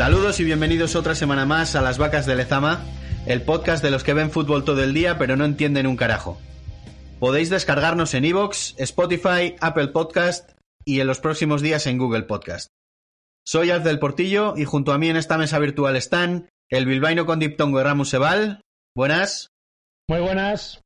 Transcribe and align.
Saludos 0.00 0.40
y 0.40 0.44
bienvenidos 0.44 0.96
otra 0.96 1.14
semana 1.14 1.44
más 1.44 1.76
a 1.76 1.82
Las 1.82 1.98
Vacas 1.98 2.24
de 2.24 2.34
Lezama, 2.34 2.82
el 3.26 3.42
podcast 3.42 3.84
de 3.84 3.90
los 3.90 4.02
que 4.02 4.14
ven 4.14 4.30
fútbol 4.30 4.64
todo 4.64 4.82
el 4.82 4.94
día 4.94 5.18
pero 5.18 5.36
no 5.36 5.44
entienden 5.44 5.86
un 5.86 5.98
carajo. 5.98 6.40
Podéis 7.18 7.50
descargarnos 7.50 8.14
en 8.14 8.24
iVoox, 8.24 8.76
Spotify, 8.78 9.56
Apple 9.60 9.88
Podcast 9.88 10.52
y 10.86 11.00
en 11.00 11.06
los 11.06 11.20
próximos 11.20 11.60
días 11.60 11.86
en 11.86 11.98
Google 11.98 12.22
Podcast. 12.22 12.70
Soy 13.46 13.70
Alf 13.70 13.84
del 13.84 13.98
Portillo 13.98 14.54
y 14.56 14.64
junto 14.64 14.94
a 14.94 14.98
mí 14.98 15.10
en 15.10 15.16
esta 15.16 15.36
mesa 15.36 15.58
virtual 15.58 15.96
están 15.96 16.48
el 16.70 16.86
bilbaíno 16.86 17.26
con 17.26 17.38
diptongo 17.38 17.76
de 17.76 17.84
Ramus 17.84 18.08
Sebal. 18.08 18.62
Buenas. 18.96 19.50
Muy 20.08 20.20
buenas. 20.20 20.80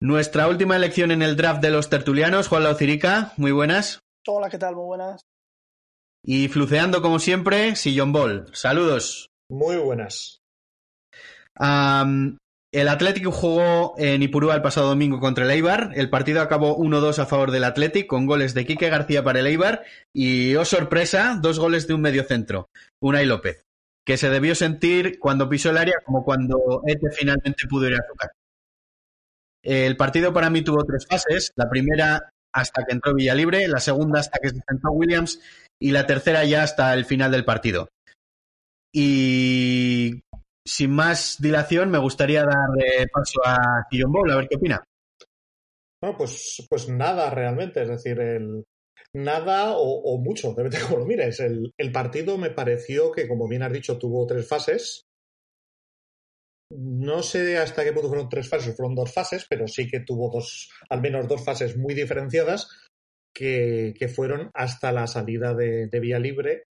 Nuestra 0.00 0.46
última 0.46 0.76
elección 0.76 1.10
en 1.10 1.22
el 1.22 1.34
draft 1.34 1.60
de 1.60 1.70
los 1.70 1.90
tertulianos, 1.90 2.46
Juan 2.46 2.62
Laucirica. 2.62 3.32
Muy 3.38 3.50
buenas. 3.50 3.98
Hola, 4.28 4.48
¿qué 4.50 4.58
tal? 4.58 4.76
Muy 4.76 4.84
buenas. 4.84 5.22
Y 6.24 6.48
fluceando 6.48 7.02
como 7.02 7.18
siempre, 7.18 7.74
Sillon 7.74 8.12
Ball. 8.12 8.46
Saludos. 8.52 9.30
Muy 9.50 9.76
buenas. 9.76 10.40
El 12.72 12.88
Atlético 12.88 13.30
jugó 13.32 13.94
en 13.98 14.22
Ipurúa 14.22 14.54
el 14.54 14.62
pasado 14.62 14.88
domingo 14.88 15.20
contra 15.20 15.44
el 15.44 15.50
Eibar. 15.50 15.90
El 15.94 16.08
partido 16.08 16.40
acabó 16.40 16.78
1-2 16.78 17.18
a 17.18 17.26
favor 17.26 17.50
del 17.50 17.64
Athletic 17.64 18.06
con 18.06 18.24
goles 18.24 18.54
de 18.54 18.64
Quique 18.64 18.88
García 18.88 19.22
para 19.22 19.40
el 19.40 19.46
Eibar 19.46 19.84
y, 20.12 20.54
oh 20.54 20.64
sorpresa, 20.64 21.38
dos 21.42 21.58
goles 21.58 21.86
de 21.86 21.94
un 21.94 22.00
mediocentro, 22.00 22.70
Unai 23.00 23.26
López, 23.26 23.66
que 24.06 24.16
se 24.16 24.30
debió 24.30 24.54
sentir 24.54 25.18
cuando 25.18 25.50
pisó 25.50 25.68
el 25.68 25.76
área 25.76 25.96
como 26.02 26.24
cuando 26.24 26.82
este 26.86 27.10
finalmente 27.10 27.66
pudo 27.68 27.88
ir 27.88 27.96
a 27.96 28.06
tocar. 28.06 28.30
El 29.62 29.96
partido 29.96 30.32
para 30.32 30.48
mí 30.48 30.62
tuvo 30.62 30.82
tres 30.84 31.06
fases. 31.06 31.52
La 31.56 31.68
primera 31.68 32.30
hasta 32.54 32.84
que 32.84 32.94
entró 32.94 33.14
Villalibre, 33.14 33.68
la 33.68 33.80
segunda 33.80 34.20
hasta 34.20 34.38
que 34.38 34.50
se 34.50 34.60
sentó 34.66 34.90
Williams 34.90 35.40
y 35.82 35.90
la 35.90 36.06
tercera 36.06 36.44
ya 36.44 36.62
hasta 36.62 36.94
el 36.94 37.04
final 37.04 37.32
del 37.32 37.44
partido. 37.44 37.88
Y 38.94 40.22
sin 40.64 40.92
más 40.92 41.36
dilación, 41.40 41.90
me 41.90 41.98
gustaría 41.98 42.44
dar 42.44 42.68
eh, 42.78 43.08
paso 43.12 43.40
a 43.44 43.86
Guillaume 43.90 44.12
Bowl, 44.12 44.30
a 44.30 44.36
ver 44.36 44.48
qué 44.48 44.56
opina. 44.56 44.84
Bueno, 46.00 46.16
pues, 46.16 46.64
pues 46.70 46.88
nada 46.88 47.30
realmente, 47.30 47.82
es 47.82 47.88
decir, 47.88 48.20
el 48.20 48.64
nada 49.14 49.72
o, 49.76 49.82
o 49.82 50.18
mucho, 50.18 50.48
depende 50.54 50.78
de 50.78 50.84
cómo 50.84 50.98
lo 50.98 51.06
mires. 51.06 51.40
El, 51.40 51.72
el 51.76 51.90
partido 51.90 52.38
me 52.38 52.50
pareció 52.50 53.10
que, 53.10 53.26
como 53.26 53.48
bien 53.48 53.64
has 53.64 53.72
dicho, 53.72 53.98
tuvo 53.98 54.24
tres 54.26 54.46
fases. 54.46 55.02
No 56.70 57.22
sé 57.22 57.58
hasta 57.58 57.84
qué 57.84 57.92
punto 57.92 58.08
fueron 58.08 58.28
tres 58.28 58.48
fases, 58.48 58.74
fueron 58.76 58.94
dos 58.94 59.12
fases, 59.12 59.46
pero 59.50 59.66
sí 59.66 59.88
que 59.88 60.00
tuvo 60.00 60.30
dos, 60.30 60.70
al 60.88 61.02
menos 61.02 61.28
dos 61.28 61.44
fases 61.44 61.76
muy 61.76 61.92
diferenciadas 61.92 62.68
que, 63.34 63.94
fueron 64.14 64.50
hasta 64.54 64.92
la 64.92 65.06
salida 65.06 65.54
de, 65.54 65.86
de 65.86 66.00
vía 66.00 66.18
libre 66.18 66.64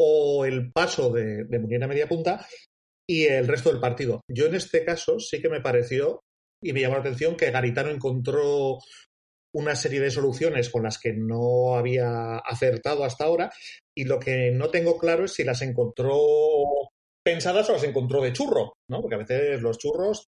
o 0.00 0.44
el 0.44 0.72
paso 0.72 1.10
de, 1.10 1.44
de 1.44 1.58
Munier 1.58 1.84
a 1.84 1.88
media 1.88 2.08
punta 2.08 2.46
y 3.08 3.24
el 3.24 3.46
resto 3.46 3.70
del 3.70 3.80
partido. 3.80 4.20
Yo 4.28 4.46
en 4.46 4.54
este 4.54 4.84
caso 4.84 5.18
sí 5.18 5.40
que 5.40 5.48
me 5.48 5.60
pareció 5.60 6.22
y 6.62 6.72
me 6.72 6.80
llamó 6.80 6.94
la 6.94 7.00
atención 7.00 7.36
que 7.36 7.50
Garitano 7.50 7.90
encontró 7.90 8.78
una 9.54 9.76
serie 9.76 10.00
de 10.00 10.10
soluciones 10.10 10.70
con 10.70 10.82
las 10.82 10.98
que 10.98 11.12
no 11.12 11.74
había 11.76 12.38
acertado 12.38 13.04
hasta 13.04 13.24
ahora 13.24 13.50
y 13.94 14.04
lo 14.04 14.18
que 14.18 14.50
no 14.50 14.70
tengo 14.70 14.98
claro 14.98 15.24
es 15.24 15.34
si 15.34 15.44
las 15.44 15.60
encontró 15.62 16.18
pensadas 17.22 17.68
o 17.68 17.74
las 17.74 17.84
encontró 17.84 18.22
de 18.22 18.32
churro, 18.32 18.74
¿no? 18.88 19.00
Porque 19.00 19.16
a 19.16 19.18
veces 19.18 19.60
los 19.60 19.78
churros 19.78 20.30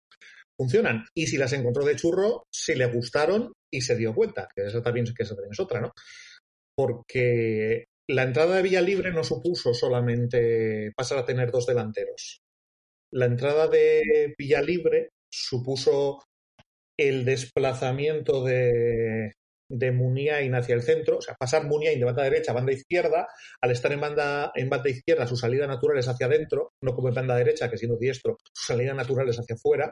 funcionan 0.61 1.07
y 1.15 1.27
si 1.27 1.39
las 1.39 1.55
encontró 1.55 1.87
de 1.87 1.97
churro, 1.97 2.45
si 2.53 2.75
le 2.75 2.85
gustaron 2.85 3.55
y 3.73 3.81
se 3.81 3.97
dio 3.97 4.15
cuenta, 4.15 4.47
que 4.55 4.67
eso 4.67 4.83
también, 4.83 5.07
que 5.07 5.23
eso 5.23 5.35
también 5.35 5.53
es 5.53 5.61
otra, 5.61 5.81
¿no? 5.81 5.93
Porque 6.77 7.87
la 8.11 8.25
entrada 8.25 8.57
de 8.57 8.63
Villa 8.63 8.83
Libre 8.83 9.11
no 9.11 9.25
supuso 9.25 9.73
solamente 9.73 10.93
pasar 10.95 11.17
a 11.17 11.25
tener 11.25 11.51
dos 11.51 11.65
delanteros. 11.65 12.41
La 13.11 13.25
entrada 13.25 13.69
de 13.69 14.35
Villa 14.37 14.61
Libre 14.61 15.09
supuso 15.33 16.23
el 16.99 17.25
desplazamiento 17.25 18.45
de, 18.45 19.33
de 19.71 19.93
Muniain 19.93 20.55
hacia 20.55 20.75
el 20.75 20.83
centro, 20.83 21.19
o 21.19 21.23
sea, 21.23 21.37
pasar 21.37 21.65
Muniain 21.65 21.99
de 21.99 22.05
banda 22.05 22.25
derecha 22.25 22.51
a 22.51 22.55
banda 22.55 22.73
izquierda, 22.73 23.29
al 23.63 23.71
estar 23.71 23.93
en 23.93 24.01
banda, 24.01 24.53
en 24.55 24.69
banda 24.69 24.91
izquierda 24.91 25.27
su 25.27 25.37
salida 25.37 25.67
natural 25.67 25.97
es 25.97 26.09
hacia 26.09 26.27
adentro, 26.27 26.73
no 26.83 26.95
como 26.95 27.09
en 27.09 27.15
banda 27.15 27.35
derecha, 27.35 27.71
que 27.71 27.79
siendo 27.79 27.97
diestro, 27.97 28.37
su 28.53 28.67
salida 28.67 28.93
natural 28.93 29.27
es 29.31 29.39
hacia 29.39 29.55
afuera. 29.55 29.91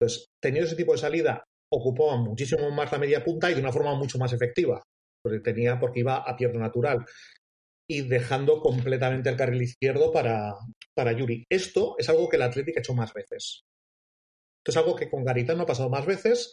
Entonces, 0.00 0.26
teniendo 0.42 0.66
ese 0.66 0.76
tipo 0.76 0.92
de 0.92 0.98
salida, 0.98 1.44
ocupaba 1.72 2.16
muchísimo 2.16 2.70
más 2.70 2.90
la 2.92 2.98
media 2.98 3.24
punta 3.24 3.50
y 3.50 3.54
de 3.54 3.60
una 3.60 3.72
forma 3.72 3.94
mucho 3.94 4.18
más 4.18 4.32
efectiva, 4.32 4.82
porque 5.22 5.40
tenía, 5.40 5.78
porque 5.78 6.00
iba 6.00 6.16
a 6.16 6.36
pierna 6.36 6.60
natural 6.60 7.04
y 7.90 8.02
dejando 8.02 8.60
completamente 8.60 9.30
el 9.30 9.36
carril 9.36 9.62
izquierdo 9.62 10.12
para, 10.12 10.54
para 10.94 11.12
Yuri. 11.12 11.44
Esto 11.50 11.96
es 11.98 12.08
algo 12.08 12.28
que 12.28 12.36
el 12.36 12.42
Atlético 12.42 12.78
ha 12.78 12.80
hecho 12.80 12.94
más 12.94 13.12
veces. 13.12 13.62
Esto 14.60 14.70
es 14.70 14.76
algo 14.76 14.94
que 14.94 15.08
con 15.08 15.24
Garitano 15.24 15.62
ha 15.62 15.66
pasado 15.66 15.88
más 15.88 16.04
veces. 16.04 16.52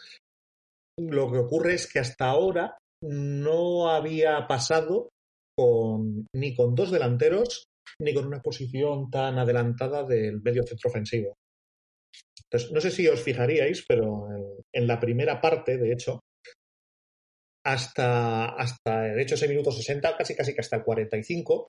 Lo 0.97 1.29
que 1.31 1.39
ocurre 1.39 1.73
es 1.73 1.91
que 1.91 1.99
hasta 1.99 2.29
ahora 2.29 2.77
no 3.03 3.89
había 3.89 4.47
pasado 4.47 5.09
con, 5.57 6.25
ni 6.33 6.55
con 6.55 6.73
dos 6.73 6.91
delanteros 6.91 7.65
ni 7.99 8.13
con 8.13 8.25
una 8.25 8.41
posición 8.41 9.09
tan 9.09 9.37
adelantada 9.37 10.03
del 10.03 10.41
medio 10.41 10.63
centro 10.63 10.89
ofensivo. 10.89 11.35
Entonces, 12.49 12.71
no 12.71 12.81
sé 12.81 12.91
si 12.91 13.07
os 13.07 13.21
fijaríais, 13.21 13.85
pero 13.87 14.27
en, 14.31 14.45
en 14.73 14.87
la 14.87 14.99
primera 14.99 15.41
parte, 15.41 15.77
de 15.77 15.91
hecho, 15.91 16.19
hasta, 17.65 18.45
hasta 18.45 19.01
de 19.01 19.21
hecho 19.21 19.35
ese 19.35 19.47
minuto 19.47 19.71
60, 19.71 20.15
casi 20.17 20.35
casi 20.35 20.53
que 20.53 20.61
hasta 20.61 20.77
el 20.77 20.83
45, 20.83 21.67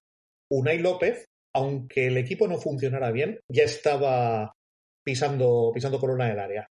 Unai 0.53 0.79
López, 0.79 1.25
aunque 1.55 2.09
el 2.09 2.19
equipo 2.19 2.47
no 2.47 2.59
funcionara 2.59 3.11
bien, 3.11 3.41
ya 3.51 3.65
estaba 3.65 4.53
pisando, 5.05 5.73
pisando 5.75 5.99
corona 5.99 6.29
del 6.29 6.39
área. 6.39 6.67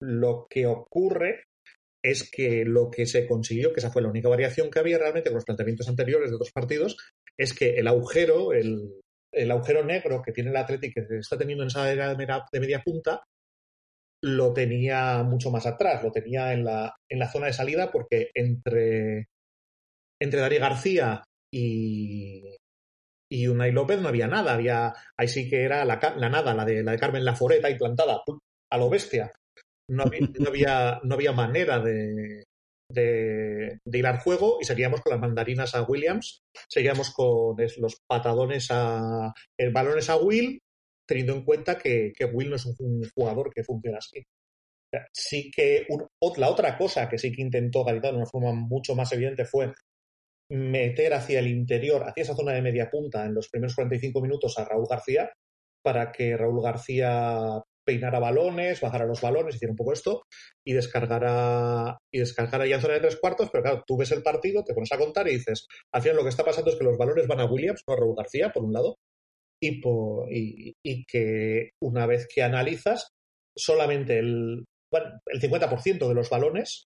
Lo 0.00 0.46
que 0.48 0.66
ocurre 0.66 1.44
es 2.02 2.30
que 2.30 2.64
lo 2.64 2.90
que 2.90 3.06
se 3.06 3.26
consiguió, 3.26 3.72
que 3.72 3.80
esa 3.80 3.90
fue 3.90 4.02
la 4.02 4.08
única 4.08 4.28
variación 4.28 4.70
que 4.70 4.78
había 4.78 4.98
realmente 4.98 5.28
con 5.28 5.36
los 5.36 5.44
planteamientos 5.44 5.88
anteriores 5.88 6.30
de 6.30 6.36
otros 6.36 6.52
partidos, 6.52 6.96
es 7.38 7.52
que 7.52 7.76
el 7.76 7.88
agujero, 7.88 8.52
el, 8.52 9.00
el 9.36 9.50
agujero 9.50 9.84
negro 9.84 10.22
que 10.22 10.32
tiene 10.32 10.50
el 10.50 10.56
Atlético 10.56 11.02
que 11.06 11.18
está 11.18 11.36
teniendo 11.36 11.62
en 11.62 11.68
esa 11.68 11.84
de 11.84 12.16
media, 12.16 12.44
de 12.50 12.60
media 12.60 12.82
punta, 12.82 13.22
lo 14.22 14.52
tenía 14.52 15.22
mucho 15.22 15.50
más 15.50 15.66
atrás, 15.66 16.02
lo 16.02 16.10
tenía 16.10 16.52
en 16.52 16.64
la, 16.64 16.94
en 17.08 17.18
la 17.18 17.28
zona 17.28 17.46
de 17.46 17.52
salida 17.52 17.90
porque 17.90 18.30
entre, 18.34 19.26
entre 20.20 20.58
García 20.58 21.22
y, 21.52 22.56
y 23.30 23.46
Unai 23.46 23.72
López 23.72 24.00
no 24.00 24.08
había 24.08 24.26
nada, 24.26 24.54
había, 24.54 24.94
ahí 25.18 25.28
sí 25.28 25.48
que 25.48 25.62
era 25.62 25.84
la, 25.84 26.00
la 26.16 26.28
nada, 26.28 26.54
la 26.54 26.64
de, 26.64 26.82
la 26.82 26.92
de 26.92 26.98
Carmen 26.98 27.24
Laforeta 27.24 27.70
implantada 27.70 28.22
a 28.72 28.78
lo 28.78 28.88
bestia. 28.88 29.32
No 29.88 30.02
había, 30.02 30.98
no 31.04 31.14
había 31.14 31.32
manera 31.32 31.78
de, 31.78 32.42
de, 32.88 33.78
de, 33.84 34.06
al 34.06 34.18
juego 34.18 34.58
y 34.60 34.64
seguíamos 34.64 35.00
con 35.00 35.12
las 35.12 35.20
mandarinas 35.20 35.74
a 35.74 35.82
Williams, 35.82 36.42
seguíamos 36.68 37.10
con 37.10 37.56
los 37.78 38.00
patadones 38.06 38.68
a 38.70 39.32
el 39.58 39.72
balones 39.72 40.08
a 40.10 40.16
Will, 40.16 40.60
teniendo 41.06 41.34
en 41.34 41.44
cuenta 41.44 41.78
que, 41.78 42.12
Will 42.32 42.50
no 42.50 42.56
es 42.56 42.66
un, 42.66 43.02
jugador 43.14 43.52
que 43.52 43.64
funciona 43.64 43.98
así. 43.98 44.22
Sí 45.12 45.50
que 45.50 45.86
la 46.36 46.48
otra 46.48 46.78
cosa 46.78 47.08
que 47.08 47.18
sí 47.18 47.32
que 47.32 47.42
intentó 47.42 47.84
Garitano 47.84 48.14
de 48.14 48.18
una 48.18 48.30
forma 48.30 48.52
mucho 48.52 48.94
más 48.94 49.12
evidente 49.12 49.44
fue 49.44 49.72
meter 50.50 51.12
hacia 51.14 51.40
el 51.40 51.48
interior, 51.48 52.04
hacia 52.04 52.22
esa 52.22 52.36
zona 52.36 52.52
de 52.52 52.62
media 52.62 52.88
punta 52.88 53.26
en 53.26 53.34
los 53.34 53.48
primeros 53.48 53.74
45 53.74 54.20
minutos 54.20 54.58
a 54.58 54.64
Raúl 54.64 54.86
García 54.88 55.30
para 55.82 56.12
que 56.12 56.36
Raúl 56.36 56.62
García 56.62 57.62
peinara 57.86 58.18
balones, 58.18 58.80
bajara 58.80 59.06
los 59.06 59.20
balones, 59.20 59.54
hiciera 59.54 59.72
un 59.72 59.76
poco 59.76 59.92
esto 59.92 60.24
y 60.66 60.72
descargara, 60.72 61.96
y 62.12 62.18
descargara 62.18 62.66
ya 62.66 62.76
en 62.76 62.82
zona 62.82 62.94
de 62.94 63.00
tres 63.00 63.16
cuartos, 63.16 63.48
pero 63.50 63.62
claro, 63.62 63.84
tú 63.86 63.96
ves 63.96 64.10
el 64.12 64.22
partido, 64.22 64.64
te 64.64 64.74
pones 64.74 64.92
a 64.92 64.98
contar 64.98 65.28
y 65.28 65.34
dices, 65.34 65.66
al 65.94 66.02
final 66.02 66.16
lo 66.16 66.22
que 66.24 66.30
está 66.30 66.44
pasando 66.44 66.70
es 66.70 66.76
que 66.76 66.84
los 66.84 66.98
balones 66.98 67.26
van 67.26 67.40
a 67.40 67.46
Williams, 67.46 67.82
no 67.86 67.94
a 67.94 67.96
Raúl 67.96 68.16
García, 68.16 68.50
por 68.52 68.64
un 68.64 68.72
lado, 68.72 68.96
y, 69.60 71.04
que 71.06 71.70
una 71.80 72.06
vez 72.06 72.26
que 72.32 72.42
analizas, 72.42 73.08
solamente 73.56 74.18
el, 74.18 74.64
bueno, 74.92 75.18
el 75.26 75.40
50% 75.40 76.08
de 76.08 76.14
los 76.14 76.28
balones 76.28 76.84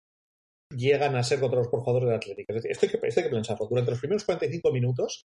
llegan 0.75 1.15
a 1.15 1.23
ser 1.23 1.39
controlados 1.39 1.71
por 1.71 1.81
jugadores 1.81 2.09
del 2.09 2.17
Atlético. 2.17 2.53
Es 2.53 2.63
decir, 2.63 2.73
esto 2.73 2.87
hay, 2.87 2.93
que, 2.93 3.07
esto 3.07 3.21
hay 3.21 3.27
que 3.27 3.35
pensarlo. 3.35 3.67
Durante 3.69 3.91
los 3.93 4.01
primeros 4.01 4.25
45 4.25 4.73
minutos, 4.73 5.27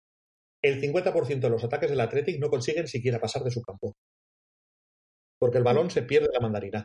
el 0.62 0.80
50% 0.80 1.40
de 1.40 1.50
los 1.50 1.64
ataques 1.64 1.90
del 1.90 2.00
Atlético 2.00 2.38
no 2.40 2.50
consiguen 2.50 2.86
siquiera 2.86 3.20
pasar 3.20 3.42
de 3.42 3.50
su 3.50 3.60
campo. 3.60 3.92
Porque 5.38 5.58
el 5.58 5.64
balón 5.64 5.90
se 5.90 6.02
pierde 6.02 6.28
la 6.32 6.40
mandarina. 6.40 6.84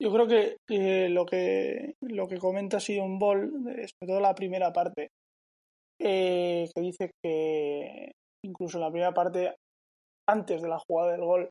Yo 0.00 0.12
creo 0.12 0.26
que 0.26 0.56
eh, 0.68 1.08
lo 1.08 1.24
que 1.24 1.94
lo 2.02 2.28
que 2.28 2.38
comenta 2.38 2.80
Sion 2.80 3.18
Ball, 3.18 3.50
sobre 3.50 4.06
todo 4.06 4.20
la 4.20 4.34
primera 4.34 4.72
parte, 4.72 5.08
eh, 5.98 6.68
que 6.74 6.80
dice 6.82 7.10
que 7.22 8.12
incluso 8.44 8.76
en 8.76 8.84
la 8.84 8.90
primera 8.90 9.14
parte, 9.14 9.54
antes 10.28 10.60
de 10.60 10.68
la 10.68 10.78
jugada 10.86 11.12
del 11.12 11.24
gol, 11.24 11.50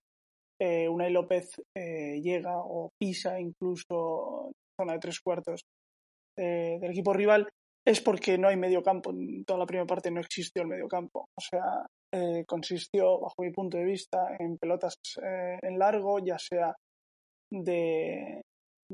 eh, 0.59 0.87
Unai 0.87 1.11
López 1.11 1.61
eh, 1.75 2.21
llega 2.21 2.57
o 2.57 2.91
pisa 2.97 3.39
incluso 3.39 4.51
zona 4.79 4.93
de 4.93 4.99
tres 4.99 5.19
cuartos 5.19 5.61
eh, 6.37 6.77
del 6.79 6.91
equipo 6.91 7.13
rival, 7.13 7.49
es 7.85 8.01
porque 8.01 8.37
no 8.37 8.47
hay 8.47 8.57
medio 8.57 8.81
campo. 8.83 9.11
En 9.11 9.43
toda 9.45 9.59
la 9.59 9.65
primera 9.65 9.85
parte 9.85 10.11
no 10.11 10.19
existió 10.19 10.61
el 10.61 10.67
medio 10.67 10.87
campo. 10.87 11.25
O 11.37 11.41
sea, 11.41 11.85
eh, 12.13 12.43
consistió, 12.47 13.19
bajo 13.19 13.35
mi 13.39 13.51
punto 13.51 13.77
de 13.77 13.85
vista, 13.85 14.35
en 14.39 14.57
pelotas 14.57 14.95
eh, 15.21 15.57
en 15.61 15.79
largo, 15.79 16.19
ya 16.19 16.37
sea 16.37 16.75
de, 17.51 18.41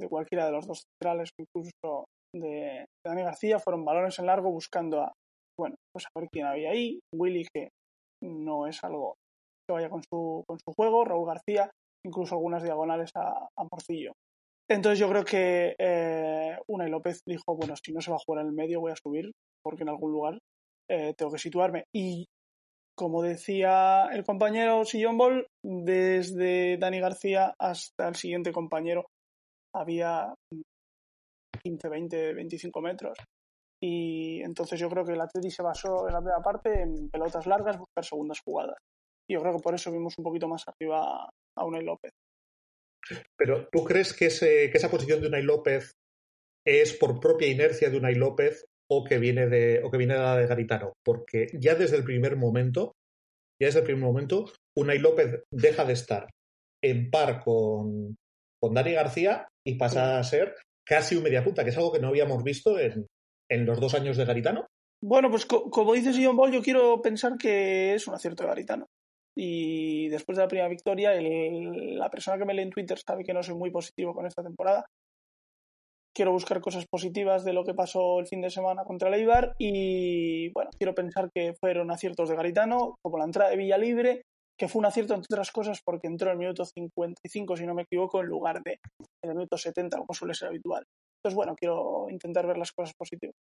cualquiera 0.10 0.46
de 0.46 0.52
los 0.52 0.68
dos 0.68 0.84
centrales 0.84 1.30
incluso 1.40 2.06
de, 2.36 2.86
Dani 3.06 3.24
García, 3.24 3.60
fueron 3.60 3.86
balones 3.86 4.18
en 4.20 4.26
largo 4.26 4.52
buscando 4.52 5.02
a, 5.02 5.12
bueno, 5.60 5.76
pues 5.94 6.06
a 6.06 6.20
ver 6.20 6.30
quién 6.32 6.46
había 6.46 6.72
ahí. 6.72 7.00
Willy, 7.14 7.46
que 7.54 7.70
no 8.24 8.68
es 8.68 8.84
algo 8.84 9.16
que 9.68 9.74
vaya 9.74 9.90
con 9.90 10.02
su, 10.04 10.44
con 10.48 10.58
su 10.60 10.74
juego, 10.74 11.06
Raúl 11.06 11.28
García, 11.28 11.70
incluso 12.06 12.36
algunas 12.36 12.64
diagonales 12.64 13.12
a, 13.16 13.48
Morcillo. 13.72 14.14
Entonces 14.70 15.00
yo 15.00 15.10
creo 15.10 15.26
que 15.26 15.76
eh, 15.78 16.58
Unai 16.70 16.90
López 16.90 17.22
dijo, 17.28 17.56
bueno, 17.56 17.76
si 17.76 17.92
no 17.92 18.00
se 18.00 18.10
va 18.10 18.18
a 18.18 18.24
jugar 18.26 18.42
en 18.42 18.48
el 18.48 18.54
medio 18.54 18.80
voy 18.80 18.92
a 18.92 18.96
subir 18.96 19.32
porque 19.64 19.84
en 19.84 19.90
algún 19.90 20.12
lugar 20.12 20.40
eh, 20.90 21.14
tengo 21.18 21.32
que 21.32 21.40
situarme. 21.40 21.86
Y 21.94 22.26
como 22.96 23.24
decía 23.24 24.08
el 24.12 24.24
compañero 24.24 24.86
Sillon 24.86 25.18
Ball, 25.18 25.48
desde 25.64 26.78
Dani 26.78 27.00
García 27.00 27.54
hasta 27.60 28.08
el 28.08 28.16
siguiente 28.16 28.52
compañero 28.52 29.06
había 29.74 30.34
15, 31.64 31.90
20, 31.90 32.34
25 32.34 32.82
metros. 32.82 33.18
Y 33.84 34.42
entonces 34.42 34.80
yo 34.80 34.90
creo 34.90 35.04
que 35.04 35.14
el 35.14 35.22
Atleti 35.22 35.50
se 35.50 35.64
basó 35.64 36.08
en 36.08 36.14
la 36.14 36.20
primera 36.20 36.42
parte 36.42 36.82
en 36.82 37.10
pelotas 37.10 37.48
largas, 37.48 37.80
buscar 37.80 38.06
segundas 38.06 38.40
jugadas. 38.46 38.78
Y 39.28 39.34
yo 39.34 39.42
creo 39.42 39.54
que 39.54 39.64
por 39.64 39.74
eso 39.74 39.92
vimos 39.92 40.14
un 40.18 40.24
poquito 40.24 40.48
más 40.48 40.64
arriba 40.68 41.30
a 41.58 41.66
Unai 41.66 41.84
López. 41.84 42.12
Pero 43.36 43.68
¿tú 43.72 43.84
crees 43.84 44.14
que, 44.14 44.28
ese, 44.28 44.70
que 44.70 44.78
esa 44.78 44.92
posición 44.92 45.22
de 45.22 45.28
Unai 45.28 45.42
López 45.42 45.92
es 46.66 46.94
por 46.94 47.20
propia 47.20 47.48
inercia 47.48 47.90
de 47.90 47.98
Unai 47.98 48.14
López 48.14 48.66
o 48.94 49.06
que 49.06 49.20
viene 49.20 49.48
de, 49.48 49.82
o 49.84 49.90
que 49.90 49.98
viene 49.98 50.16
de 50.16 50.20
la 50.20 50.36
de 50.36 50.48
Garitano? 50.48 50.94
Porque 51.06 51.48
ya 51.54 51.76
desde 51.76 51.96
el 51.96 52.04
primer 52.04 52.36
momento, 52.36 52.92
ya 53.60 53.68
desde 53.68 53.80
el 53.80 53.86
primer 53.86 54.04
momento, 54.04 54.52
Unai 54.78 55.00
López 55.00 55.44
deja 55.50 55.86
de 55.86 55.94
estar 55.94 56.30
en 56.84 57.10
par 57.10 57.42
con, 57.42 58.18
con 58.60 58.74
Dani 58.74 58.92
García 58.92 59.48
y 59.66 59.76
pasa 59.76 60.20
a 60.20 60.24
ser 60.24 60.56
casi 60.86 61.16
un 61.16 61.24
media 61.24 61.44
punta, 61.44 61.64
que 61.64 61.70
es 61.70 61.78
algo 61.78 61.94
que 61.94 62.00
no 62.00 62.10
habíamos 62.10 62.44
visto 62.44 62.78
en, 62.78 63.08
en 63.50 63.66
los 63.66 63.80
dos 63.80 63.94
años 63.94 64.18
de 64.18 64.26
Garitano. 64.26 64.68
Bueno, 65.02 65.30
pues 65.30 65.46
co 65.46 65.70
como 65.70 65.94
dice 65.94 66.14
Sion 66.14 66.36
Ball, 66.36 66.52
yo 66.52 66.62
quiero 66.62 67.02
pensar 67.02 67.38
que 67.38 67.94
es 67.94 68.08
un 68.08 68.14
acierto 68.14 68.44
de 68.44 68.50
Garitano. 68.50 68.88
Y 69.38 70.10
después 70.10 70.36
de 70.38 70.44
la 70.44 70.50
primera 70.50 70.68
victoria, 70.68 71.14
el, 71.14 71.98
la 71.98 72.10
persona 72.10 72.38
que 72.38 72.44
me 72.44 72.54
lee 72.54 72.64
en 72.64 72.70
Twitter 72.70 73.00
sabe 73.00 73.24
que 73.24 73.34
no 73.34 73.42
soy 73.42 73.56
muy 73.56 73.72
positivo 73.72 74.14
con 74.14 74.26
esta 74.26 74.44
temporada. 74.44 74.86
Quiero 76.14 76.32
buscar 76.32 76.60
cosas 76.60 76.86
positivas 76.88 77.46
de 77.46 77.54
lo 77.54 77.64
que 77.64 77.74
pasó 77.74 78.20
el 78.20 78.28
fin 78.28 78.42
de 78.42 78.50
semana 78.50 78.84
contra 78.84 79.08
el 79.08 79.16
Eibar 79.16 79.56
y 79.58 80.50
bueno, 80.52 80.70
quiero 80.78 80.94
pensar 80.94 81.30
que 81.34 81.54
fueron 81.60 81.90
aciertos 81.90 82.30
de 82.30 82.36
Garitano, 82.36 82.96
como 83.02 83.18
la 83.18 83.26
entrada 83.26 83.50
de 83.50 83.58
Villalibre, 83.58 84.24
que 84.58 84.68
fue 84.68 84.80
un 84.80 84.86
acierto 84.86 85.14
entre 85.14 85.34
otras 85.34 85.52
cosas 85.52 85.82
porque 85.84 86.08
entró 86.08 86.28
en 86.28 86.34
el 86.34 86.40
minuto 86.40 86.66
55, 86.66 87.56
si 87.56 87.66
no 87.66 87.74
me 87.74 87.84
equivoco, 87.84 88.22
en 88.22 88.28
lugar 88.28 88.62
de 88.62 88.80
en 89.24 89.30
el 89.30 89.36
minuto 89.36 89.58
70, 89.58 89.98
como 89.98 90.14
suele 90.14 90.34
ser 90.34 90.50
habitual. 90.50 90.84
Entonces, 91.18 91.36
bueno, 91.36 91.56
quiero 91.56 92.08
intentar 92.10 92.46
ver 92.46 92.58
las 92.58 92.72
cosas 92.72 92.94
positivas. 92.98 93.36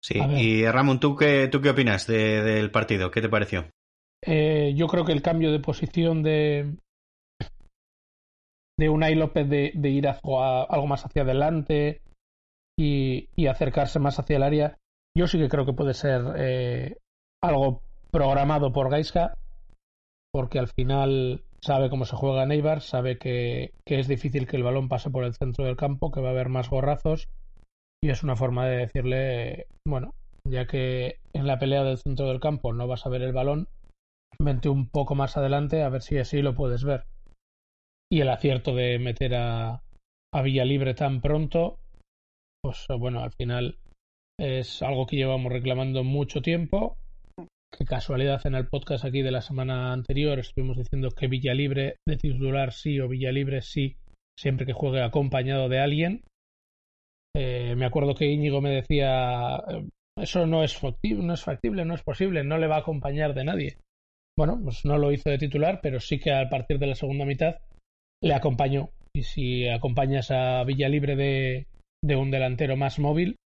Sí, 0.00 0.18
y 0.18 0.66
Ramón, 0.66 1.00
¿tú 1.00 1.16
qué, 1.16 1.48
tú 1.48 1.60
qué 1.60 1.70
opinas 1.70 2.06
de, 2.06 2.42
del 2.42 2.70
partido? 2.70 3.10
¿Qué 3.10 3.20
te 3.20 3.28
pareció? 3.28 3.66
Eh, 4.22 4.72
yo 4.76 4.86
creo 4.86 5.04
que 5.04 5.12
el 5.12 5.22
cambio 5.22 5.52
de 5.52 5.60
posición 5.60 6.22
de, 6.22 6.76
de 8.80 8.88
Unai 8.88 9.14
López 9.14 9.46
de, 9.46 9.72
ir 9.90 10.08
hacia, 10.08 10.62
algo 10.62 10.86
más 10.86 11.04
hacia 11.04 11.22
adelante 11.22 12.00
y, 12.78 13.28
acercarse 13.46 13.98
más 13.98 14.18
hacia 14.18 14.36
el 14.36 14.42
área, 14.42 14.78
yo 15.14 15.26
sí 15.26 15.38
que 15.38 15.50
creo 15.50 15.66
que 15.66 15.74
puede 15.74 15.92
ser 15.92 16.22
eh, 16.38 16.96
algo 17.42 17.82
programado 18.10 18.72
por 18.72 18.88
Gaisca, 18.88 19.36
porque 20.32 20.58
al 20.58 20.68
final 20.68 21.44
sabe 21.60 21.90
cómo 21.90 22.06
se 22.06 22.16
juega 22.16 22.46
Neibar, 22.46 22.80
sabe 22.80 23.18
que, 23.18 23.74
que 23.84 24.00
es 24.00 24.08
difícil 24.08 24.46
que 24.46 24.56
el 24.56 24.62
balón 24.62 24.88
pase 24.88 25.10
por 25.10 25.24
el 25.24 25.34
centro 25.34 25.66
del 25.66 25.76
campo, 25.76 26.10
que 26.10 26.22
va 26.22 26.28
a 26.28 26.32
haber 26.32 26.48
más 26.48 26.70
gorrazos, 26.70 27.28
y 28.02 28.08
es 28.08 28.22
una 28.22 28.34
forma 28.34 28.66
de 28.66 28.78
decirle, 28.78 29.66
bueno, 29.86 30.14
ya 30.48 30.66
que 30.66 31.18
en 31.34 31.46
la 31.46 31.58
pelea 31.58 31.84
del 31.84 31.98
centro 31.98 32.28
del 32.28 32.40
campo 32.40 32.72
no 32.72 32.86
vas 32.86 33.04
a 33.04 33.10
ver 33.10 33.20
el 33.20 33.34
balón, 33.34 33.68
vente 34.38 34.70
un 34.70 34.88
poco 34.88 35.14
más 35.14 35.36
adelante 35.36 35.82
a 35.82 35.90
ver 35.90 36.00
si 36.00 36.16
así 36.16 36.40
lo 36.40 36.54
puedes 36.54 36.82
ver. 36.82 37.04
Y 38.12 38.20
el 38.20 38.28
acierto 38.28 38.74
de 38.74 38.98
meter 38.98 39.34
a, 39.36 39.82
Villa 40.42 40.64
Libre 40.64 40.94
tan 40.94 41.20
pronto, 41.20 41.78
pues 42.62 42.86
bueno, 42.98 43.20
al 43.20 43.32
final 43.32 43.78
es 44.38 44.82
algo 44.82 45.06
que 45.06 45.16
llevamos 45.16 45.52
reclamando 45.52 46.02
mucho 46.02 46.42
tiempo. 46.42 46.96
Qué 47.72 47.84
casualidad 47.84 48.44
en 48.46 48.56
el 48.56 48.66
podcast 48.66 49.04
aquí 49.04 49.22
de 49.22 49.30
la 49.30 49.42
semana 49.42 49.92
anterior 49.92 50.40
estuvimos 50.40 50.76
diciendo 50.76 51.10
que 51.10 51.28
Villa 51.28 51.54
Libre 51.54 51.98
de 52.06 52.16
titular 52.16 52.72
sí 52.72 52.98
o 52.98 53.08
Villa 53.08 53.30
Libre 53.30 53.62
sí, 53.62 53.96
siempre 54.36 54.66
que 54.66 54.72
juegue 54.72 55.02
acompañado 55.02 55.68
de 55.68 55.78
alguien. 55.78 56.24
Eh, 57.36 57.76
me 57.76 57.86
acuerdo 57.86 58.16
que 58.16 58.26
Íñigo 58.26 58.60
me 58.60 58.70
decía 58.70 59.62
eso 60.16 60.46
no 60.46 60.64
es 60.64 60.76
factible, 60.76 61.24
no 61.24 61.34
es 61.34 61.44
factible, 61.44 61.84
no 61.84 61.94
es 61.94 62.02
posible, 62.02 62.42
no 62.42 62.58
le 62.58 62.66
va 62.66 62.76
a 62.76 62.80
acompañar 62.80 63.34
de 63.34 63.44
nadie. 63.44 63.76
Bueno, 64.36 64.60
pues 64.62 64.84
no 64.84 64.98
lo 64.98 65.12
hizo 65.12 65.30
de 65.30 65.38
titular, 65.38 65.80
pero 65.80 66.00
sí 66.00 66.18
que 66.18 66.32
a 66.32 66.48
partir 66.48 66.80
de 66.80 66.88
la 66.88 66.94
segunda 66.96 67.24
mitad 67.24 67.56
le 68.22 68.34
acompañó. 68.34 68.90
Y 69.14 69.24
si 69.24 69.68
acompañas 69.68 70.30
a 70.30 70.62
Villa 70.64 70.88
Libre 70.88 71.16
de, 71.16 71.66
de 72.02 72.16
un 72.16 72.30
delantero 72.30 72.76
más 72.76 72.98
móvil, 72.98 73.36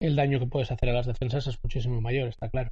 el 0.00 0.16
daño 0.16 0.38
que 0.38 0.46
puedes 0.46 0.70
hacer 0.70 0.90
a 0.90 0.94
las 0.94 1.06
defensas 1.06 1.46
es 1.46 1.58
muchísimo 1.62 2.00
mayor, 2.00 2.28
está 2.28 2.48
claro. 2.48 2.70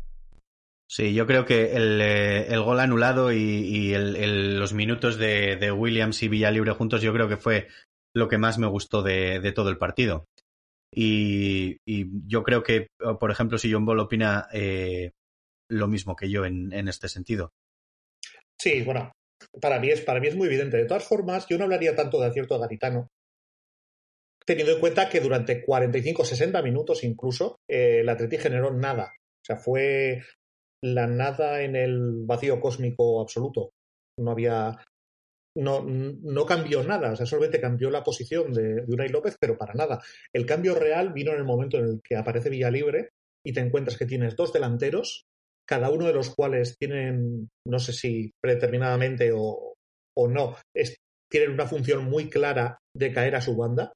Sí, 0.90 1.12
yo 1.12 1.26
creo 1.26 1.44
que 1.44 1.76
el, 1.76 2.00
el 2.00 2.62
gol 2.62 2.80
anulado 2.80 3.30
y, 3.30 3.36
y 3.36 3.92
el, 3.92 4.16
el, 4.16 4.58
los 4.58 4.72
minutos 4.72 5.18
de, 5.18 5.56
de, 5.56 5.70
Williams 5.70 6.22
y 6.22 6.28
Villalibre 6.28 6.72
juntos, 6.72 7.02
yo 7.02 7.12
creo 7.12 7.28
que 7.28 7.36
fue 7.36 7.68
lo 8.14 8.28
que 8.28 8.38
más 8.38 8.58
me 8.58 8.66
gustó 8.66 9.02
de, 9.02 9.38
de 9.40 9.52
todo 9.52 9.68
el 9.68 9.76
partido. 9.76 10.24
Y, 10.94 11.76
y, 11.86 12.06
yo 12.26 12.42
creo 12.42 12.62
que, 12.62 12.86
por 13.20 13.30
ejemplo, 13.30 13.58
si 13.58 13.70
John 13.70 13.84
Ball 13.84 14.00
opina 14.00 14.48
eh, 14.50 15.10
lo 15.70 15.88
mismo 15.88 16.16
que 16.16 16.30
yo 16.30 16.46
en, 16.46 16.72
en, 16.72 16.88
este 16.88 17.08
sentido. 17.08 17.50
Sí, 18.58 18.82
bueno, 18.82 19.12
para 19.60 19.78
mí, 19.80 19.90
es, 19.90 20.00
para 20.00 20.20
mí 20.20 20.28
es 20.28 20.36
muy 20.36 20.46
evidente. 20.46 20.76
De 20.76 20.86
todas 20.86 21.04
formas, 21.04 21.46
yo 21.48 21.58
no 21.58 21.64
hablaría 21.64 21.94
tanto 21.94 22.20
de 22.20 22.26
acierto 22.26 22.58
garitano, 22.58 23.08
teniendo 24.44 24.72
en 24.72 24.80
cuenta 24.80 25.08
que 25.08 25.20
durante 25.20 25.62
45, 25.62 26.24
60 26.24 26.62
minutos 26.62 27.04
incluso, 27.04 27.56
eh, 27.68 28.00
el 28.00 28.08
Atleti 28.08 28.38
generó 28.38 28.72
nada. 28.72 29.12
O 29.14 29.44
sea, 29.44 29.56
fue 29.56 30.22
la 30.82 31.06
nada 31.06 31.62
en 31.62 31.76
el 31.76 32.24
vacío 32.24 32.60
cósmico 32.60 33.20
absoluto. 33.20 33.72
No 34.18 34.30
había. 34.30 34.76
No, 35.56 35.84
no 35.84 36.46
cambió 36.46 36.84
nada, 36.84 37.12
o 37.12 37.16
sea, 37.16 37.26
solamente 37.26 37.60
cambió 37.60 37.90
la 37.90 38.04
posición 38.04 38.52
de, 38.52 38.74
de 38.86 38.94
Unai 38.94 39.08
López, 39.08 39.36
pero 39.40 39.58
para 39.58 39.74
nada. 39.74 40.00
El 40.32 40.46
cambio 40.46 40.76
real 40.76 41.12
vino 41.12 41.32
en 41.32 41.38
el 41.38 41.44
momento 41.44 41.78
en 41.78 41.84
el 41.84 42.00
que 42.02 42.14
aparece 42.14 42.48
Villalibre 42.48 43.10
y 43.44 43.52
te 43.52 43.60
encuentras 43.60 43.98
que 43.98 44.06
tienes 44.06 44.36
dos 44.36 44.52
delanteros 44.52 45.27
cada 45.68 45.90
uno 45.90 46.06
de 46.06 46.14
los 46.14 46.34
cuales 46.34 46.76
tienen, 46.78 47.50
no 47.66 47.78
sé 47.78 47.92
si 47.92 48.32
predeterminadamente 48.42 49.30
o, 49.34 49.74
o 50.16 50.28
no, 50.28 50.56
tienen 51.30 51.50
una 51.50 51.66
función 51.66 52.04
muy 52.06 52.30
clara 52.30 52.78
de 52.96 53.12
caer 53.12 53.36
a 53.36 53.42
su 53.42 53.54
banda. 53.54 53.92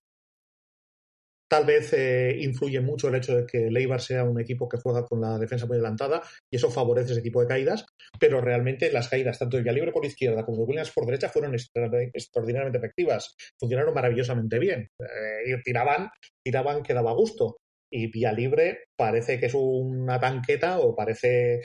Tal 1.50 1.66
vez 1.66 1.92
eh, 1.92 2.38
influye 2.40 2.80
mucho 2.80 3.08
el 3.08 3.14
hecho 3.14 3.36
de 3.36 3.46
que 3.46 3.70
Leibar 3.70 4.00
sea 4.00 4.24
un 4.24 4.40
equipo 4.40 4.68
que 4.68 4.78
juega 4.78 5.04
con 5.04 5.20
la 5.20 5.38
defensa 5.38 5.66
muy 5.66 5.76
adelantada 5.76 6.22
y 6.50 6.56
eso 6.56 6.70
favorece 6.70 7.12
ese 7.12 7.20
tipo 7.20 7.42
de 7.42 7.46
caídas, 7.46 7.84
pero 8.18 8.40
realmente 8.40 8.90
las 8.90 9.08
caídas 9.08 9.38
tanto 9.38 9.56
de 9.56 9.62
Villalibre 9.62 9.92
por 9.92 10.04
izquierda 10.04 10.46
como 10.46 10.58
de 10.58 10.64
Williams 10.64 10.92
por 10.92 11.04
derecha 11.04 11.28
fueron 11.28 11.54
extraordinariamente 11.54 12.78
efectivas, 12.78 13.34
funcionaron 13.58 13.92
maravillosamente 13.92 14.58
bien, 14.58 14.88
eh, 14.98 15.60
tiraban, 15.62 16.08
tiraban 16.42 16.82
que 16.82 16.94
daba 16.94 17.12
gusto 17.12 17.58
y 17.92 18.06
vía 18.08 18.32
libre 18.32 18.84
parece 18.96 19.38
que 19.38 19.46
es 19.46 19.54
una 19.54 20.18
tanqueta 20.18 20.80
o 20.80 20.96
parece 20.96 21.60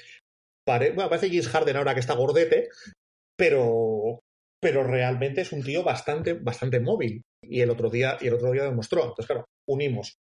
pare, 0.66 0.92
bueno, 0.92 1.10
parece 1.10 1.30
James 1.30 1.48
Harden 1.48 1.78
ahora 1.78 1.94
que 1.94 2.02
está 2.02 2.14
gordete 2.14 2.70
pero 3.38 4.20
pero 4.60 4.84
realmente 4.84 5.42
es 5.42 5.52
un 5.52 5.64
tío 5.64 5.84
bastante 5.84 6.34
bastante 6.34 6.80
móvil. 6.80 7.22
Y 7.44 7.62
el 7.62 7.70
otro 7.70 7.90
día 7.90 8.18
y 8.20 8.28
el 8.28 8.34
otro 8.34 8.52
día 8.52 8.64
demostró. 8.64 9.02
Entonces 9.02 9.28
claro 9.28 9.46
unimos 9.70 10.16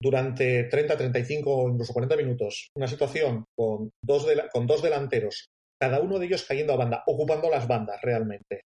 durante 0.00 0.64
30, 0.64 0.96
35 0.96 1.56
o 1.56 1.68
incluso 1.70 1.92
40 1.92 2.16
minutos 2.16 2.68
una 2.76 2.86
situación 2.86 3.44
con 3.56 3.90
dos, 4.04 4.26
con 4.52 4.66
dos 4.66 4.82
delanteros 4.82 5.46
cada 5.80 6.00
uno 6.00 6.18
de 6.18 6.26
ellos 6.26 6.44
cayendo 6.44 6.72
a 6.72 6.76
banda 6.76 7.04
ocupando 7.06 7.48
las 7.50 7.66
bandas 7.66 8.00
realmente. 8.02 8.62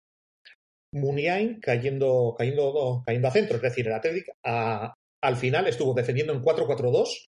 Muniain 0.95 1.61
cayendo, 1.61 2.35
cayendo, 2.37 3.03
cayendo 3.07 3.29
a 3.29 3.31
centro, 3.31 3.57
es 3.57 3.63
decir, 3.63 3.87
el 3.87 3.95
Atlético 3.95 4.33
a, 4.45 4.95
al 5.23 5.37
final 5.37 5.67
estuvo 5.69 5.95
defendiendo 5.95 6.33
en 6.33 6.43
4-4-2 6.43 7.27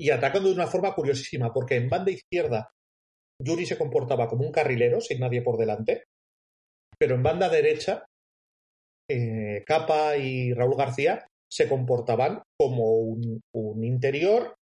y 0.00 0.10
atacando 0.10 0.48
de 0.48 0.54
una 0.54 0.66
forma 0.66 0.94
curiosísima, 0.94 1.52
porque 1.52 1.76
en 1.76 1.88
banda 1.88 2.10
izquierda 2.10 2.70
Yuri 3.42 3.66
se 3.66 3.78
comportaba 3.78 4.28
como 4.28 4.44
un 4.44 4.52
carrilero, 4.52 5.00
sin 5.00 5.20
nadie 5.20 5.42
por 5.42 5.58
delante, 5.58 6.04
pero 6.98 7.14
en 7.14 7.22
banda 7.22 7.48
derecha 7.48 8.04
eh, 9.08 9.62
Capa 9.66 10.16
y 10.16 10.52
Raúl 10.52 10.76
García 10.76 11.26
se 11.50 11.68
comportaban 11.68 12.42
como 12.58 12.98
un, 12.98 13.84
interior 13.84 14.56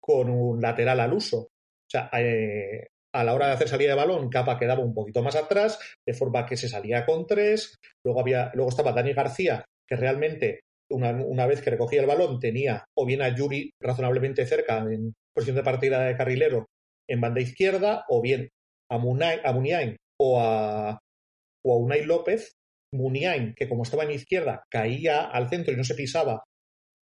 con 0.00 0.28
un 0.28 0.60
lateral 0.60 1.00
al 1.00 1.14
uso. 1.14 1.38
O 1.38 1.90
sea, 1.90 2.10
eh, 2.18 2.88
a 3.14 3.24
la 3.24 3.34
hora 3.34 3.46
de 3.46 3.52
hacer 3.54 3.68
salida 3.68 3.90
de 3.90 3.96
balón, 3.96 4.28
Capa 4.28 4.58
quedaba 4.58 4.84
un 4.84 4.94
poquito 4.94 5.22
más 5.22 5.36
atrás, 5.36 5.78
de 6.06 6.14
forma 6.14 6.44
que 6.44 6.56
se 6.56 6.68
salía 6.68 7.06
con 7.06 7.26
tres. 7.26 7.76
Luego, 8.04 8.20
había, 8.20 8.50
luego 8.54 8.70
estaba 8.70 8.92
Dani 8.92 9.14
García, 9.14 9.64
que 9.88 9.96
realmente, 9.96 10.60
una, 10.90 11.10
una 11.10 11.46
vez 11.46 11.60
que 11.60 11.70
recogía 11.70 12.00
el 12.00 12.06
balón, 12.06 12.38
tenía 12.38 12.84
o 12.96 13.06
bien 13.06 13.22
a 13.22 13.34
Yuri 13.34 13.70
razonablemente 13.80 14.46
cerca 14.46 14.78
en 14.78 15.14
posición 15.34 15.56
de 15.56 15.62
partida 15.62 16.04
de 16.04 16.16
carrilero 16.16 16.66
en 17.08 17.20
banda 17.20 17.40
izquierda, 17.40 18.04
o 18.08 18.20
bien 18.20 18.48
a, 18.90 18.98
Munay, 18.98 19.40
a 19.44 19.52
Muniain 19.52 19.96
o 20.20 20.40
a, 20.40 20.98
o 21.64 21.72
a 21.72 21.78
Unai 21.78 22.04
López. 22.04 22.52
Muniain, 22.92 23.54
que 23.54 23.68
como 23.68 23.82
estaba 23.82 24.04
en 24.04 24.12
izquierda, 24.12 24.64
caía 24.70 25.22
al 25.22 25.50
centro 25.50 25.74
y 25.74 25.76
no 25.76 25.84
se 25.84 25.94
pisaba 25.94 26.42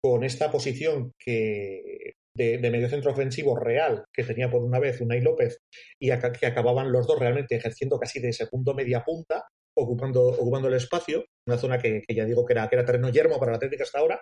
con 0.02 0.24
esta 0.24 0.52
posición 0.52 1.12
que 1.18 2.14
de, 2.36 2.58
medio 2.72 2.90
centro 2.90 3.12
ofensivo 3.12 3.58
real 3.58 4.06
que 4.14 4.24
tenía 4.24 4.50
por 4.50 4.64
una 4.64 4.80
vez 4.80 5.02
Unai 5.02 5.22
López 5.22 5.60
y 6.00 6.10
que 6.10 6.46
acababan 6.46 6.92
los 6.92 7.08
dos 7.08 7.20
realmente 7.20 7.56
ejerciendo 7.56 7.98
casi 8.00 8.20
de 8.20 8.34
segundo 8.34 8.74
media 8.74 9.04
punta, 9.04 9.46
ocupando, 9.80 10.22
ocupando 10.28 10.68
el 10.68 10.76
espacio, 10.76 11.26
una 11.48 11.58
zona 11.58 11.78
que, 11.78 12.04
que 12.08 12.16
ya 12.16 12.26
digo 12.26 12.46
que 12.46 12.54
era, 12.54 12.68
que 12.68 12.76
era 12.76 12.86
terreno 12.86 13.10
yermo 13.10 13.40
para 13.40 13.52
la 13.52 13.58
Atlética 13.58 13.84
hasta 13.84 14.00
ahora. 14.00 14.22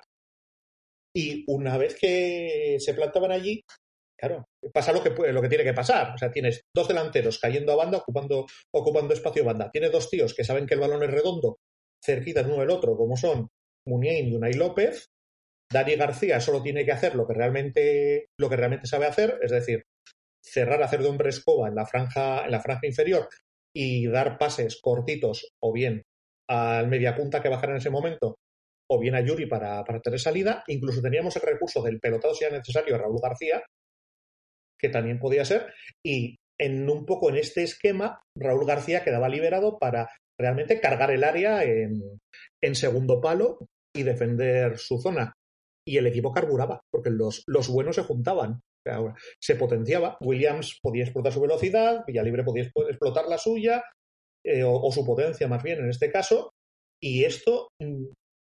Y 1.15 1.43
una 1.47 1.77
vez 1.77 1.95
que 1.99 2.77
se 2.79 2.93
plantaban 2.93 3.31
allí, 3.31 3.63
Claro, 4.19 4.49
pasa 4.73 4.91
lo 4.91 5.03
que, 5.03 5.31
lo 5.31 5.41
que 5.41 5.49
tiene 5.49 5.63
que 5.63 5.73
pasar. 5.73 6.15
O 6.15 6.17
sea, 6.17 6.31
tienes 6.31 6.61
dos 6.75 6.87
delanteros 6.87 7.39
cayendo 7.39 7.71
a 7.71 7.75
banda, 7.75 7.99
ocupando, 7.99 8.47
ocupando 8.73 9.13
espacio 9.13 9.45
banda. 9.45 9.69
Tienes 9.71 9.91
dos 9.91 10.09
tíos 10.09 10.33
que 10.33 10.43
saben 10.43 10.65
que 10.65 10.73
el 10.73 10.79
balón 10.79 11.03
es 11.03 11.11
redondo, 11.11 11.59
cerquita 12.03 12.41
uno 12.41 12.59
del 12.59 12.71
otro, 12.71 12.97
como 12.97 13.15
son 13.15 13.47
Muniain 13.85 14.27
y 14.29 14.35
Unai 14.35 14.53
López. 14.53 15.09
Dani 15.71 15.95
García 15.95 16.39
solo 16.39 16.63
tiene 16.63 16.83
que 16.83 16.93
hacer 16.93 17.13
lo 17.13 17.27
que 17.27 17.33
realmente, 17.33 18.27
lo 18.39 18.49
que 18.49 18.55
realmente 18.55 18.87
sabe 18.87 19.05
hacer, 19.05 19.37
es 19.43 19.51
decir, 19.51 19.83
cerrar, 20.43 20.81
hacer 20.81 21.01
de 21.01 21.09
hombre 21.09 21.29
escoba 21.29 21.67
en 21.67 21.75
la 21.75 21.85
franja, 21.85 22.45
en 22.45 22.51
la 22.51 22.61
franja 22.61 22.87
inferior 22.87 23.27
y 23.79 24.07
dar 24.07 24.39
pases 24.39 24.79
cortitos 24.81 25.53
o 25.61 25.71
bien 25.71 26.01
al 26.49 26.87
media 26.87 27.15
punta 27.15 27.43
que 27.43 27.49
bajar 27.49 27.69
en 27.69 27.75
ese 27.75 27.91
momento 27.91 28.39
o 28.89 28.99
bien 28.99 29.13
a 29.13 29.21
Yuri 29.21 29.45
para, 29.45 29.83
para 29.83 29.99
tener 29.99 30.19
salida. 30.19 30.63
Incluso 30.65 30.99
teníamos 30.99 31.35
el 31.35 31.43
recurso 31.43 31.83
del 31.83 31.99
pelotado 31.99 32.33
si 32.33 32.45
era 32.45 32.57
necesario 32.57 32.95
a 32.95 32.97
Raúl 32.97 33.21
García, 33.21 33.61
que 34.79 34.89
también 34.89 35.19
podía 35.19 35.45
ser, 35.45 35.71
y 36.03 36.37
en 36.59 36.89
un 36.89 37.05
poco 37.05 37.29
en 37.29 37.37
este 37.37 37.61
esquema, 37.61 38.19
Raúl 38.35 38.65
García 38.65 39.03
quedaba 39.03 39.29
liberado 39.29 39.77
para 39.77 40.09
realmente 40.39 40.79
cargar 40.81 41.11
el 41.11 41.23
área 41.23 41.63
en, 41.63 42.01
en 42.63 42.75
segundo 42.75 43.21
palo 43.21 43.59
y 43.95 44.01
defender 44.01 44.79
su 44.79 44.99
zona. 44.99 45.33
Y 45.87 45.97
el 45.97 46.07
equipo 46.07 46.33
carburaba, 46.33 46.81
porque 46.91 47.09
los, 47.09 47.43
los 47.47 47.69
buenos 47.69 47.95
se 47.95 48.03
juntaban. 48.03 48.59
Se 49.41 49.55
potenciaba. 49.55 50.17
Williams 50.21 50.79
podía 50.81 51.03
explotar 51.03 51.33
su 51.33 51.41
velocidad, 51.41 52.03
Villalibre 52.05 52.43
podía 52.43 52.63
explotar 52.63 53.27
la 53.27 53.37
suya, 53.37 53.83
eh, 54.45 54.63
o, 54.63 54.73
o, 54.73 54.91
su 54.91 55.05
potencia 55.05 55.47
más 55.47 55.63
bien 55.63 55.79
en 55.79 55.89
este 55.89 56.11
caso. 56.11 56.51
Y 57.01 57.23
esto 57.23 57.69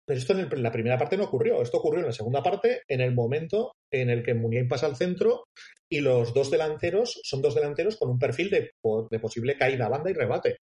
pero 0.08 0.20
esto 0.20 0.32
en, 0.32 0.40
el, 0.40 0.62
la 0.62 0.72
primera 0.72 0.96
parte 0.96 1.18
no 1.18 1.24
ocurrió. 1.24 1.60
Esto 1.60 1.76
ocurrió 1.76 2.00
en 2.00 2.06
la 2.06 2.12
segunda 2.12 2.42
parte, 2.42 2.80
en 2.88 3.02
el 3.02 3.14
momento 3.14 3.72
en 3.92 4.08
el 4.08 4.22
que 4.22 4.32
Muniain 4.32 4.66
pasa 4.66 4.86
al 4.86 4.96
centro 4.96 5.44
y 5.90 6.00
los 6.00 6.32
dos 6.32 6.50
delanteros 6.50 7.20
son 7.24 7.42
dos 7.42 7.54
delanteros 7.54 7.98
con 7.98 8.10
un 8.10 8.18
perfil 8.18 8.48
de, 8.48 8.70
de 9.10 9.20
posible 9.20 9.58
caída 9.58 9.84
a 9.84 9.90
banda 9.90 10.10
y 10.10 10.14
rebate. 10.14 10.56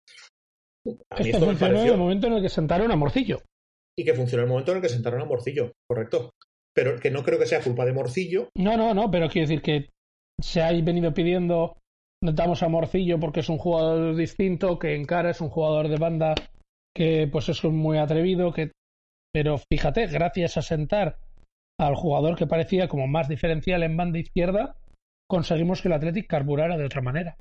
A 1.11 1.19
mí 1.19 1.29
esto, 1.29 1.45
funcionó 1.45 1.59
pareció... 1.59 1.81
en 1.81 1.93
el 1.93 1.97
momento 1.97 2.27
en 2.27 2.33
el 2.33 2.41
que 2.41 2.49
sentaron 2.49 2.91
a 2.91 2.95
Morcillo. 2.95 3.41
Y 3.97 4.05
que 4.05 4.13
funcionó 4.13 4.43
en 4.43 4.47
el 4.47 4.51
momento 4.51 4.71
en 4.71 4.77
el 4.77 4.81
que 4.81 4.89
sentaron 4.89 5.21
a 5.21 5.25
Morcillo, 5.25 5.73
correcto. 5.89 6.31
Pero 6.75 6.99
que 6.99 7.11
no 7.11 7.23
creo 7.23 7.39
que 7.39 7.45
sea 7.45 7.61
culpa 7.61 7.85
de 7.85 7.93
Morcillo. 7.93 8.49
No, 8.55 8.77
no, 8.77 8.93
no, 8.93 9.11
pero 9.11 9.29
quiero 9.29 9.47
decir 9.47 9.61
que 9.61 9.89
se 10.39 10.61
ha 10.61 10.71
venido 10.71 11.13
pidiendo, 11.13 11.77
notamos 12.23 12.63
a 12.63 12.69
Morcillo 12.69 13.19
porque 13.19 13.41
es 13.41 13.49
un 13.49 13.57
jugador 13.57 14.15
distinto, 14.15 14.79
que 14.79 14.95
en 14.95 15.05
cara 15.05 15.29
es 15.29 15.41
un 15.41 15.49
jugador 15.49 15.87
de 15.87 15.97
banda 15.97 16.35
que 16.95 17.27
pues 17.31 17.49
es 17.49 17.63
muy 17.63 17.97
atrevido, 17.97 18.51
que 18.51 18.71
pero 19.33 19.57
fíjate, 19.57 20.05
gracias 20.07 20.57
a 20.57 20.61
sentar 20.61 21.17
al 21.79 21.95
jugador 21.95 22.37
que 22.37 22.45
parecía 22.45 22.87
como 22.87 23.07
más 23.07 23.27
diferencial 23.27 23.81
en 23.83 23.97
banda 23.97 24.19
izquierda, 24.19 24.77
conseguimos 25.27 25.81
que 25.81 25.87
el 25.87 25.95
Athletic 25.95 26.27
carburara 26.27 26.77
de 26.77 26.85
otra 26.85 27.01
manera. 27.01 27.35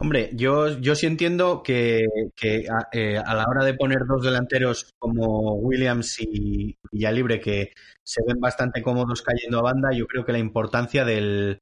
Hombre, 0.00 0.30
yo, 0.34 0.78
yo 0.78 0.94
sí 0.94 1.06
entiendo 1.06 1.62
que, 1.64 2.06
que 2.36 2.66
a, 2.70 2.88
eh, 2.92 3.18
a, 3.18 3.34
la 3.34 3.46
hora 3.48 3.64
de 3.64 3.74
poner 3.74 4.06
dos 4.06 4.22
delanteros 4.22 4.92
como 5.00 5.54
Williams 5.54 6.20
y 6.20 6.76
Villalibre, 6.92 7.40
que 7.40 7.72
se 8.06 8.22
ven 8.24 8.38
bastante 8.38 8.80
cómodos 8.80 9.22
cayendo 9.22 9.58
a 9.58 9.62
banda, 9.62 9.90
yo 9.92 10.06
creo 10.06 10.24
que 10.24 10.30
la 10.30 10.38
importancia 10.38 11.04
del, 11.04 11.58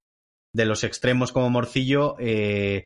de 0.54 0.66
los 0.66 0.84
extremos 0.84 1.32
como 1.32 1.48
Morcillo 1.48 2.16
eh, 2.18 2.84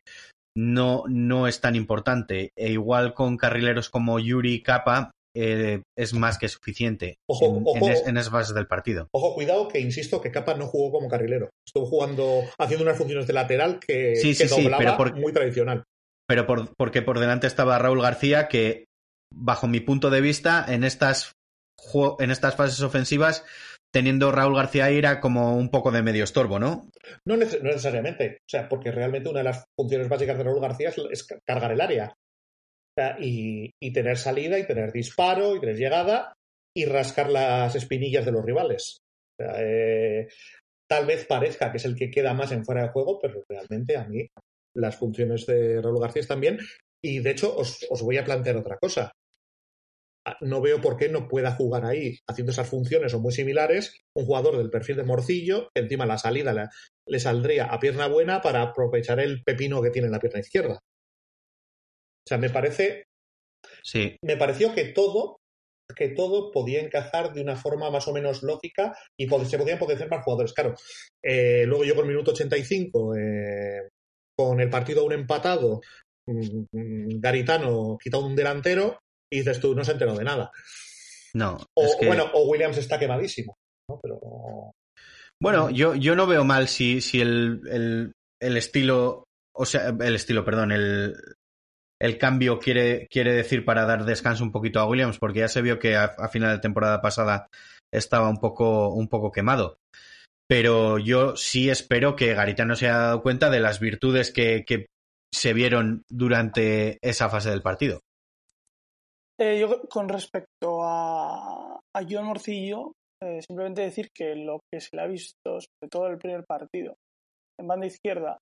no, 0.55 1.03
no 1.09 1.47
es 1.47 1.59
tan 1.59 1.75
importante. 1.75 2.51
E 2.55 2.71
igual 2.71 3.13
con 3.13 3.35
carrileros 3.35 3.89
como 3.89 4.19
Yuri 4.19 4.63
Capa, 4.63 5.11
eh, 5.35 5.81
es 5.97 6.13
más 6.13 6.37
que 6.37 6.49
suficiente 6.49 7.17
ojo, 7.29 7.45
en, 7.45 7.63
ojo, 7.65 7.87
en, 7.87 7.93
es, 7.93 8.07
en, 8.07 8.17
esas 8.17 8.31
bases 8.31 8.55
del 8.55 8.67
partido. 8.67 9.07
Ojo, 9.13 9.33
cuidado, 9.33 9.67
que 9.67 9.79
insisto 9.79 10.21
que 10.21 10.31
Capa 10.31 10.55
no 10.55 10.67
jugó 10.67 10.91
como 10.91 11.09
carrilero. 11.09 11.49
Estuvo 11.65 11.85
jugando, 11.85 12.43
haciendo 12.57 12.83
unas 12.83 12.97
funciones 12.97 13.27
de 13.27 13.33
lateral 13.33 13.79
que, 13.79 14.15
sí, 14.15 14.33
doblaba 14.33 14.77
sí, 14.77 14.83
pero 14.85 14.97
por, 14.97 15.15
muy 15.15 15.31
tradicional. 15.31 15.83
Pero 16.27 16.45
por, 16.45 16.75
porque 16.75 17.01
por 17.01 17.19
delante 17.19 17.47
estaba 17.47 17.79
Raúl 17.79 18.01
García, 18.01 18.47
que 18.47 18.85
bajo 19.33 19.67
mi 19.67 19.79
punto 19.79 20.09
de 20.09 20.21
vista, 20.21 20.65
en 20.67 20.83
estas, 20.83 21.33
en 22.19 22.31
estas 22.31 22.55
fases 22.55 22.81
ofensivas, 22.81 23.45
teniendo 23.91 24.31
Raúl 24.31 24.55
García 24.55 24.89
era 24.89 25.19
como 25.19 25.55
un 25.55 25.69
poco 25.69 25.91
de 25.91 26.01
medio 26.01 26.23
estorbo, 26.23 26.59
¿no? 26.59 26.87
No, 27.25 27.37
neces 27.37 27.61
no 27.61 27.69
necesariamente. 27.69 28.37
O 28.41 28.49
sea, 28.49 28.69
porque 28.69 28.91
realmente 28.91 29.29
una 29.29 29.39
de 29.39 29.45
las 29.45 29.65
funciones 29.77 30.09
básicas 30.09 30.37
de 30.37 30.43
Raúl 30.43 30.61
García 30.61 30.91
es 31.11 31.27
cargar 31.45 31.71
el 31.71 31.81
área. 31.81 32.13
Y, 33.19 33.71
tener 33.93 34.17
salida 34.17 34.59
y 34.59 34.67
tener 34.67 34.91
disparo 34.91 35.55
y 35.55 35.59
tener 35.59 35.77
llegada 35.77 36.33
y 36.75 36.85
rascar 36.85 37.29
las 37.29 37.75
espinillas 37.75 38.25
de 38.25 38.31
los 38.31 38.45
rivales. 38.45 38.97
Eh, 39.39 40.27
tal 40.89 41.05
vez 41.05 41.25
parezca 41.25 41.71
que 41.71 41.77
es 41.77 41.85
el 41.85 41.95
que 41.95 42.11
queda 42.11 42.33
más 42.33 42.51
en 42.51 42.65
fuera 42.65 42.83
de 42.83 42.89
juego, 42.89 43.19
pero 43.19 43.43
realmente 43.49 43.97
a 43.97 44.05
mí 44.05 44.27
las 44.75 44.95
funciones 44.95 45.45
de 45.45 45.81
Raúl 45.81 45.99
García 45.99 46.21
están 46.21 46.41
bien. 46.41 46.59
Y 47.03 47.19
de 47.19 47.31
hecho 47.31 47.55
os, 47.55 47.85
os 47.89 48.01
voy 48.01 48.17
a 48.17 48.25
plantear 48.25 48.57
otra 48.57 48.77
cosa. 48.77 49.11
No 50.39 50.61
veo 50.61 50.79
por 50.81 50.97
qué 50.97 51.09
no 51.09 51.27
pueda 51.27 51.51
jugar 51.55 51.83
ahí 51.83 52.19
haciendo 52.29 52.51
esas 52.51 52.69
funciones 52.69 53.13
o 53.13 53.19
muy 53.19 53.31
similares 53.31 54.01
un 54.15 54.25
jugador 54.25 54.57
del 54.57 54.69
perfil 54.69 54.97
de 54.97 55.03
Morcillo, 55.03 55.69
que 55.73 55.81
encima 55.81 56.05
la 56.05 56.19
salida 56.19 56.69
le 57.07 57.19
saldría 57.19 57.65
a 57.65 57.79
pierna 57.79 58.07
buena 58.07 58.41
para 58.41 58.61
aprovechar 58.61 59.19
el 59.19 59.41
pepino 59.43 59.81
que 59.81 59.89
tiene 59.89 60.07
en 60.07 60.11
la 60.11 60.19
pierna 60.19 60.41
izquierda. 60.41 60.79
O 62.25 62.27
sea, 62.27 62.37
me 62.37 62.49
parece. 62.49 63.05
Sí. 63.83 64.15
Me 64.23 64.37
pareció 64.37 64.73
que 64.73 64.85
todo, 64.85 65.37
que 65.95 66.09
todo 66.09 66.51
podía 66.51 66.81
encajar 66.81 67.33
de 67.33 67.41
una 67.41 67.55
forma 67.55 67.89
más 67.89 68.07
o 68.07 68.13
menos 68.13 68.43
lógica 68.43 68.95
y 69.17 69.27
se 69.27 69.57
podían 69.57 69.79
potenciar 69.79 70.09
más 70.09 70.23
jugadores. 70.23 70.53
Claro, 70.53 70.75
eh, 71.23 71.65
luego 71.65 71.83
llegó 71.83 72.01
el 72.01 72.07
minuto 72.07 72.31
85, 72.31 73.15
eh, 73.15 73.89
con 74.35 74.59
el 74.59 74.69
partido 74.69 75.01
aún 75.01 75.13
empatado, 75.13 75.81
mmm, 76.27 77.19
Garitano 77.19 77.97
quita 78.01 78.17
un 78.17 78.35
delantero 78.35 78.99
y 79.31 79.39
dices 79.39 79.59
tú, 79.59 79.75
no 79.75 79.83
se 79.83 79.93
enteró 79.93 80.15
de 80.15 80.23
nada. 80.23 80.51
No. 81.33 81.57
O, 81.75 81.85
es 81.85 81.95
que... 81.95 82.07
bueno, 82.07 82.29
o 82.33 82.47
Williams 82.49 82.77
está 82.77 82.99
quemadísimo, 82.99 83.57
¿no? 83.89 83.99
Pero. 84.01 84.19
Bueno, 85.41 85.69
yo, 85.69 85.95
yo 85.95 86.15
no 86.15 86.27
veo 86.27 86.43
mal 86.43 86.67
si, 86.67 87.01
si 87.01 87.19
el, 87.19 87.61
el, 87.69 88.11
el 88.39 88.57
estilo, 88.57 89.23
o 89.55 89.65
sea, 89.65 89.95
el 89.99 90.15
estilo, 90.15 90.45
perdón, 90.45 90.71
el, 90.71 91.15
el 92.01 92.17
cambio 92.17 92.57
quiere, 92.57 93.07
quiere 93.09 93.31
decir 93.31 93.63
para 93.63 93.85
dar 93.85 94.05
descanso 94.05 94.43
un 94.43 94.51
poquito 94.51 94.79
a 94.79 94.87
Williams, 94.87 95.19
porque 95.19 95.39
ya 95.39 95.47
se 95.47 95.61
vio 95.61 95.77
que 95.77 95.95
a, 95.95 96.09
final 96.29 96.55
de 96.55 96.61
temporada 96.61 96.99
pasada 96.99 97.47
estaba 97.93 98.27
un 98.27 98.39
poco, 98.39 98.89
un 98.89 99.07
poco 99.07 99.31
quemado. 99.31 99.77
Pero 100.47 100.97
yo 100.97 101.35
sí 101.35 101.69
espero 101.69 102.15
que 102.15 102.33
Garitano 102.33 102.75
se 102.75 102.87
haya 102.87 102.97
dado 102.97 103.21
cuenta 103.21 103.51
de 103.51 103.59
las 103.59 103.79
virtudes 103.79 104.31
que, 104.33 104.65
que 104.65 104.87
se 105.31 105.53
vieron 105.53 106.01
durante 106.09 106.97
esa 107.07 107.29
fase 107.29 107.51
del 107.51 107.61
partido. 107.61 107.99
Eh, 109.39 109.59
yo 109.59 109.83
con 109.87 110.09
respecto 110.09 110.83
a, 110.83 111.79
a 111.95 112.01
John 112.09 112.25
Morcillo, 112.25 112.93
eh, 113.23 113.41
simplemente 113.43 113.81
decir 113.81 114.09
que 114.11 114.35
lo 114.35 114.59
que 114.71 114.81
se 114.81 114.89
le 114.95 115.03
ha 115.03 115.07
visto, 115.07 115.61
sobre 115.61 115.89
todo 115.89 116.07
el 116.07 116.17
primer 116.17 116.43
partido, 116.45 116.95
en 117.59 117.67
banda 117.67 117.85
izquierda, 117.85 118.39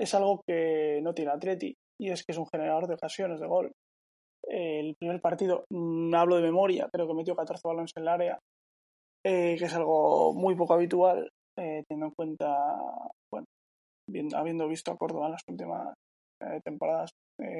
es 0.00 0.14
algo 0.14 0.40
que 0.46 1.00
no 1.02 1.12
tiene 1.12 1.32
Atleti 1.32 1.74
y 2.02 2.10
es 2.10 2.24
que 2.24 2.32
es 2.32 2.38
un 2.38 2.48
generador 2.48 2.88
de 2.88 2.94
ocasiones 2.94 3.38
de 3.38 3.46
gol. 3.46 3.72
El 4.44 4.96
primer 4.96 5.20
partido, 5.20 5.64
mm, 5.70 6.12
hablo 6.14 6.34
de 6.34 6.42
memoria, 6.42 6.88
creo 6.92 7.06
que 7.06 7.14
metió 7.14 7.36
14 7.36 7.62
balones 7.64 7.92
en 7.94 8.02
el 8.02 8.08
área, 8.08 8.38
eh, 9.24 9.54
que 9.56 9.66
es 9.66 9.74
algo 9.74 10.34
muy 10.34 10.56
poco 10.56 10.74
habitual, 10.74 11.30
eh, 11.56 11.84
teniendo 11.86 12.06
en 12.06 12.14
cuenta, 12.16 12.58
bueno, 13.32 13.46
bien, 14.10 14.34
habiendo 14.34 14.66
visto 14.66 14.90
a 14.90 14.96
Córdoba 14.96 15.26
en 15.26 15.32
las 15.32 15.42
últimas 15.46 15.94
eh, 16.42 16.60
temporadas 16.64 17.10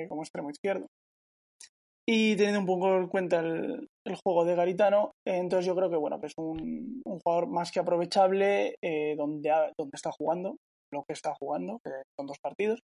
como 0.09 0.23
extremo 0.23 0.51
izquierdo. 0.51 0.87
Y 2.09 2.35
teniendo 2.35 2.61
un 2.61 2.67
poco 2.67 2.97
en 2.97 3.07
cuenta 3.07 3.41
el, 3.41 3.89
juego 4.25 4.45
de 4.45 4.57
Garitano, 4.57 5.13
entonces 5.25 5.67
yo 5.67 5.77
creo 5.77 5.89
que 5.89 5.97
bueno, 5.97 6.21
que 6.21 6.27
es 6.27 6.35
un, 6.37 7.01
jugador 7.05 7.49
más 7.49 7.71
que 7.71 7.81
aprovechable 7.81 8.75
donde, 9.17 9.51
donde 9.79 9.95
está 9.95 10.11
jugando, 10.13 10.57
lo 10.93 11.05
que 11.05 11.13
está 11.13 11.33
jugando, 11.35 11.79
que 11.85 11.91
son 12.17 12.27
dos 12.27 12.39
partidos. 12.41 12.81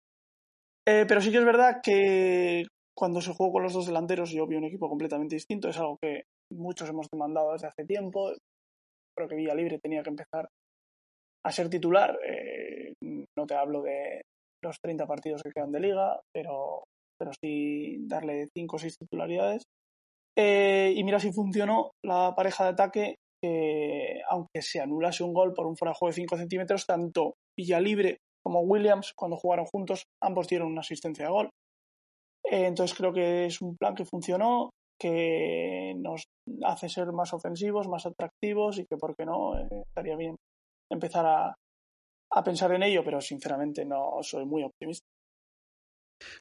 Eh, 0.88 1.04
pero 1.08 1.20
sí 1.20 1.32
que 1.32 1.38
es 1.38 1.44
verdad 1.44 1.80
que 1.82 2.64
cuando 2.96 3.20
se 3.20 3.32
jugó 3.32 3.52
con 3.52 3.62
los 3.64 3.72
dos 3.72 3.86
delanteros 3.86 4.30
yo 4.30 4.46
vi 4.46 4.56
un 4.56 4.64
equipo 4.64 4.88
completamente 4.88 5.34
distinto, 5.34 5.68
es 5.68 5.78
algo 5.78 5.98
que 6.00 6.22
muchos 6.52 6.88
hemos 6.88 7.08
demandado 7.12 7.52
desde 7.52 7.66
hace 7.66 7.84
tiempo. 7.84 8.32
Creo 9.16 9.28
que 9.28 9.36
Villa 9.36 9.54
Libre 9.54 9.78
tenía 9.78 10.02
que 10.02 10.10
empezar 10.10 10.48
a 11.44 11.52
ser 11.52 11.68
titular. 11.68 12.18
Eh, 12.24 12.92
no 13.02 13.46
te 13.46 13.54
hablo 13.54 13.82
de 13.82 14.22
los 14.62 14.78
30 14.80 15.06
partidos 15.06 15.42
que 15.42 15.50
quedan 15.50 15.72
de 15.72 15.80
liga, 15.80 16.20
pero, 16.32 16.84
pero 17.18 17.32
sí 17.40 17.98
darle 18.06 18.48
5 18.54 18.76
o 18.76 18.78
6 18.78 18.96
titularidades. 18.98 19.62
Eh, 20.38 20.92
y 20.94 21.02
mira 21.02 21.18
si 21.18 21.32
funcionó 21.32 21.92
la 22.04 22.34
pareja 22.36 22.64
de 22.64 22.70
ataque, 22.70 23.14
que 23.42 24.20
aunque 24.28 24.62
se 24.62 24.80
anulase 24.80 25.24
un 25.24 25.32
gol 25.32 25.52
por 25.54 25.66
un 25.66 25.76
fuera 25.76 25.92
de 25.92 25.98
juego 25.98 26.10
de 26.10 26.16
5 26.16 26.36
centímetros, 26.36 26.86
tanto 26.86 27.34
Villalibre 27.58 28.18
como 28.46 28.60
Williams, 28.60 29.12
cuando 29.16 29.36
jugaron 29.36 29.66
juntos, 29.66 30.04
ambos 30.22 30.46
dieron 30.46 30.68
una 30.68 30.82
asistencia 30.82 31.24
de 31.24 31.32
gol. 31.32 31.50
Eh, 32.44 32.66
entonces 32.66 32.96
creo 32.96 33.12
que 33.12 33.46
es 33.46 33.60
un 33.60 33.76
plan 33.76 33.96
que 33.96 34.04
funcionó, 34.04 34.70
que 35.00 35.92
nos 35.96 36.22
hace 36.62 36.88
ser 36.88 37.10
más 37.10 37.32
ofensivos, 37.32 37.88
más 37.88 38.06
atractivos 38.06 38.78
y 38.78 38.84
que, 38.88 38.96
¿por 38.98 39.16
qué 39.16 39.26
no? 39.26 39.58
Eh, 39.58 39.66
estaría 39.88 40.14
bien 40.14 40.36
empezar 40.88 41.26
a, 41.26 41.54
a 42.32 42.44
pensar 42.44 42.70
en 42.70 42.84
ello, 42.84 43.02
pero 43.02 43.20
sinceramente 43.20 43.84
no 43.84 44.18
soy 44.22 44.46
muy 44.46 44.62
optimista. 44.62 45.04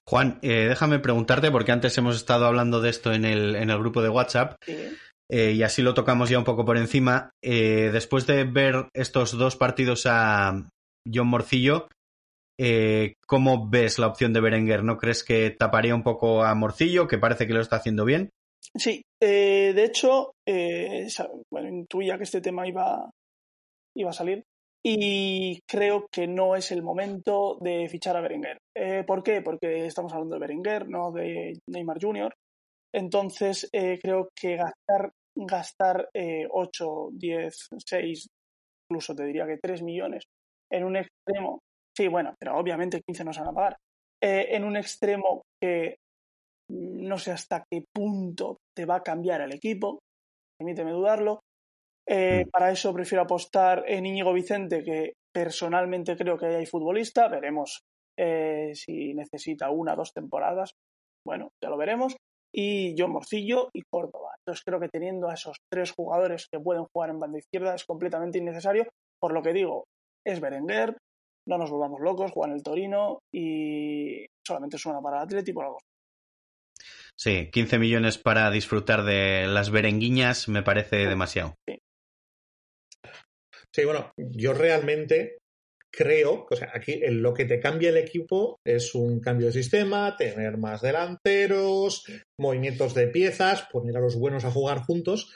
Juan, 0.08 0.38
eh, 0.44 0.68
déjame 0.70 1.00
preguntarte, 1.00 1.50
porque 1.50 1.72
antes 1.72 1.98
hemos 1.98 2.18
estado 2.18 2.46
hablando 2.46 2.82
de 2.82 2.92
esto 2.92 3.14
en 3.14 3.26
el, 3.26 3.56
en 3.56 3.72
el 3.72 3.80
grupo 3.80 4.04
de 4.04 4.10
WhatsApp, 4.10 4.58
eh, 4.68 5.54
y 5.54 5.64
así 5.64 5.82
lo 5.82 5.96
tocamos 5.96 6.30
ya 6.30 6.38
un 6.38 6.46
poco 6.46 6.66
por 6.66 6.78
encima. 6.78 7.32
Después 7.42 8.28
de 8.28 8.44
ver 8.44 8.90
estos 8.94 9.36
dos 9.36 9.56
partidos 9.56 10.06
a 10.06 10.70
John 11.12 11.28
Morcillo, 11.28 11.88
¿cómo 13.28 13.70
ves 13.70 14.00
la 14.00 14.08
opción 14.08 14.34
de 14.34 14.42
Berenguer? 14.42 14.84
¿No 14.84 14.98
crees 14.98 15.24
que 15.24 15.52
taparía 15.52 15.96
un 15.96 16.04
poco 16.04 16.44
a 16.44 16.56
Morcillo, 16.56 17.08
que 17.08 17.18
parece 17.18 17.48
que 17.48 17.54
lo 17.54 17.62
está 17.62 17.78
haciendo 17.78 18.06
bien? 18.06 18.30
Sí, 18.76 19.02
de 19.20 19.84
hecho, 19.84 20.32
bueno, 21.52 21.70
intuía 21.70 22.18
que 22.18 22.24
este 22.24 22.42
tema 22.42 22.68
iba, 22.68 23.10
iba 23.96 24.10
a 24.10 24.14
salir 24.14 24.44
y 24.88 25.62
creo 25.68 26.06
que 26.12 26.28
no 26.28 26.56
es 26.56 26.72
el 26.72 26.84
momento 26.84 27.58
de 27.60 27.90
fichar 27.90 28.16
a 28.18 28.22
Berenguer. 28.22 28.60
Eh, 28.78 29.04
¿Por 29.04 29.24
qué? 29.24 29.42
Porque 29.42 29.88
estamos 29.88 30.14
hablando 30.14 30.36
de 30.36 30.42
Berenguer, 30.42 30.88
no 30.88 31.12
de 31.12 31.58
Neymar 31.68 31.98
Jr. 32.00 32.32
Entonces 32.94 33.68
eh, 33.74 33.98
creo 34.00 34.30
que 34.40 34.58
gastar, 34.58 35.12
gastar 35.36 36.08
8, 36.14 37.10
10, 37.14 37.68
6, 37.84 38.28
incluso 38.88 39.16
te 39.16 39.26
diría 39.26 39.48
que 39.48 39.58
3 39.58 39.82
millones 39.82 40.26
en 40.72 40.84
un 40.84 40.98
extremo, 40.98 41.62
sí, 41.96 42.08
bueno, 42.08 42.36
pero 42.40 42.58
obviamente 42.58 43.02
15 43.02 43.24
no 43.24 43.34
se 43.34 43.42
van 43.42 43.50
a 43.50 43.54
pagar, 43.54 43.78
eh, 44.22 44.48
en 44.52 44.64
un 44.64 44.78
extremo 44.78 45.44
que 45.62 45.98
no 46.72 47.18
sé 47.18 47.32
hasta 47.32 47.64
qué 47.70 47.84
punto 47.94 48.58
te 48.76 48.86
va 48.86 48.96
a 48.96 49.04
cambiar 49.04 49.42
el 49.42 49.54
equipo, 49.54 50.00
permíteme 50.58 50.92
dudarlo, 50.92 51.42
eh, 52.08 52.46
mm. 52.46 52.50
Para 52.50 52.72
eso 52.72 52.94
prefiero 52.94 53.24
apostar 53.24 53.84
en 53.88 54.06
Íñigo 54.06 54.34
Vicente, 54.34 54.84
que 54.84 55.14
personalmente 55.34 56.16
creo 56.16 56.38
que 56.38 56.48
hay 56.48 56.66
futbolista. 56.66 57.28
Veremos 57.28 57.82
eh, 58.18 58.72
si 58.74 59.14
necesita 59.14 59.70
una 59.70 59.94
o 59.94 59.98
dos 59.98 60.14
temporadas. 60.14 60.74
Bueno, 61.26 61.50
ya 61.64 61.70
lo 61.70 61.78
veremos. 61.78 62.16
Y 62.54 62.96
John 62.98 63.12
Morcillo 63.12 63.70
y 63.74 63.82
Córdoba. 63.92 64.36
Entonces 64.40 64.64
creo 64.64 64.80
que 64.80 64.90
teniendo 64.90 65.30
a 65.30 65.34
esos 65.34 65.58
tres 65.70 65.92
jugadores 65.92 66.48
que 66.50 66.60
pueden 66.60 66.86
jugar 66.94 67.10
en 67.10 67.20
banda 67.20 67.40
izquierda 67.40 67.76
es 67.76 67.84
completamente 67.86 68.38
innecesario. 68.38 68.88
Por 69.20 69.34
lo 69.34 69.42
que 69.42 69.54
digo, 69.54 69.86
es 70.26 70.40
Berenguer, 70.40 70.96
no 71.48 71.58
nos 71.58 71.70
volvamos 71.70 72.02
locos, 72.02 72.32
juega 72.32 72.52
en 72.52 72.58
el 72.58 72.64
Torino 72.64 73.20
y 73.34 74.26
solamente 74.46 74.78
suena 74.78 75.02
para 75.02 75.18
el 75.18 75.24
Atlético 75.24 75.62
algo. 75.62 75.78
Sí, 77.18 77.50
15 77.52 77.80
millones 77.80 78.18
para 78.18 78.52
disfrutar 78.52 79.04
de 79.04 79.48
las 79.48 79.72
berenguiñas 79.72 80.50
me 80.50 80.64
parece 80.64 80.98
demasiado. 81.08 81.56
Sí. 81.68 81.80
Sí, 83.74 83.84
bueno, 83.84 84.12
yo 84.18 84.54
realmente 84.54 85.38
creo, 85.92 86.46
o 86.50 86.56
sea, 86.56 86.72
aquí 86.74 87.00
lo 87.10 87.34
que 87.34 87.46
te 87.46 87.60
cambia 87.60 87.90
el 87.90 87.98
equipo 87.98 88.60
es 88.66 88.96
un 88.96 89.20
cambio 89.20 89.48
de 89.48 89.54
sistema, 89.54 90.16
tener 90.18 90.58
más 90.58 90.82
delanteros, 90.82 92.06
movimientos 92.40 92.94
de 92.94 93.08
piezas, 93.08 93.68
poner 93.72 93.98
a 93.98 94.02
los 94.02 94.18
buenos 94.18 94.46
a 94.46 94.52
jugar 94.52 94.80
juntos. 94.80 95.34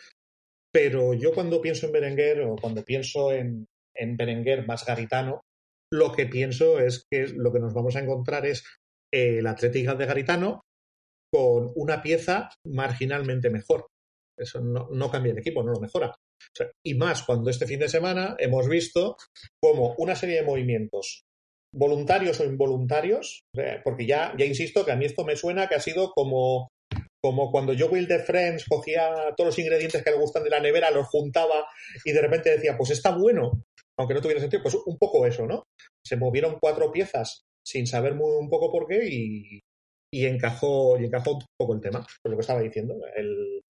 Pero 0.71 1.13
yo 1.13 1.33
cuando 1.33 1.61
pienso 1.61 1.87
en 1.87 1.91
Berenguer 1.93 2.41
o 2.41 2.55
cuando 2.55 2.83
pienso 2.83 3.31
en, 3.31 3.65
en 3.95 4.17
Berenguer 4.17 4.67
más 4.67 4.85
garitano, 4.85 5.41
lo 5.91 6.11
que 6.11 6.25
pienso 6.25 6.79
es 6.79 7.05
que 7.09 7.27
lo 7.27 7.51
que 7.51 7.59
nos 7.59 7.73
vamos 7.73 7.95
a 7.95 7.99
encontrar 7.99 8.45
es 8.45 8.63
el 9.13 9.45
Atlético 9.47 9.95
de 9.95 10.05
Garitano 10.05 10.61
con 11.31 11.71
una 11.75 12.01
pieza 12.01 12.49
marginalmente 12.65 13.49
mejor. 13.49 13.87
Eso 14.37 14.61
no, 14.61 14.87
no 14.91 15.11
cambia 15.11 15.33
el 15.33 15.39
equipo, 15.39 15.63
no 15.63 15.73
lo 15.73 15.79
mejora 15.79 16.15
y 16.85 16.95
más 16.95 17.23
cuando 17.23 17.49
este 17.49 17.67
fin 17.67 17.79
de 17.79 17.89
semana 17.89 18.35
hemos 18.39 18.67
visto 18.67 19.17
como 19.61 19.95
una 19.97 20.15
serie 20.15 20.37
de 20.37 20.43
movimientos 20.43 21.23
voluntarios 21.73 22.39
o 22.39 22.45
involuntarios, 22.45 23.41
porque 23.83 24.07
ya, 24.07 24.33
ya 24.37 24.45
insisto 24.45 24.83
que 24.83 24.91
a 24.91 24.95
mí 24.95 25.05
esto 25.05 25.23
me 25.23 25.35
suena 25.35 25.67
que 25.67 25.75
ha 25.75 25.79
sido 25.79 26.11
como, 26.13 26.69
como 27.23 27.51
cuando 27.51 27.73
yo 27.73 27.89
Will 27.89 28.07
de 28.07 28.19
Friends 28.19 28.65
cogía 28.67 29.35
todos 29.37 29.49
los 29.49 29.59
ingredientes 29.59 30.03
que 30.03 30.09
le 30.09 30.17
gustan 30.17 30.43
de 30.43 30.49
la 30.49 30.59
nevera, 30.59 30.89
los 30.89 31.07
juntaba 31.07 31.67
y 32.03 32.11
de 32.11 32.21
repente 32.21 32.49
decía, 32.49 32.75
pues 32.75 32.89
está 32.89 33.11
bueno, 33.11 33.51
aunque 33.99 34.13
no 34.13 34.21
tuviera 34.21 34.39
sentido, 34.39 34.63
pues 34.63 34.75
un 34.85 34.97
poco 34.97 35.25
eso, 35.27 35.45
¿no? 35.45 35.63
Se 36.05 36.15
movieron 36.15 36.57
cuatro 36.59 36.89
piezas 36.91 37.41
sin 37.65 37.85
saber 37.85 38.15
muy 38.15 38.31
un 38.37 38.49
poco 38.49 38.71
por 38.71 38.87
qué 38.87 39.05
y, 39.05 39.59
y 40.11 40.25
encajó, 40.25 40.97
y 40.97 41.05
encajó 41.05 41.33
un 41.33 41.45
poco 41.57 41.73
el 41.73 41.81
tema, 41.81 42.05
por 42.23 42.31
lo 42.31 42.37
que 42.37 42.41
estaba 42.41 42.61
diciendo. 42.61 42.95
El, 43.13 43.61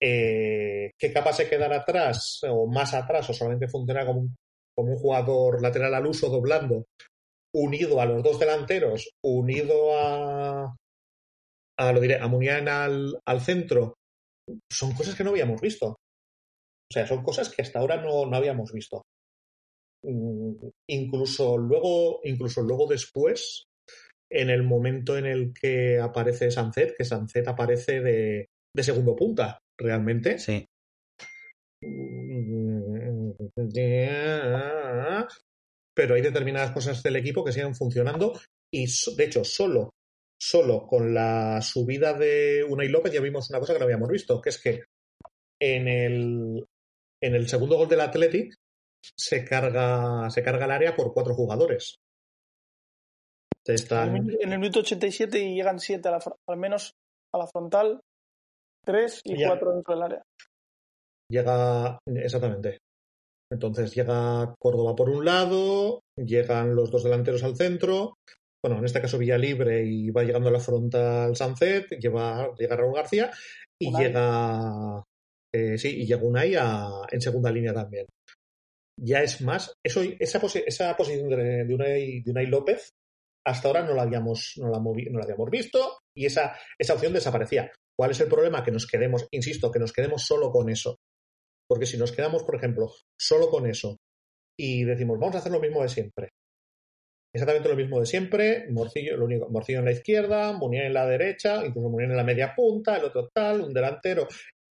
eh, 0.00 0.90
que 0.98 1.12
capaz 1.12 1.38
de 1.38 1.48
quedar 1.48 1.72
atrás 1.72 2.40
o 2.48 2.66
más 2.66 2.92
atrás 2.92 3.30
o 3.30 3.32
solamente 3.32 3.68
funciona 3.68 4.04
como 4.04 4.28
un, 4.76 4.96
jugador 4.96 5.62
lateral 5.62 5.94
al 5.94 6.06
uso 6.06 6.28
doblando, 6.28 6.86
unido 7.54 8.00
a 8.00 8.06
los 8.06 8.22
dos 8.22 8.38
delanteros, 8.40 9.10
unido 9.24 9.96
a, 9.96 10.76
a 11.78 11.92
lo 11.92 12.00
diré, 12.00 12.16
a 12.16 12.26
Muniain 12.26 12.68
al, 12.68 13.20
al 13.24 13.40
centro, 13.40 13.94
son 14.70 14.92
cosas 14.92 15.14
que 15.14 15.22
no 15.22 15.30
habíamos 15.30 15.60
visto. 15.60 15.90
O 15.90 16.92
sea, 16.92 17.06
son 17.06 17.22
cosas 17.22 17.48
que 17.48 17.62
hasta 17.62 17.78
ahora 17.78 17.96
no, 17.96 18.26
no 18.26 18.36
habíamos 18.36 18.72
visto. 18.72 19.02
Mm, 20.04 20.52
incluso 20.88 21.58
luego, 21.58 22.20
incluso 22.24 22.62
luego 22.62 22.86
después, 22.86 23.64
en 24.30 24.50
el 24.50 24.62
momento 24.62 25.16
en 25.16 25.26
el 25.26 25.52
que 25.52 25.98
aparece 25.98 26.50
Sancet, 26.50 26.96
que 26.96 27.04
Sancet 27.04 27.48
aparece 27.48 28.00
de, 28.00 28.46
de 28.74 28.82
segundo 28.82 29.16
punta 29.16 29.58
realmente. 29.78 30.38
Sí. 30.38 30.64
Pero 35.94 36.14
hay 36.14 36.22
determinadas 36.22 36.70
cosas 36.72 37.02
del 37.02 37.16
equipo 37.16 37.44
que 37.44 37.52
siguen 37.52 37.74
funcionando 37.74 38.38
y, 38.72 38.86
de 39.16 39.24
hecho, 39.24 39.44
solo, 39.44 39.90
solo 40.40 40.86
con 40.86 41.14
la 41.14 41.60
subida 41.62 42.14
de 42.14 42.64
Unai 42.68 42.88
López 42.88 43.12
ya 43.12 43.20
vimos 43.20 43.50
una 43.50 43.58
cosa 43.58 43.72
que 43.72 43.78
no 43.80 43.84
habíamos 43.84 44.10
visto, 44.10 44.40
que 44.40 44.50
es 44.50 44.60
que 44.60 44.84
en 45.60 45.88
el, 45.88 46.64
en 47.20 47.34
el 47.34 47.48
segundo 47.48 47.76
gol 47.76 47.88
del 47.88 48.00
Athletic 48.00 48.54
se 49.02 49.44
carga, 49.44 50.30
se 50.30 50.42
carga 50.42 50.64
el 50.64 50.72
área 50.72 50.96
por 50.96 51.12
cuatro 51.12 51.34
jugadores. 51.34 51.96
En 53.66 54.52
el 54.52 54.58
minuto 54.58 54.80
87 54.80 55.38
y 55.38 55.56
llegan 55.56 55.78
siete 55.78 56.08
al 56.08 56.56
menos 56.56 56.92
a 57.34 57.38
la 57.38 57.46
frontal 57.46 58.00
Tres 58.84 59.20
y 59.24 59.44
cuatro 59.44 59.72
dentro 59.72 59.94
del 59.94 60.02
área. 60.02 60.22
Llega, 61.30 61.98
exactamente. 62.06 62.78
Entonces 63.52 63.94
llega 63.94 64.54
Córdoba 64.58 64.94
por 64.96 65.10
un 65.10 65.24
lado, 65.24 66.00
llegan 66.16 66.74
los 66.74 66.90
dos 66.90 67.04
delanteros 67.04 67.42
al 67.44 67.56
centro. 67.56 68.14
Bueno, 68.64 68.78
en 68.78 68.86
este 68.86 69.00
caso 69.00 69.18
Villa 69.18 69.36
Libre 69.36 69.84
y 69.84 70.10
va 70.10 70.24
llegando 70.24 70.48
a 70.48 70.52
la 70.52 70.60
frontal 70.60 71.36
Sanzet, 71.36 71.98
lleva, 71.98 72.50
llega 72.56 72.76
Raúl 72.76 72.94
García 72.94 73.30
y 73.78 73.94
llega. 73.94 75.02
Eh, 75.54 75.78
sí, 75.78 76.02
y 76.02 76.06
llega 76.06 76.22
Unai 76.22 76.54
en 77.10 77.20
segunda 77.20 77.50
línea 77.50 77.74
también. 77.74 78.06
Ya 79.00 79.22
es 79.22 79.40
más, 79.40 79.72
eso, 79.84 80.02
esa, 80.02 80.40
esa 80.66 80.96
posición 80.96 81.28
de, 81.28 81.64
de, 81.64 81.74
Unai, 81.74 82.20
de 82.22 82.30
Unai 82.30 82.46
López 82.46 82.90
hasta 83.44 83.68
ahora 83.68 83.82
no 83.82 83.94
la 83.94 84.02
habíamos, 84.02 84.54
no 84.56 84.68
la, 84.68 84.78
no 84.78 85.18
la 85.18 85.24
habíamos 85.24 85.50
visto 85.50 85.98
y 86.14 86.26
esa, 86.26 86.56
esa 86.78 86.94
opción 86.94 87.12
desaparecía. 87.12 87.72
¿Cuál 87.96 88.10
es 88.10 88.20
el 88.20 88.28
problema? 88.28 88.62
Que 88.62 88.70
nos 88.70 88.86
quedemos, 88.86 89.26
insisto, 89.30 89.70
que 89.70 89.78
nos 89.78 89.92
quedemos 89.92 90.22
solo 90.24 90.50
con 90.50 90.68
eso. 90.68 90.98
Porque 91.68 91.86
si 91.86 91.96
nos 91.96 92.12
quedamos, 92.12 92.44
por 92.44 92.56
ejemplo, 92.56 92.92
solo 93.18 93.48
con 93.50 93.66
eso 93.66 93.96
y 94.58 94.84
decimos, 94.84 95.18
vamos 95.18 95.36
a 95.36 95.38
hacer 95.38 95.52
lo 95.52 95.60
mismo 95.60 95.82
de 95.82 95.88
siempre. 95.88 96.28
Exactamente 97.34 97.68
lo 97.68 97.76
mismo 97.76 98.00
de 98.00 98.06
siempre, 98.06 98.66
Morcillo, 98.70 99.16
lo 99.16 99.26
único, 99.26 99.48
Morcillo 99.50 99.80
en 99.80 99.84
la 99.84 99.92
izquierda, 99.92 100.52
Munier 100.52 100.86
en 100.86 100.94
la 100.94 101.06
derecha, 101.06 101.64
incluso 101.64 101.90
Munier 101.90 102.10
en 102.10 102.16
la 102.16 102.24
media 102.24 102.54
punta, 102.54 102.96
el 102.96 103.04
otro 103.04 103.28
tal, 103.32 103.60
un 103.60 103.72
delantero. 103.72 104.26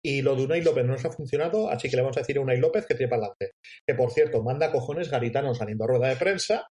Y 0.03 0.23
lo 0.23 0.35
de 0.35 0.45
Unai 0.45 0.63
López 0.63 0.85
no 0.85 0.93
nos 0.93 1.05
ha 1.05 1.13
funcionado, 1.13 1.71
así 1.71 1.91
que 1.91 1.97
le 1.97 2.03
vamos 2.03 2.17
a 2.17 2.21
decir 2.21 2.39
a 2.39 2.41
Unai 2.41 2.59
López 2.59 2.87
que 2.87 2.95
tire 2.95 3.09
para 3.09 3.23
adelante. 3.23 3.53
Que 3.87 3.95
por 3.95 4.11
cierto, 4.11 4.43
manda 4.43 4.73
cojones 4.73 5.11
Garitano 5.11 5.55
saliendo 5.55 5.85
a 5.85 5.89
rueda 5.89 6.09
de 6.09 6.17
prensa 6.17 6.67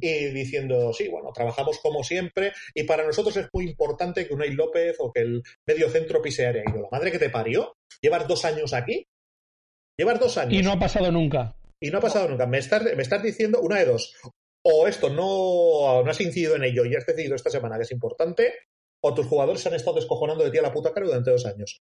y 0.00 0.26
diciendo, 0.26 0.92
sí, 0.92 1.08
bueno, 1.08 1.32
trabajamos 1.32 1.78
como 1.78 2.02
siempre 2.02 2.52
y 2.74 2.84
para 2.84 3.06
nosotros 3.06 3.36
es 3.36 3.48
muy 3.52 3.68
importante 3.68 4.26
que 4.26 4.34
Unai 4.34 4.52
López 4.52 4.96
o 4.98 5.12
que 5.12 5.20
el 5.20 5.42
medio 5.66 5.88
centro 5.88 6.20
pise 6.20 6.46
área. 6.46 6.62
Y 6.66 6.72
yo, 6.72 6.82
la 6.82 6.88
madre 6.90 7.12
que 7.12 7.18
te 7.18 7.30
parió, 7.30 7.74
llevas 8.00 8.26
dos 8.26 8.44
años 8.44 8.72
aquí, 8.72 9.06
llevas 9.98 10.20
dos 10.20 10.36
años. 10.36 10.54
Y 10.54 10.62
no 10.62 10.72
ha 10.72 10.78
pasado 10.78 11.10
nunca. 11.12 11.56
Y 11.80 11.90
no 11.90 11.98
ha 11.98 12.02
pasado 12.02 12.28
nunca. 12.28 12.46
Me 12.46 12.58
estás, 12.58 12.82
me 12.82 13.02
estás 13.02 13.22
diciendo 13.22 13.60
una 13.60 13.78
de 13.78 13.86
dos. 13.86 14.14
O 14.64 14.88
esto 14.88 15.08
no, 15.10 16.02
no 16.02 16.10
has 16.10 16.20
incidido 16.20 16.56
en 16.56 16.64
ello 16.64 16.84
y 16.84 16.96
has 16.96 17.06
decidido 17.06 17.36
esta 17.36 17.50
semana 17.50 17.76
que 17.76 17.82
es 17.82 17.92
importante, 17.92 18.52
o 19.04 19.14
tus 19.14 19.26
jugadores 19.26 19.60
se 19.60 19.68
han 19.68 19.76
estado 19.76 19.96
descojonando 19.96 20.42
de 20.42 20.50
ti 20.50 20.58
a 20.58 20.62
la 20.62 20.72
puta 20.72 20.92
cara 20.92 21.06
durante 21.06 21.30
dos 21.30 21.46
años. 21.46 21.78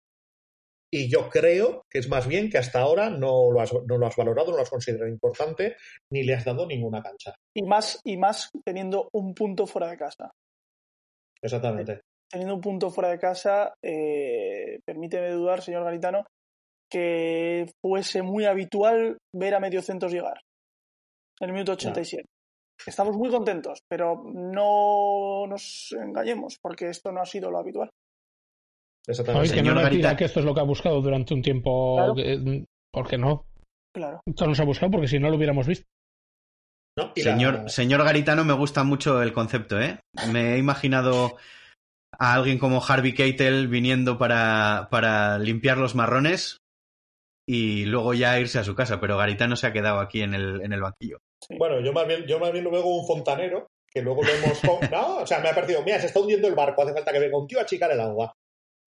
Y 0.96 1.10
yo 1.10 1.28
creo 1.28 1.88
que 1.90 1.98
es 1.98 2.08
más 2.08 2.28
bien 2.28 2.52
que 2.52 2.60
hasta 2.60 2.80
ahora 2.80 3.10
no 3.10 3.50
lo 3.52 3.62
has, 3.62 3.74
no 3.74 3.98
lo 3.98 4.06
has 4.06 4.16
valorado, 4.16 4.52
no 4.52 4.58
lo 4.58 4.62
has 4.62 4.70
considerado 4.70 5.10
importante, 5.10 5.76
ni 6.12 6.22
le 6.22 6.36
has 6.36 6.46
dado 6.46 6.68
ninguna 6.68 7.02
cancha. 7.02 7.34
Y 7.52 7.64
más, 7.64 8.00
y 8.04 8.16
más 8.16 8.52
teniendo 8.64 9.10
un 9.12 9.34
punto 9.34 9.66
fuera 9.66 9.90
de 9.90 9.98
casa. 9.98 10.30
Exactamente. 11.42 12.02
Teniendo 12.30 12.54
un 12.54 12.62
punto 12.62 12.92
fuera 12.92 13.10
de 13.10 13.18
casa, 13.18 13.74
eh, 13.84 14.78
permíteme 14.86 15.32
dudar, 15.32 15.64
señor 15.64 15.84
Garitano, 15.84 16.28
que 16.88 17.66
fuese 17.82 18.22
muy 18.22 18.46
habitual 18.46 19.18
ver 19.34 19.56
a 19.56 19.60
mediocentros 19.60 20.14
llegar 20.14 20.42
en 21.40 21.50
el 21.50 21.54
minuto 21.54 21.72
87. 21.72 22.24
Estamos 22.86 23.18
muy 23.18 23.32
contentos, 23.32 23.80
pero 23.90 24.22
no 24.32 25.48
nos 25.48 25.92
engañemos, 26.00 26.60
porque 26.62 26.90
esto 26.90 27.12
no 27.12 27.22
ha 27.22 27.26
sido 27.26 27.50
lo 27.50 27.58
habitual. 27.58 27.90
Exactamente. 29.08 29.48
Ay, 29.48 29.50
que 29.52 29.56
Señor 29.60 29.76
no 29.76 29.82
nos 29.82 29.90
diga 29.92 30.16
que 30.16 30.26
esto 30.26 30.40
es 30.40 30.46
lo 30.46 30.54
que 30.54 30.60
ha 30.62 30.64
buscado 30.64 31.02
durante 31.02 31.34
un 31.34 31.42
tiempo. 31.42 31.96
Claro. 31.98 32.16
que- 32.16 32.66
¿Por 32.92 33.08
qué 33.08 33.18
no? 33.18 33.46
Claro. 33.96 34.22
Esto 34.26 34.48
nos 34.48 34.60
ha 34.60 34.64
buscado 34.66 34.92
porque 34.92 35.08
si 35.08 35.20
no 35.20 35.30
lo 35.30 35.36
hubiéramos 35.38 35.66
visto. 35.68 35.86
¿no? 36.98 37.12
Y 37.16 37.24
la- 37.24 37.32
Señor, 37.32 37.70
señor 37.70 38.04
Garitano, 38.04 38.44
me 38.46 38.54
gusta 38.54 38.84
mucho 38.84 39.22
el 39.24 39.34
concepto, 39.34 39.82
¿eh? 39.82 40.00
Me 40.32 40.54
he 40.54 40.58
imaginado 40.60 41.38
a 42.20 42.34
alguien 42.36 42.60
como 42.60 42.84
Harvey 42.88 43.14
Keitel 43.16 43.68
viniendo 43.68 44.18
para, 44.20 44.88
para 44.92 45.40
limpiar 45.40 45.78
los 45.80 45.96
marrones 45.96 46.60
y 47.50 47.86
luego 47.86 48.14
ya 48.14 48.40
irse 48.40 48.60
a 48.60 48.64
su 48.64 48.76
casa, 48.76 49.00
pero 49.02 49.18
Garitano 49.18 49.56
se 49.56 49.66
ha 49.68 49.74
quedado 49.74 50.00
aquí 50.00 50.22
en 50.22 50.36
el, 50.36 50.62
en 50.62 50.72
el 50.72 50.82
banquillo. 50.82 51.18
Sí. 51.46 51.58
Bueno, 51.58 51.82
yo 51.82 51.92
más 51.92 52.08
bien, 52.08 52.26
yo 52.28 52.40
más 52.40 52.52
bien 52.52 52.64
lo 52.64 52.72
veo 52.72 52.84
como 52.84 52.98
un 53.00 53.08
fontanero, 53.08 53.68
que 53.92 54.02
luego 54.04 54.22
lo 54.24 54.30
hemos. 54.30 54.60
con- 54.60 54.80
No, 54.92 55.18
o 55.18 55.28
sea, 55.28 55.40
me 55.40 55.50
ha 55.50 55.56
parecido, 55.56 55.82
mira, 55.84 56.00
se 56.00 56.06
está 56.06 56.20
hundiendo 56.20 56.48
el 56.48 56.56
barco, 56.56 56.84
hace 56.84 56.94
falta 56.94 57.12
que 57.12 57.20
venga 57.20 57.38
un 57.40 57.48
tío 57.48 57.58
a 57.60 57.64
achicar 57.64 57.92
el 57.92 58.00
agua. 58.00 58.32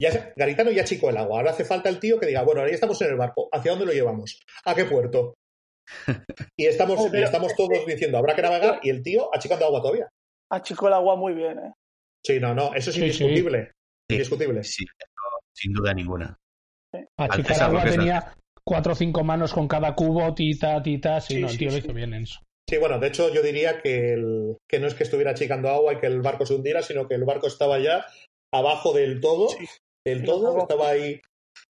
Ya 0.01 0.33
Garitano 0.35 0.71
ya 0.71 0.81
achicó 0.83 1.09
el 1.09 1.17
agua, 1.17 1.37
ahora 1.39 1.51
hace 1.51 1.63
falta 1.63 1.87
el 1.89 1.99
tío 1.99 2.19
que 2.19 2.25
diga, 2.25 2.43
bueno, 2.43 2.59
ahora 2.61 2.71
ya 2.71 2.75
estamos 2.75 3.01
en 3.01 3.09
el 3.11 3.15
barco, 3.15 3.47
¿hacia 3.51 3.71
dónde 3.71 3.85
lo 3.85 3.93
llevamos? 3.93 4.39
¿A 4.65 4.75
qué 4.75 4.85
puerto? 4.85 5.35
Y 6.57 6.65
estamos, 6.65 6.99
y 7.13 7.55
todos 7.55 7.85
diciendo, 7.85 8.17
habrá 8.17 8.35
que 8.35 8.41
navegar, 8.41 8.79
y 8.83 8.89
el 8.89 9.03
tío 9.03 9.29
achicando 9.33 9.65
agua 9.65 9.81
todavía. 9.81 10.09
Achicó 10.51 10.87
el 10.87 10.93
agua 10.93 11.15
muy 11.15 11.33
bien, 11.33 11.59
¿eh? 11.59 11.73
Sí, 12.25 12.39
no, 12.39 12.53
no, 12.55 12.73
eso 12.73 12.89
es 12.89 12.95
Sí, 12.95 13.01
indiscutible. 13.01 13.71
Sí. 14.09 14.15
Indiscutible. 14.15 14.63
Sí, 14.63 14.85
sin 15.53 15.73
duda 15.73 15.93
ninguna. 15.93 16.37
A 17.17 17.23
Al 17.25 17.29
Chicar 17.31 17.45
César 17.53 17.71
lo 17.71 17.79
Agua 17.79 17.89
tenía 17.91 18.33
cuatro 18.63 18.93
o 18.93 18.95
cinco 18.95 19.23
manos 19.23 19.53
con 19.53 19.67
cada 19.67 19.93
cubo, 19.95 20.33
tita, 20.33 20.81
tita. 20.81 21.21
Sí, 21.21 21.35
Sí, 21.35 21.41
no, 21.41 21.47
el 21.47 21.51
sí, 21.53 21.57
tío 21.59 21.67
lo 21.67 21.73
sí. 21.73 21.79
hizo 21.79 21.93
bien 21.93 22.13
en 22.13 22.23
eso. 22.23 22.39
Sí, 22.67 22.77
bueno, 22.77 22.99
de 22.99 23.07
hecho 23.07 23.31
yo 23.33 23.41
diría 23.43 23.81
que, 23.81 24.13
el- 24.13 24.57
que 24.67 24.79
no 24.79 24.87
es 24.87 24.95
que 24.95 25.03
estuviera 25.03 25.31
achicando 25.31 25.69
agua 25.69 25.93
y 25.93 25.97
que 25.99 26.07
el 26.07 26.21
barco 26.21 26.45
se 26.45 26.55
hundiera, 26.55 26.81
sino 26.81 27.07
que 27.07 27.13
el 27.15 27.25
barco 27.25 27.47
estaba 27.47 27.77
ya 27.79 28.05
abajo 28.51 28.93
del 28.93 29.19
todo, 29.21 29.49
Sí, 30.05 30.23
todo, 30.23 30.59
estaba- 30.59 30.89
ahí, 30.89 31.19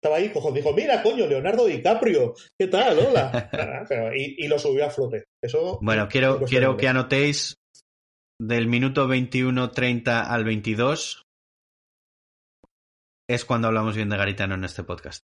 estaba 0.01 0.17
ahí, 0.17 0.29
cojo, 0.31 0.51
dijo, 0.51 0.73
mira, 0.73 1.01
coño, 1.03 1.27
Leonardo 1.27 1.65
DiCaprio, 1.65 2.33
¿qué 2.59 2.67
tal? 2.67 2.97
Hola. 2.99 3.49
Y, 4.15 4.45
y 4.45 4.47
lo 4.47 4.57
subió 4.59 4.85
a 4.85 4.89
flote. 4.89 5.25
Eso. 5.43 5.79
Bueno, 5.81 6.07
quiero, 6.09 6.39
quiero 6.41 6.75
que 6.77 6.87
anotéis 6.87 7.55
del 8.41 8.67
minuto 8.67 9.07
21.30 9.07 10.25
al 10.27 10.43
22 10.43 11.21
es 13.29 13.45
cuando 13.45 13.67
hablamos 13.67 13.95
bien 13.95 14.09
de 14.09 14.17
Garitano 14.17 14.55
en 14.55 14.63
este 14.63 14.83
podcast. 14.83 15.21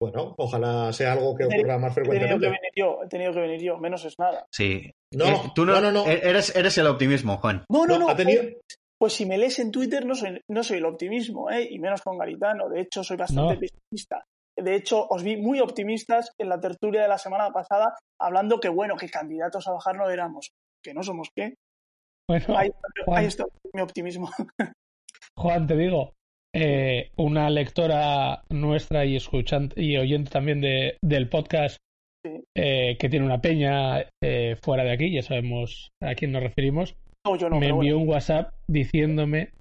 Bueno, 0.00 0.34
ojalá 0.36 0.92
sea 0.92 1.12
algo 1.12 1.34
que 1.36 1.44
ocurra 1.44 1.78
más 1.78 1.96
He 1.96 2.02
tenido 2.02 2.14
que 2.18 2.18
frecuentemente. 2.18 2.46
venir 2.46 2.72
yo, 2.74 2.98
he 3.04 3.08
tenido 3.08 3.32
que 3.32 3.40
venir 3.40 3.62
yo, 3.62 3.78
menos 3.78 4.04
es 4.04 4.14
nada. 4.18 4.44
Sí. 4.52 4.90
No, 5.12 5.26
Eh, 5.26 5.36
tú 5.54 5.64
no, 5.64 5.74
no, 5.74 5.80
no, 5.80 6.04
no. 6.04 6.06
e- 6.10 6.20
Eres, 6.28 6.54
eres 6.56 6.76
el 6.78 6.86
optimismo, 6.88 7.38
Juan. 7.38 7.64
No, 7.70 7.86
no, 7.86 7.94
No, 7.94 8.06
no. 8.06 8.08
ha 8.10 8.16
tenido- 8.16 8.42
Pues 8.98 9.12
si 9.14 9.26
me 9.26 9.36
lees 9.38 9.58
en 9.58 9.70
Twitter 9.70 10.04
no 10.06 10.14
soy, 10.14 10.40
no 10.48 10.62
soy 10.62 10.78
el 10.78 10.84
optimismo, 10.86 11.50
¿eh? 11.50 11.66
y 11.70 11.78
menos 11.78 12.02
con 12.02 12.16
Garitano. 12.18 12.68
De 12.68 12.80
hecho, 12.80 13.02
soy 13.04 13.16
bastante 13.16 13.54
No. 13.54 13.60
pesimista. 13.60 14.24
De 14.56 14.76
hecho, 14.76 15.06
os 15.08 15.22
vi 15.24 15.36
muy 15.36 15.58
optimistas 15.60 16.30
en 16.38 16.48
la 16.48 16.60
tertulia 16.60 17.02
de 17.02 17.08
la 17.08 17.18
semana 17.18 17.50
pasada, 17.50 17.96
hablando 18.20 18.60
que, 18.60 18.68
bueno, 18.68 18.96
que 18.96 19.08
candidatos 19.10 19.66
a 19.66 19.72
bajar 19.72 19.96
no 19.96 20.08
éramos. 20.08 20.50
Que 20.82 20.94
no 20.94 21.02
somos 21.02 21.28
qué. 21.34 21.54
Bueno, 22.30 22.56
Ahí, 22.56 22.70
Juan. 23.04 23.18
ahí 23.18 23.26
está 23.26 23.44
mi 23.72 23.80
optimismo. 23.82 24.30
Juan, 25.36 25.66
te 25.66 25.76
digo, 25.76 26.12
eh, 26.54 27.10
una 27.16 27.50
lectora 27.50 28.42
nuestra 28.50 29.04
y 29.04 29.16
escuchante 29.16 29.80
y 29.82 29.96
oyente 29.96 30.30
también 30.30 30.60
de, 30.60 30.96
del 31.02 31.28
podcast 31.28 31.76
Sí. 32.24 32.42
eh, 32.56 32.96
que 32.98 33.10
tiene 33.10 33.26
una 33.26 33.42
peña 33.42 34.06
eh, 34.22 34.56
fuera 34.62 34.82
de 34.82 34.92
aquí, 34.92 35.12
ya 35.12 35.20
sabemos 35.20 35.90
a 36.00 36.14
quién 36.14 36.32
nos 36.32 36.42
referimos, 36.42 36.94
No, 37.24 37.36
yo 37.36 37.48
no, 37.48 37.58
me 37.58 37.68
envió 37.68 37.94
bueno. 37.96 37.98
un 38.02 38.08
WhatsApp 38.08 38.52
diciéndome 38.68 39.52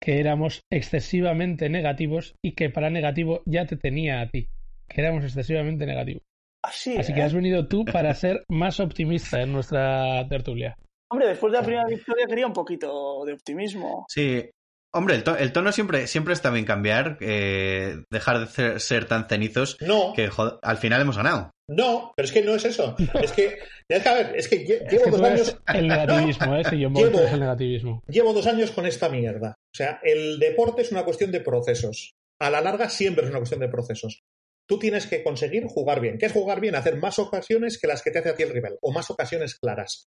que 0.00 0.20
éramos 0.20 0.60
excesivamente 0.70 1.68
negativos 1.68 2.34
y 2.44 2.52
que 2.52 2.70
para 2.70 2.90
negativo 2.90 3.42
ya 3.46 3.66
te 3.66 3.76
tenía 3.76 4.20
a 4.20 4.28
ti, 4.28 4.48
que 4.88 5.00
éramos 5.00 5.24
excesivamente 5.24 5.86
negativos. 5.86 6.22
Así, 6.62 6.96
Así 6.96 7.12
¿eh? 7.12 7.14
que 7.14 7.22
has 7.22 7.34
venido 7.34 7.66
tú 7.68 7.84
para 7.84 8.14
ser 8.14 8.44
más 8.48 8.80
optimista 8.80 9.40
en 9.42 9.52
nuestra 9.52 10.26
tertulia. 10.28 10.76
Hombre, 11.10 11.28
después 11.28 11.52
de 11.52 11.58
la 11.58 11.64
primera 11.64 11.86
victoria 11.86 12.26
quería 12.26 12.46
un 12.46 12.52
poquito 12.52 13.24
de 13.24 13.32
optimismo. 13.32 14.06
Sí. 14.08 14.48
Hombre, 14.92 15.16
el, 15.16 15.24
to- 15.24 15.36
el 15.36 15.52
tono 15.52 15.72
siempre, 15.72 16.06
siempre 16.06 16.32
está 16.34 16.50
bien 16.50 16.64
cambiar, 16.64 17.18
eh, 17.20 17.96
dejar 18.10 18.38
de 18.40 18.46
ser, 18.46 18.80
ser 18.80 19.06
tan 19.06 19.28
cenizos, 19.28 19.76
No, 19.80 20.12
que 20.14 20.28
joder, 20.28 20.54
al 20.62 20.76
final 20.76 21.00
hemos 21.02 21.16
ganado. 21.16 21.50
No, 21.68 22.12
pero 22.16 22.26
es 22.26 22.32
que 22.32 22.42
no 22.42 22.54
es 22.54 22.64
eso. 22.64 22.94
Es 23.22 23.32
que, 23.32 23.58
es 23.88 24.02
que, 24.02 24.08
a 24.08 24.14
ver, 24.14 24.36
es 24.36 24.48
que 24.48 24.56
Es 24.56 24.90
llevo 24.92 25.04
que 25.04 25.10
dos 25.10 25.22
años 25.22 25.58
el 25.74 25.88
negativismo, 25.88 26.56
¿eh? 26.56 26.62
Si 26.68 26.78
yo 26.78 26.88
Llevo- 26.90 27.20
es 27.20 27.32
el 27.32 27.40
negativismo. 27.40 28.02
llevo 28.06 28.32
dos 28.32 28.46
años 28.46 28.70
con 28.70 28.86
esta 28.86 29.08
mierda. 29.08 29.50
O 29.58 29.76
sea, 29.76 30.00
el 30.02 30.38
deporte 30.38 30.82
es 30.82 30.92
una 30.92 31.04
cuestión 31.04 31.32
de 31.32 31.40
procesos. 31.40 32.12
A 32.40 32.50
la 32.50 32.60
larga 32.60 32.88
siempre 32.90 33.24
es 33.24 33.30
una 33.30 33.38
cuestión 33.38 33.60
de 33.60 33.68
procesos. 33.68 34.20
Tú 34.68 34.78
tienes 34.78 35.06
que 35.06 35.22
conseguir 35.22 35.64
jugar 35.66 36.00
bien. 36.00 36.18
¿Qué 36.18 36.26
es 36.26 36.32
jugar 36.32 36.60
bien? 36.60 36.74
Hacer 36.74 36.96
más 36.96 37.18
ocasiones 37.18 37.78
que 37.78 37.86
las 37.86 38.02
que 38.02 38.10
te 38.10 38.18
hace 38.18 38.30
a 38.30 38.34
ti 38.34 38.42
el 38.42 38.50
rival, 38.50 38.78
o 38.82 38.92
más 38.92 39.10
ocasiones 39.10 39.56
claras. 39.58 40.06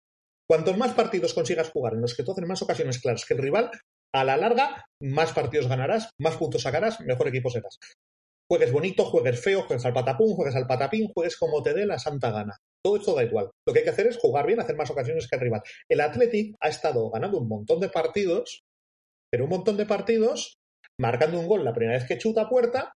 Cuantos 0.49 0.77
más 0.77 0.93
partidos 0.93 1.35
consigas 1.35 1.71
jugar 1.71 1.95
en 1.95 2.03
los 2.03 2.14
que 2.14 2.23
tú 2.23 2.33
haces 2.33 2.47
más 2.47 2.62
ocasiones 2.62 3.01
claras 3.01 3.25
que 3.25 3.35
el 3.35 3.40
rival, 3.40 3.71
a 4.14 4.25
la 4.25 4.37
larga, 4.37 4.85
más 5.01 5.33
partidos 5.33 5.69
ganarás, 5.69 6.11
más 6.21 6.37
puntos 6.37 6.62
sacarás, 6.62 7.01
mejor 7.01 7.29
equipo 7.29 7.51
serás. 7.51 7.79
Juegues 8.50 8.72
bonito, 8.72 9.04
juegues 9.04 9.42
feo, 9.42 9.62
juegues 9.62 9.85
al 9.87 9.94
patapum, 9.94 10.35
juegues 10.35 10.54
al 10.54 10.66
patapín, 10.66 11.11
juegues 11.14 11.37
como 11.37 11.62
te 11.62 11.72
dé 11.72 11.87
la 11.87 11.98
santa 11.98 12.30
gana. 12.30 12.57
Todo 12.85 12.96
esto 12.96 13.14
da 13.14 13.24
igual. 13.24 13.50
Lo 13.66 13.72
que 13.72 13.80
hay 13.80 13.85
que 13.85 13.90
hacer 13.90 14.07
es 14.07 14.18
jugar 14.18 14.46
bien, 14.46 14.61
hacer 14.61 14.76
más 14.76 14.90
ocasiones 14.90 15.28
que 15.28 15.37
el 15.37 15.42
rival. 15.42 15.62
El 15.88 16.00
Athletic 16.00 16.54
ha 16.61 16.68
estado 16.68 17.11
ganando 17.11 17.38
un 17.38 17.48
montón 17.48 17.80
de 17.80 17.88
partidos, 17.88 18.61
pero 19.30 19.44
un 19.44 19.50
montón 19.50 19.76
de 19.76 19.87
partidos 19.87 20.54
marcando 21.00 21.40
un 21.40 21.48
gol 21.48 21.64
la 21.64 21.72
primera 21.72 21.98
vez 21.98 22.07
que 22.07 22.18
chuta 22.18 22.42
a 22.42 22.48
puerta 22.48 22.92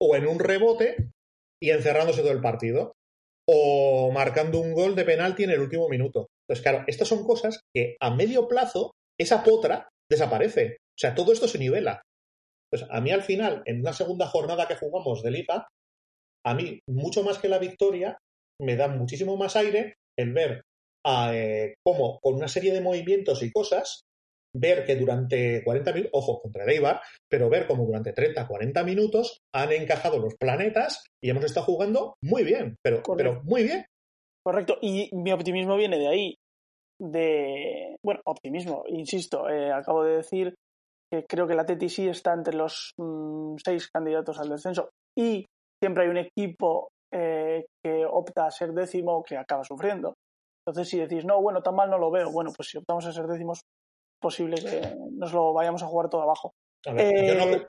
o 0.00 0.16
en 0.16 0.26
un 0.26 0.38
rebote 0.38 1.10
y 1.62 1.70
encerrándose 1.70 2.22
todo 2.22 2.32
el 2.32 2.40
partido. 2.40 2.94
O 3.46 4.10
marcando 4.10 4.58
un 4.58 4.72
gol 4.72 4.96
de 4.96 5.04
penalti 5.04 5.44
en 5.44 5.50
el 5.50 5.60
último 5.60 5.88
minuto. 5.88 6.28
Entonces, 6.48 6.62
claro, 6.62 6.84
estas 6.86 7.08
son 7.08 7.24
cosas 7.24 7.60
que 7.74 7.96
a 8.00 8.14
medio 8.14 8.48
plazo 8.48 8.92
esa 9.20 9.44
potra 9.44 9.88
desaparece. 10.10 10.78
O 10.80 10.98
sea, 10.98 11.14
todo 11.14 11.32
esto 11.32 11.46
se 11.46 11.58
nivela. 11.58 12.02
Entonces, 12.74 12.88
a 12.90 13.00
mí 13.00 13.10
al 13.12 13.22
final, 13.22 13.62
en 13.66 13.80
una 13.80 13.92
segunda 13.92 14.26
jornada 14.26 14.66
que 14.66 14.74
jugamos 14.74 15.22
de 15.22 15.30
liga, 15.30 15.68
a 16.44 16.54
mí, 16.54 16.80
mucho 16.88 17.22
más 17.22 17.38
que 17.38 17.48
la 17.48 17.58
victoria, 17.60 18.18
me 18.60 18.74
da 18.74 18.88
muchísimo 18.88 19.36
más 19.36 19.54
aire 19.54 19.94
el 20.18 20.32
ver 20.32 20.62
a, 21.06 21.34
eh, 21.34 21.74
cómo 21.84 22.18
con 22.20 22.34
una 22.34 22.48
serie 22.48 22.72
de 22.72 22.80
movimientos 22.80 23.42
y 23.44 23.52
cosas, 23.52 24.00
ver 24.56 24.84
que 24.84 24.96
durante 24.96 25.62
40 25.62 25.92
minutos, 25.92 26.10
ojo, 26.14 26.40
contra 26.40 26.64
el 26.64 26.70
Eibar, 26.70 27.00
pero 27.30 27.48
ver 27.48 27.66
cómo 27.68 27.84
durante 27.86 28.12
30, 28.12 28.46
40 28.46 28.82
minutos 28.82 29.38
han 29.54 29.72
encajado 29.72 30.18
los 30.18 30.34
planetas 30.34 31.04
y 31.22 31.30
hemos 31.30 31.44
estado 31.44 31.66
jugando 31.66 32.14
muy 32.22 32.42
bien, 32.42 32.76
pero, 32.82 33.02
Correcto. 33.02 33.16
pero 33.16 33.42
muy 33.44 33.62
bien. 33.62 33.86
Correcto. 34.44 34.78
Y 34.82 35.10
mi 35.14 35.30
optimismo 35.32 35.76
viene 35.76 35.98
de 35.98 36.08
ahí. 36.08 36.34
De. 37.00 37.96
Bueno, 38.04 38.20
optimismo, 38.24 38.84
insisto. 38.88 39.48
eh, 39.48 39.72
acabo 39.72 40.04
de 40.04 40.16
decir 40.16 40.54
que 41.20 41.26
creo 41.26 41.46
que 41.46 41.54
la 41.54 41.64
TTC 41.64 42.08
está 42.10 42.32
entre 42.32 42.54
los 42.56 42.92
mm, 42.98 43.56
seis 43.64 43.88
candidatos 43.90 44.38
al 44.38 44.48
descenso. 44.48 44.90
Y 45.16 45.44
siempre 45.82 46.04
hay 46.04 46.10
un 46.10 46.18
equipo 46.18 46.88
eh, 47.12 47.66
que 47.82 48.04
opta 48.04 48.46
a 48.46 48.50
ser 48.50 48.72
décimo 48.72 49.22
que 49.22 49.36
acaba 49.36 49.62
sufriendo. 49.64 50.14
Entonces, 50.66 50.88
si 50.88 50.98
decís, 50.98 51.24
no, 51.24 51.40
bueno, 51.42 51.62
tan 51.62 51.74
mal 51.74 51.90
no 51.90 51.98
lo 51.98 52.10
veo, 52.10 52.30
bueno, 52.32 52.50
pues 52.56 52.68
si 52.70 52.78
optamos 52.78 53.04
a 53.06 53.12
ser 53.12 53.26
décimos, 53.26 53.60
posible 54.20 54.56
que 54.56 54.80
nos 55.12 55.32
lo 55.32 55.52
vayamos 55.52 55.82
a 55.82 55.86
jugar 55.86 56.08
todo 56.08 56.22
abajo. 56.22 56.52
Ver, 56.86 57.00
Eh, 57.00 57.26
yo 57.28 57.34
no- 57.34 57.66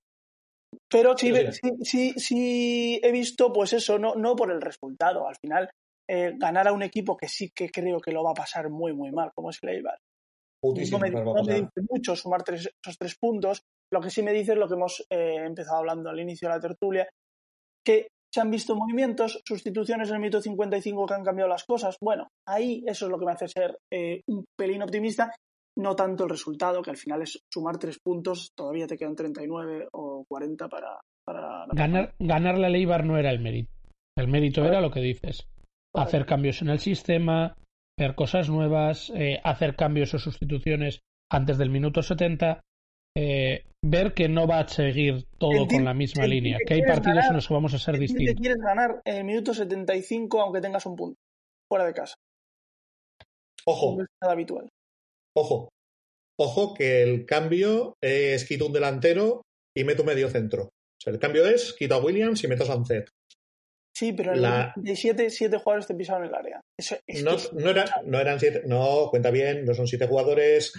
Pero 0.89 1.17
sí, 1.17 1.33
Sí, 1.33 1.51
sí, 1.51 1.71
sí, 1.83 2.13
sí 2.17 2.99
he 3.03 3.11
visto, 3.11 3.51
pues 3.51 3.73
eso, 3.73 3.99
no, 3.99 4.15
no 4.15 4.35
por 4.35 4.51
el 4.51 4.61
resultado. 4.61 5.27
Al 5.27 5.35
final, 5.35 5.69
eh, 6.09 6.33
ganar 6.37 6.67
a 6.67 6.73
un 6.73 6.83
equipo 6.83 7.17
que 7.17 7.27
sí 7.27 7.49
que 7.53 7.69
creo 7.69 7.99
que 7.99 8.11
lo 8.11 8.23
va 8.23 8.31
a 8.31 8.35
pasar 8.35 8.69
muy, 8.69 8.93
muy 8.93 9.11
mal, 9.11 9.31
como 9.35 9.49
es 9.49 9.59
el 9.61 9.69
Eibar. 9.69 9.97
Putísimo, 10.69 10.99
no 10.99 11.03
me, 11.03 11.11
no 11.11 11.43
dice 11.43 11.81
mucho 11.89 12.15
sumar 12.15 12.43
tres- 12.43 12.69
esos 12.83 12.97
tres 12.97 13.15
puntos. 13.19 13.61
Lo 13.93 14.01
que 14.01 14.09
sí 14.09 14.23
me 14.23 14.33
dice 14.33 14.53
es 14.53 14.57
lo 14.57 14.67
que 14.67 14.73
hemos 14.73 15.05
eh, 15.09 15.35
empezado 15.45 15.77
hablando 15.79 16.09
al 16.09 16.19
inicio 16.19 16.47
de 16.49 16.55
la 16.55 16.59
tertulia, 16.61 17.07
que 17.85 18.07
se 18.33 18.41
han 18.41 18.51
visto 18.51 18.75
movimientos, 18.75 19.41
sustituciones 19.47 20.09
en 20.09 20.15
el 20.15 20.21
minuto 20.21 20.41
55 20.41 21.05
que 21.05 21.13
han 21.13 21.23
cambiado 21.23 21.49
las 21.49 21.63
cosas. 21.63 21.97
Bueno, 22.01 22.27
ahí 22.47 22.83
eso 22.85 23.05
es 23.05 23.11
lo 23.11 23.17
que 23.19 23.25
me 23.25 23.31
hace 23.31 23.47
ser 23.47 23.77
eh, 23.93 24.21
un 24.27 24.43
pelín 24.57 24.81
optimista, 24.83 25.31
no 25.77 25.95
tanto 25.95 26.23
el 26.25 26.31
resultado, 26.31 26.81
que 26.81 26.89
al 26.89 26.97
final 26.97 27.21
es 27.21 27.39
sumar 27.53 27.77
tres 27.77 27.99
puntos, 28.03 28.51
todavía 28.57 28.87
te 28.87 28.97
quedan 28.97 29.15
39 29.15 29.87
o 29.93 30.25
40 30.27 30.67
para... 30.67 30.99
para 31.25 31.65
la 31.67 31.73
Ganar, 31.73 32.15
ganarle 32.19 32.65
al 32.65 32.75
Eibar 32.75 33.05
no 33.05 33.17
era 33.17 33.29
el 33.31 33.39
mérito. 33.39 33.71
El 34.17 34.27
mérito 34.27 34.65
era 34.65 34.81
lo 34.81 34.89
que 34.91 35.01
dices. 35.01 35.45
Hacer 35.93 36.25
cambios 36.25 36.61
en 36.61 36.69
el 36.69 36.79
sistema, 36.79 37.55
ver 37.97 38.15
cosas 38.15 38.49
nuevas, 38.49 39.11
eh, 39.15 39.39
hacer 39.43 39.75
cambios 39.75 40.13
o 40.13 40.19
sustituciones 40.19 41.01
antes 41.31 41.57
del 41.57 41.69
minuto 41.69 42.03
70, 42.03 42.61
eh, 43.17 43.63
ver 43.83 44.13
que 44.13 44.27
no 44.27 44.47
va 44.47 44.59
a 44.59 44.67
seguir 44.67 45.25
todo 45.37 45.67
con 45.67 45.85
la 45.85 45.93
misma 45.93 46.27
línea, 46.27 46.57
que 46.59 46.65
que 46.65 46.73
hay 46.75 46.81
partidos 46.81 47.15
ganar, 47.15 47.29
en 47.31 47.35
los 47.37 47.47
que 47.47 47.53
vamos 47.53 47.73
a 47.73 47.79
ser 47.79 47.95
Sentir 47.95 48.07
que 48.09 48.13
distintos. 48.13 48.41
quieres 48.41 48.61
ganar 48.61 49.01
en 49.05 49.15
el 49.17 49.23
minuto 49.23 49.53
75 49.53 50.41
aunque 50.41 50.61
tengas 50.61 50.85
un 50.85 50.95
punto, 50.95 51.17
fuera 51.69 51.85
de 51.85 51.93
casa. 51.93 52.15
Ojo, 53.65 53.95
No 53.97 54.03
es 54.03 54.09
nada 54.21 54.33
habitual. 54.33 54.69
ojo. 55.35 55.69
Ojo 56.37 56.73
que 56.73 57.01
el 57.01 57.25
cambio 57.25 57.93
es 58.03 58.43
quito 58.45 58.65
un 58.67 58.73
delantero 58.73 59.43
y 59.73 59.85
meto 59.85 60.01
un 60.01 60.07
medio 60.07 60.29
centro. 60.29 60.63
O 60.65 61.01
sea, 61.01 61.13
el 61.13 61.19
cambio 61.19 61.45
es 61.45 61.71
quito 61.71 61.95
a 61.95 62.03
Williams 62.03 62.43
y 62.43 62.47
meto 62.49 62.63
a 62.63 62.67
Sancet. 62.67 63.09
Sí, 63.95 64.11
pero 64.13 64.33
en 64.33 64.41
La- 64.41 64.73
el 64.75 64.83
97, 64.83 65.29
siete 65.29 65.57
jugadores 65.57 65.87
te 65.87 65.95
pisaron 65.95 66.25
el 66.27 66.35
área. 66.35 66.59
Eso, 66.77 66.97
es 67.07 67.23
No, 67.23 67.37
que 67.37 67.63
no, 67.63 67.69
era- 67.69 67.85
no 68.03 68.19
eran 68.19 68.39
siete, 68.39 68.63
no, 68.65 69.07
cuenta 69.09 69.31
bien, 69.31 69.63
no 69.63 69.73
son 69.73 69.87
siete 69.87 70.05
jugadores, 70.07 70.73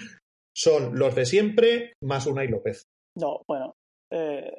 son 0.54 0.98
los 0.98 1.14
de 1.14 1.24
siempre 1.24 1.94
más 2.02 2.26
Unai 2.26 2.48
López. 2.48 2.82
No, 3.18 3.40
bueno. 3.48 3.74
Eh, 4.12 4.58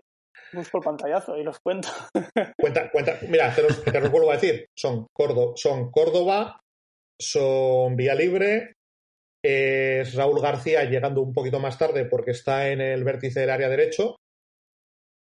busco 0.54 0.80
el 0.80 0.84
pantallazo 0.84 1.38
y 1.38 1.44
los 1.44 1.60
cuento. 1.60 1.90
Cuenta, 2.60 2.90
cuenta, 2.92 3.20
mira, 3.30 3.54
te 3.54 3.62
los, 3.62 3.84
te 3.84 4.00
los 4.00 4.12
vuelvo 4.12 4.32
a 4.32 4.36
decir, 4.38 4.66
son, 4.76 5.06
Córdoba, 5.14 5.54
son 5.56 5.92
Córdoba, 5.92 6.60
son 7.20 7.96
Vía 7.96 8.16
Libre, 8.16 8.74
es 9.44 10.14
Raúl 10.16 10.42
García 10.42 10.84
llegando 10.86 11.22
un 11.22 11.34
poquito 11.34 11.60
más 11.60 11.78
tarde 11.78 12.06
porque 12.06 12.32
está 12.32 12.70
en 12.70 12.82
el 12.82 13.04
vértice 13.04 13.40
del 13.42 13.50
área 13.52 13.70
derecho, 13.70 14.16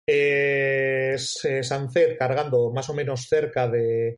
eh, 0.09 1.17
Sancet 1.19 2.17
cargando 2.19 2.71
más 2.73 2.89
o 2.89 2.95
menos 2.95 3.27
cerca 3.29 3.69
de 3.69 4.17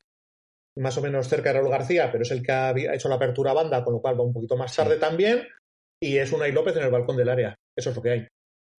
más 0.76 0.96
o 0.96 1.02
menos 1.02 1.28
cerca 1.28 1.52
de 1.52 1.58
Raúl 1.58 1.70
García, 1.70 2.10
pero 2.12 2.22
es 2.22 2.30
el 2.30 2.42
que 2.42 2.52
ha 2.52 2.72
hecho 2.94 3.08
la 3.08 3.16
apertura 3.16 3.50
a 3.50 3.54
banda, 3.54 3.82
con 3.82 3.94
lo 3.94 4.00
cual 4.00 4.18
va 4.18 4.24
un 4.24 4.32
poquito 4.32 4.56
más 4.56 4.74
tarde 4.76 4.96
también, 4.96 5.46
y 6.00 6.18
es 6.18 6.32
Unai 6.32 6.52
López 6.52 6.76
en 6.76 6.84
el 6.84 6.90
balcón 6.90 7.16
del 7.16 7.28
área. 7.28 7.56
Eso 7.76 7.90
es 7.90 7.96
lo 7.96 8.02
que 8.02 8.10
hay. 8.10 8.28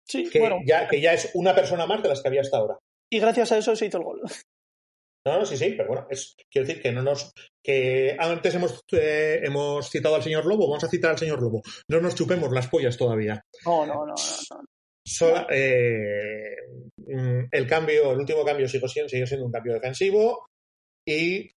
Sí, 0.08 0.30
Que, 0.30 0.39
bueno. 0.39 0.60
ya, 0.65 0.88
que 0.88 1.02
ya 1.02 1.13
es 1.13 1.32
una 1.34 1.54
persona 1.54 1.86
más 1.86 2.02
de 2.02 2.10
las 2.10 2.22
que 2.22 2.30
había 2.30 2.41
hasta 2.41 2.58
ahora. 2.58 2.78
Y 3.12 3.19
gracias 3.19 3.52
a 3.52 3.58
eso 3.58 3.76
se 3.76 3.88
hizo 3.88 3.98
el 3.98 4.04
gol. 4.04 4.22
No, 5.28 5.39
no, 5.39 5.45
sí, 5.45 5.58
sí, 5.58 5.74
pero 5.76 5.89
bueno, 5.89 6.08
es, 6.10 6.34
quiero 6.50 6.65
decir 6.65 6.82
que 6.82 6.93
no 6.93 7.04
nos. 7.04 7.34
que 7.62 8.15
antes 8.17 8.56
hemos, 8.56 8.80
eh, 8.93 9.41
hemos 9.43 9.89
citado 9.89 10.15
al 10.15 10.24
señor 10.24 10.45
Lobo, 10.45 10.69
vamos 10.69 10.86
a 10.86 10.89
citar 10.89 11.12
al 11.12 11.17
señor 11.17 11.41
Lobo. 11.41 11.62
No 11.89 12.00
nos 12.00 12.15
chupemos 12.15 12.50
las 12.54 12.67
pollas 12.69 12.95
todavía. 12.95 13.43
No, 13.65 13.86
no, 13.86 13.95
no, 13.95 14.06
no. 14.06 14.15
no. 14.15 14.65
Sola- 15.10 15.48
eh, 15.50 16.56
mm, 16.98 17.45
el 17.52 17.67
cambio, 17.67 18.12
el 18.12 18.19
último 18.19 18.45
cambio 18.45 18.67
sigue 18.67 18.88
siendo, 18.88 19.10
sigue 19.10 19.26
siendo 19.28 19.45
un 19.45 19.52
cambio 19.52 19.74
defensivo 19.74 20.48
y 21.06 21.52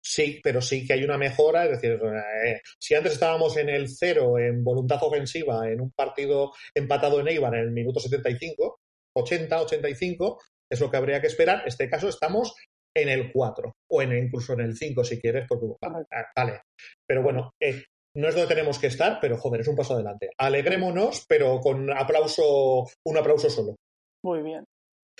sí, 0.00 0.40
pero 0.42 0.60
sí 0.60 0.86
que 0.86 0.94
hay 0.94 1.04
una 1.04 1.18
mejora. 1.18 1.64
Es 1.64 1.72
decir, 1.72 1.98
eh, 2.44 2.60
si 2.78 2.94
antes 2.94 3.14
estábamos 3.14 3.56
en 3.56 3.68
el 3.68 3.88
cero 3.88 4.38
en 4.38 4.62
voluntad 4.62 5.02
ofensiva 5.02 5.68
en 5.68 5.80
un 5.80 5.90
partido 5.92 6.52
empatado 6.74 7.20
en 7.20 7.28
Eibar 7.28 7.54
en 7.54 7.62
el 7.62 7.70
minuto 7.72 8.00
75, 8.00 8.78
80, 9.16 9.62
85, 9.62 10.40
es 10.70 10.80
lo 10.80 10.90
que 10.90 10.96
habría 10.96 11.20
que 11.20 11.26
esperar. 11.26 11.62
En 11.62 11.68
este 11.68 11.88
caso 11.90 12.08
estamos 12.08 12.54
en 12.94 13.08
el 13.08 13.32
4 13.32 13.72
o 13.90 14.02
en, 14.02 14.12
incluso 14.16 14.52
en 14.52 14.60
el 14.60 14.76
5 14.76 15.02
si 15.04 15.20
quieres, 15.20 15.46
porque 15.48 15.66
ah, 15.82 16.26
vale. 16.36 16.60
Pero 17.06 17.22
bueno, 17.22 17.52
eh, 17.60 17.84
no 18.16 18.28
es 18.28 18.34
donde 18.34 18.54
tenemos 18.54 18.78
que 18.78 18.88
estar, 18.88 19.18
pero 19.20 19.36
joder, 19.36 19.60
es 19.60 19.68
un 19.68 19.76
paso 19.76 19.94
adelante. 19.94 20.30
Alegrémonos, 20.38 21.24
pero 21.28 21.60
con 21.60 21.90
aplauso, 21.90 22.86
un 23.06 23.16
aplauso 23.16 23.48
solo. 23.48 23.76
Muy 24.24 24.42
bien. 24.42 24.64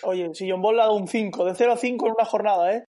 Oye, 0.04 0.34
si 0.34 0.50
John 0.50 0.62
Ball 0.62 0.76
le 0.76 0.82
ha 0.82 0.86
dado 0.86 0.96
un 0.96 1.08
5, 1.08 1.44
de 1.44 1.54
0 1.54 1.72
a 1.72 1.76
5 1.76 2.06
en 2.06 2.12
una 2.12 2.24
jornada, 2.24 2.76
¿eh? 2.76 2.84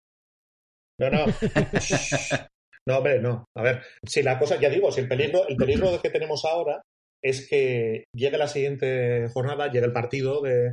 No, 1.00 1.10
no. 1.10 1.26
No, 2.86 2.98
hombre, 2.98 3.20
no. 3.22 3.46
A 3.56 3.62
ver, 3.64 3.82
si 4.06 4.24
la 4.24 4.38
cosa, 4.38 4.60
ya 4.60 4.70
digo, 4.70 4.92
si 4.92 5.00
el 5.00 5.08
peligro, 5.08 5.48
el 5.48 5.56
peligro 5.56 6.02
que 6.02 6.10
tenemos 6.10 6.44
ahora 6.44 6.82
es 7.24 7.48
que 7.48 8.04
llegue 8.14 8.38
la 8.38 8.50
siguiente 8.50 9.30
jornada, 9.30 9.72
llegue 9.72 9.86
el 9.86 9.94
partido 9.94 10.42
de, 10.42 10.72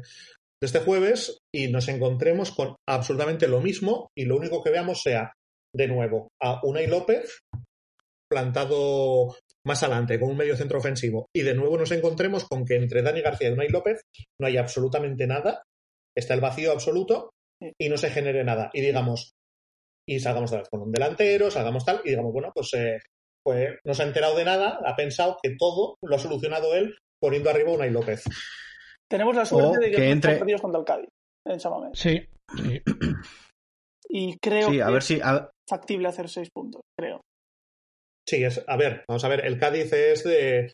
de 0.60 0.66
este 0.66 0.80
jueves 0.80 1.38
y 1.54 1.68
nos 1.68 1.88
encontremos 1.88 2.50
con 2.50 2.74
absolutamente 2.88 3.46
lo 3.46 3.60
mismo 3.60 4.08
y 4.18 4.24
lo 4.24 4.36
único 4.36 4.62
que 4.62 4.70
veamos 4.70 5.02
sea, 5.02 5.34
de 5.72 5.86
nuevo, 5.86 6.28
a 6.42 6.60
Unai 6.64 6.88
López 6.88 7.38
plantado 8.30 9.36
más 9.66 9.82
adelante 9.82 10.18
con 10.18 10.30
un 10.30 10.36
medio 10.36 10.56
centro 10.56 10.78
ofensivo 10.78 11.26
y 11.36 11.42
de 11.42 11.54
nuevo 11.54 11.76
nos 11.76 11.90
encontremos 11.90 12.46
con 12.48 12.64
que 12.64 12.76
entre 12.76 13.02
Dani 13.02 13.20
García 13.20 13.48
y 13.50 13.52
Unai 13.52 13.68
López 13.68 14.00
no 14.40 14.46
hay 14.46 14.56
absolutamente 14.56 15.26
nada, 15.26 15.62
está 16.16 16.34
el 16.34 16.40
vacío 16.40 16.72
absoluto 16.72 17.30
y 17.78 17.88
no 17.88 17.98
se 17.98 18.10
genere 18.10 18.42
nada. 18.44 18.70
Y 18.72 18.80
digamos, 18.80 19.32
y 20.08 20.18
salgamos 20.20 20.50
vez 20.50 20.68
con 20.70 20.80
un 20.82 20.92
delantero, 20.92 21.50
salgamos 21.50 21.84
tal, 21.84 22.00
y 22.04 22.10
digamos, 22.10 22.32
bueno, 22.32 22.50
pues, 22.54 22.72
eh, 22.74 22.98
pues 23.44 23.76
no 23.84 23.92
se 23.94 24.02
ha 24.02 24.06
enterado 24.06 24.36
de 24.36 24.44
nada, 24.44 24.80
ha 24.84 24.96
pensado 24.96 25.36
que 25.42 25.56
todo 25.58 25.96
lo 26.02 26.16
ha 26.16 26.18
solucionado 26.18 26.74
él 26.74 26.96
poniendo 27.20 27.50
arriba 27.50 27.70
a 27.70 27.74
Unai 27.74 27.90
López. 27.90 28.24
Tenemos 29.10 29.36
la 29.36 29.44
suerte 29.44 29.76
O 29.78 29.80
de 29.80 29.90
que, 29.90 29.96
que 29.96 30.10
entre- 30.10 30.36
perdidos 30.38 30.62
contra 30.62 30.78
el 30.80 30.86
Cádiz 30.86 31.08
en 31.46 31.60
Samamés. 31.60 31.90
Sí, 31.98 32.22
sí. 32.56 32.80
Y 34.08 34.38
creo 34.38 34.68
Sí, 34.70 34.76
que 34.76 34.82
a 34.82 34.90
ver 34.90 35.02
si. 35.02 35.20
a- 35.22 35.36
es 35.52 35.70
factible 35.70 36.08
hacer 36.08 36.28
6 36.28 36.48
puntos, 36.52 36.80
creo. 36.98 37.20
Sí, 38.28 38.44
es, 38.44 38.62
a 38.66 38.76
ver, 38.76 39.04
vamos 39.08 39.24
a 39.24 39.28
ver, 39.28 39.44
el 39.44 39.58
Cádiz 39.58 39.92
es 39.92 40.24
de, 40.24 40.72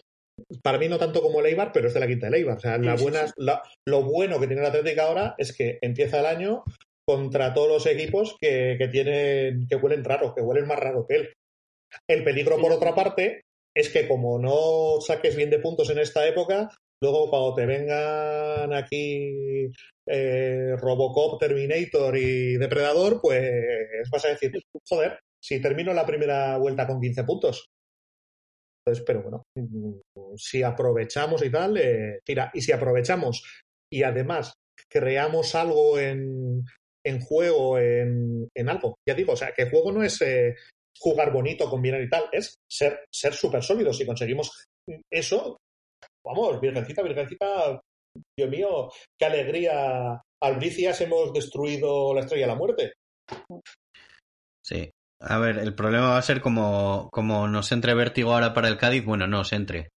para 0.62 0.78
mí 0.78 0.88
no 0.88 0.98
tanto 0.98 1.22
como 1.22 1.40
el 1.40 1.46
Eibar, 1.46 1.72
pero 1.72 1.88
es 1.88 1.94
de 1.94 2.00
la 2.00 2.06
quinta 2.06 2.26
del 2.26 2.34
Eibar. 2.36 2.56
O 2.58 2.60
sea, 2.60 2.76
la 2.78 2.94
buena, 3.02 3.32
la- 3.36 3.62
lo 3.88 4.02
bueno 4.02 4.38
que 4.38 4.46
tiene 4.46 4.62
el 4.62 4.68
Atlético 4.68 5.02
ahora 5.02 5.34
es 5.38 5.52
que 5.56 5.78
empieza 5.80 6.20
el 6.20 6.26
año 6.26 6.64
contra 7.08 7.54
todos 7.54 7.68
los 7.68 7.86
equipos 7.86 8.36
que, 8.40 8.76
que 8.78 8.88
tienen, 8.88 9.66
que 9.68 9.76
huelen 9.76 10.04
raro, 10.04 10.34
que 10.34 10.42
huelen 10.42 10.66
más 10.66 10.78
raro 10.78 11.06
que 11.08 11.14
él. 11.16 11.32
El 12.10 12.24
peligro, 12.24 12.58
por 12.60 12.72
otra 12.72 12.94
parte, 12.94 13.42
es 13.74 13.88
que 13.90 14.08
como 14.08 14.38
no 14.38 15.00
saques 15.00 15.36
bien 15.36 15.50
de 15.50 15.60
puntos 15.60 15.88
en 15.90 15.98
esta 15.98 16.26
época, 16.26 16.68
luego 17.00 17.30
cuando 17.30 17.54
te 17.54 17.64
vengan 17.64 18.74
aquí 18.74 19.70
eh, 20.08 20.74
Robocop, 20.78 21.38
Terminator 21.40 22.16
y 22.18 22.56
Depredador, 22.56 23.20
pues 23.22 24.10
vas 24.10 24.24
a 24.24 24.28
decir, 24.28 24.52
joder, 24.88 25.18
si 25.46 25.60
termino 25.60 25.94
la 25.94 26.04
primera 26.04 26.58
vuelta 26.58 26.88
con 26.88 27.00
15 27.00 27.22
puntos. 27.22 27.68
Entonces, 28.84 29.04
pero 29.06 29.22
bueno, 29.22 29.42
si 30.36 30.62
aprovechamos 30.64 31.44
y 31.44 31.50
tal, 31.50 31.76
eh, 31.76 32.18
tira. 32.24 32.50
Y 32.52 32.62
si 32.62 32.72
aprovechamos 32.72 33.44
y 33.92 34.02
además 34.02 34.54
creamos 34.90 35.54
algo 35.54 35.98
en, 36.00 36.64
en 37.04 37.20
juego, 37.20 37.78
en, 37.78 38.48
en 38.56 38.68
algo, 38.68 38.96
ya 39.08 39.14
digo, 39.14 39.34
o 39.34 39.36
sea, 39.36 39.52
que 39.52 39.70
juego 39.70 39.92
no 39.92 40.02
es 40.02 40.20
eh, 40.22 40.54
jugar 40.98 41.32
bonito, 41.32 41.70
combinar 41.70 42.00
y 42.00 42.08
tal, 42.08 42.24
es 42.32 42.56
ser 42.68 43.04
ser 43.12 43.32
súper 43.32 43.62
sólidos. 43.62 43.98
Si 43.98 44.06
conseguimos 44.06 44.66
eso, 45.12 45.58
vamos, 46.24 46.60
virgencita, 46.60 47.02
virgencita, 47.02 47.80
Dios 48.36 48.50
mío, 48.50 48.90
qué 49.18 49.26
alegría. 49.26 50.20
Albricias 50.42 51.00
hemos 51.00 51.32
destruido 51.32 52.12
la 52.14 52.20
estrella 52.22 52.46
de 52.46 52.52
la 52.52 52.58
muerte. 52.58 52.92
A 55.20 55.38
ver, 55.38 55.58
el 55.58 55.74
problema 55.74 56.10
va 56.10 56.18
a 56.18 56.22
ser 56.22 56.40
como, 56.40 57.08
como 57.12 57.48
nos 57.48 57.72
entre 57.72 57.94
vértigo 57.94 58.34
ahora 58.34 58.52
para 58.54 58.68
el 58.68 58.76
Cádiz. 58.76 59.04
Bueno, 59.04 59.26
no, 59.26 59.44
se 59.44 59.56
entre. 59.56 59.88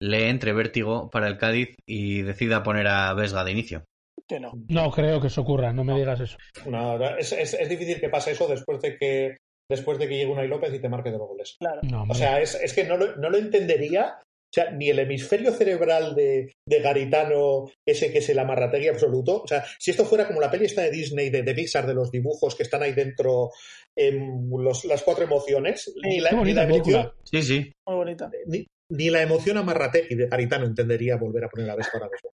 Le 0.00 0.28
entre 0.28 0.52
vértigo 0.52 1.10
para 1.10 1.26
el 1.26 1.38
Cádiz 1.38 1.74
y 1.88 2.22
decida 2.22 2.62
poner 2.62 2.86
a 2.86 3.12
Vesga 3.14 3.44
de 3.44 3.52
inicio. 3.52 3.84
Que 4.28 4.38
no. 4.40 4.52
No 4.68 4.90
creo 4.90 5.20
que 5.20 5.28
eso 5.28 5.40
ocurra, 5.42 5.72
no 5.72 5.84
me 5.84 5.94
digas 5.94 6.20
eso. 6.20 6.36
No, 6.66 6.96
es, 7.16 7.32
es- 7.32 7.54
es 7.54 7.68
difícil 7.68 8.00
que 8.00 8.08
pase 8.08 8.32
eso 8.32 8.46
después 8.46 8.80
de 8.82 8.96
que 8.98 9.36
después 9.70 9.98
de 9.98 10.06
que 10.08 10.14
llegue 10.16 10.30
Unai 10.30 10.46
López 10.48 10.72
y 10.74 10.78
te 10.80 10.88
marque 10.88 11.10
de 11.10 11.18
los 11.18 11.26
goles. 11.28 11.56
Claro. 11.58 11.80
No, 11.82 12.04
O 12.08 12.14
sea, 12.14 12.40
es, 12.40 12.54
es 12.54 12.72
que 12.72 12.84
no 12.84 12.96
lo, 12.96 13.16
no 13.16 13.30
lo 13.30 13.36
entendería. 13.38 14.20
O 14.46 14.52
sea, 14.52 14.70
ni 14.70 14.88
el 14.88 14.98
hemisferio 14.98 15.52
cerebral 15.52 16.14
de, 16.14 16.52
de 16.66 16.80
Garitano, 16.80 17.70
ese 17.86 18.12
que 18.12 18.18
es 18.18 18.28
el 18.28 18.38
amarrategui 18.38 18.88
absoluto. 18.88 19.42
O 19.42 19.46
sea, 19.46 19.64
si 19.78 19.90
esto 19.90 20.04
fuera 20.04 20.26
como 20.26 20.40
la 20.40 20.50
peli 20.50 20.66
esta 20.66 20.82
de 20.82 20.90
Disney, 20.90 21.30
de, 21.30 21.42
de 21.42 21.54
Pixar, 21.54 21.86
de 21.86 21.94
los 21.94 22.10
dibujos 22.10 22.54
que 22.54 22.62
están 22.62 22.82
ahí 22.82 22.92
dentro, 22.92 23.50
en 23.96 24.48
los, 24.50 24.84
las 24.84 25.02
cuatro 25.02 25.24
emociones, 25.24 25.92
ni 26.02 26.20
la, 26.20 26.30
ni 26.30 26.38
bonita 26.38 26.60
la 26.62 26.68
emoción, 26.68 26.82
película. 26.84 27.14
Sí, 27.24 27.42
sí. 27.42 27.72
Muy 27.86 27.96
bonita. 27.96 28.30
ni, 28.46 28.66
ni 28.88 29.10
la 29.10 29.20
emoción 29.22 29.58
amarrategui 29.58 30.14
de 30.14 30.28
Garitano 30.28 30.64
entendería 30.64 31.16
volver 31.16 31.44
a 31.44 31.48
poner 31.48 31.68
a 31.70 31.74
Vespa 31.76 31.98
ahora 31.98 32.10
mismo. 32.10 32.30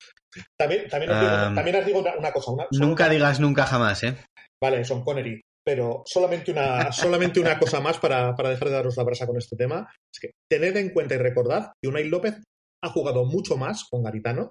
También, 0.56 0.88
también, 0.88 1.10
os 1.10 1.20
digo, 1.20 1.32
Um, 1.32 1.54
también 1.54 1.76
os 1.76 1.86
digo 1.86 1.98
una, 2.00 2.16
una 2.16 2.32
cosa. 2.32 2.52
Una, 2.52 2.66
Nunca 2.70 3.08
digas 3.08 3.40
nunca 3.40 3.66
jamás, 3.66 4.04
¿eh? 4.04 4.16
Vale, 4.62 4.84
Son 4.84 5.02
Connery. 5.04 5.40
Pero 5.66 6.04
solamente 6.06 6.52
una, 6.52 6.92
solamente 6.92 7.40
una 7.40 7.58
cosa 7.58 7.80
más 7.80 7.98
para, 7.98 8.36
para 8.36 8.50
dejar 8.50 8.68
de 8.68 8.74
daros 8.74 8.96
la 8.96 9.02
brasa 9.02 9.26
con 9.26 9.36
este 9.36 9.56
tema. 9.56 9.92
Es 10.14 10.20
que 10.20 10.30
tened 10.48 10.76
en 10.76 10.90
cuenta 10.90 11.16
y 11.16 11.18
recordad 11.18 11.72
que 11.82 11.88
Unai 11.88 12.04
López 12.04 12.40
ha 12.84 12.88
jugado 12.90 13.24
mucho 13.24 13.56
más 13.56 13.84
con 13.90 14.04
Garitano 14.04 14.50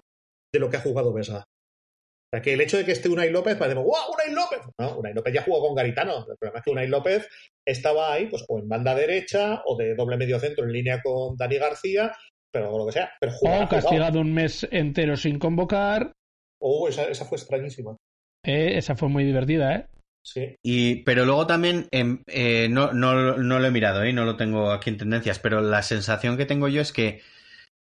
de 0.52 0.60
lo 0.60 0.68
que 0.68 0.76
ha 0.76 0.82
jugado 0.82 1.14
Vesga. 1.14 1.38
O 1.38 2.28
sea, 2.34 2.42
que 2.42 2.52
el 2.52 2.60
hecho 2.60 2.76
de 2.76 2.84
que 2.84 2.92
esté 2.92 3.08
Unai 3.08 3.30
López, 3.30 3.56
parece, 3.56 3.78
¡guau, 3.78 4.12
Unai 4.12 4.34
López! 4.34 4.60
No, 4.78 4.98
Unai 4.98 5.14
López 5.14 5.32
ya 5.32 5.42
jugó 5.42 5.66
con 5.66 5.74
Garitano. 5.74 6.18
El 6.28 6.36
problema 6.36 6.58
es 6.58 6.64
que 6.64 6.70
Unai 6.70 6.88
López 6.88 7.26
estaba 7.66 8.12
ahí, 8.12 8.26
pues, 8.26 8.44
o 8.48 8.58
en 8.58 8.68
banda 8.68 8.94
derecha, 8.94 9.62
o 9.64 9.74
de 9.74 9.94
doble 9.94 10.18
medio 10.18 10.38
centro 10.38 10.64
en 10.64 10.72
línea 10.72 11.00
con 11.02 11.34
Dani 11.36 11.56
García, 11.56 12.12
pero 12.52 12.76
lo 12.76 12.84
que 12.84 12.92
sea. 12.92 13.10
Pero 13.18 13.32
jugaba, 13.32 13.64
O 13.64 13.68
castigado 13.68 14.20
un 14.20 14.34
mes 14.34 14.68
entero 14.70 15.16
sin 15.16 15.38
convocar. 15.38 16.12
Oh, 16.60 16.88
esa, 16.88 17.04
esa 17.04 17.24
fue 17.24 17.38
extrañísima. 17.38 17.96
Eh, 18.44 18.76
esa 18.76 18.96
fue 18.96 19.08
muy 19.08 19.24
divertida, 19.24 19.74
¿eh? 19.74 19.86
Sí. 20.26 20.56
Y, 20.62 21.04
pero 21.04 21.24
luego 21.24 21.46
también, 21.46 21.86
em, 21.92 22.22
eh, 22.26 22.68
no, 22.68 22.92
no, 22.92 23.36
no 23.36 23.58
lo 23.60 23.66
he 23.66 23.70
mirado, 23.70 24.02
¿eh? 24.02 24.12
no 24.12 24.24
lo 24.24 24.36
tengo 24.36 24.72
aquí 24.72 24.90
en 24.90 24.98
tendencias, 24.98 25.38
pero 25.38 25.60
la 25.60 25.82
sensación 25.82 26.36
que 26.36 26.46
tengo 26.46 26.66
yo 26.68 26.80
es 26.80 26.92
que 26.92 27.22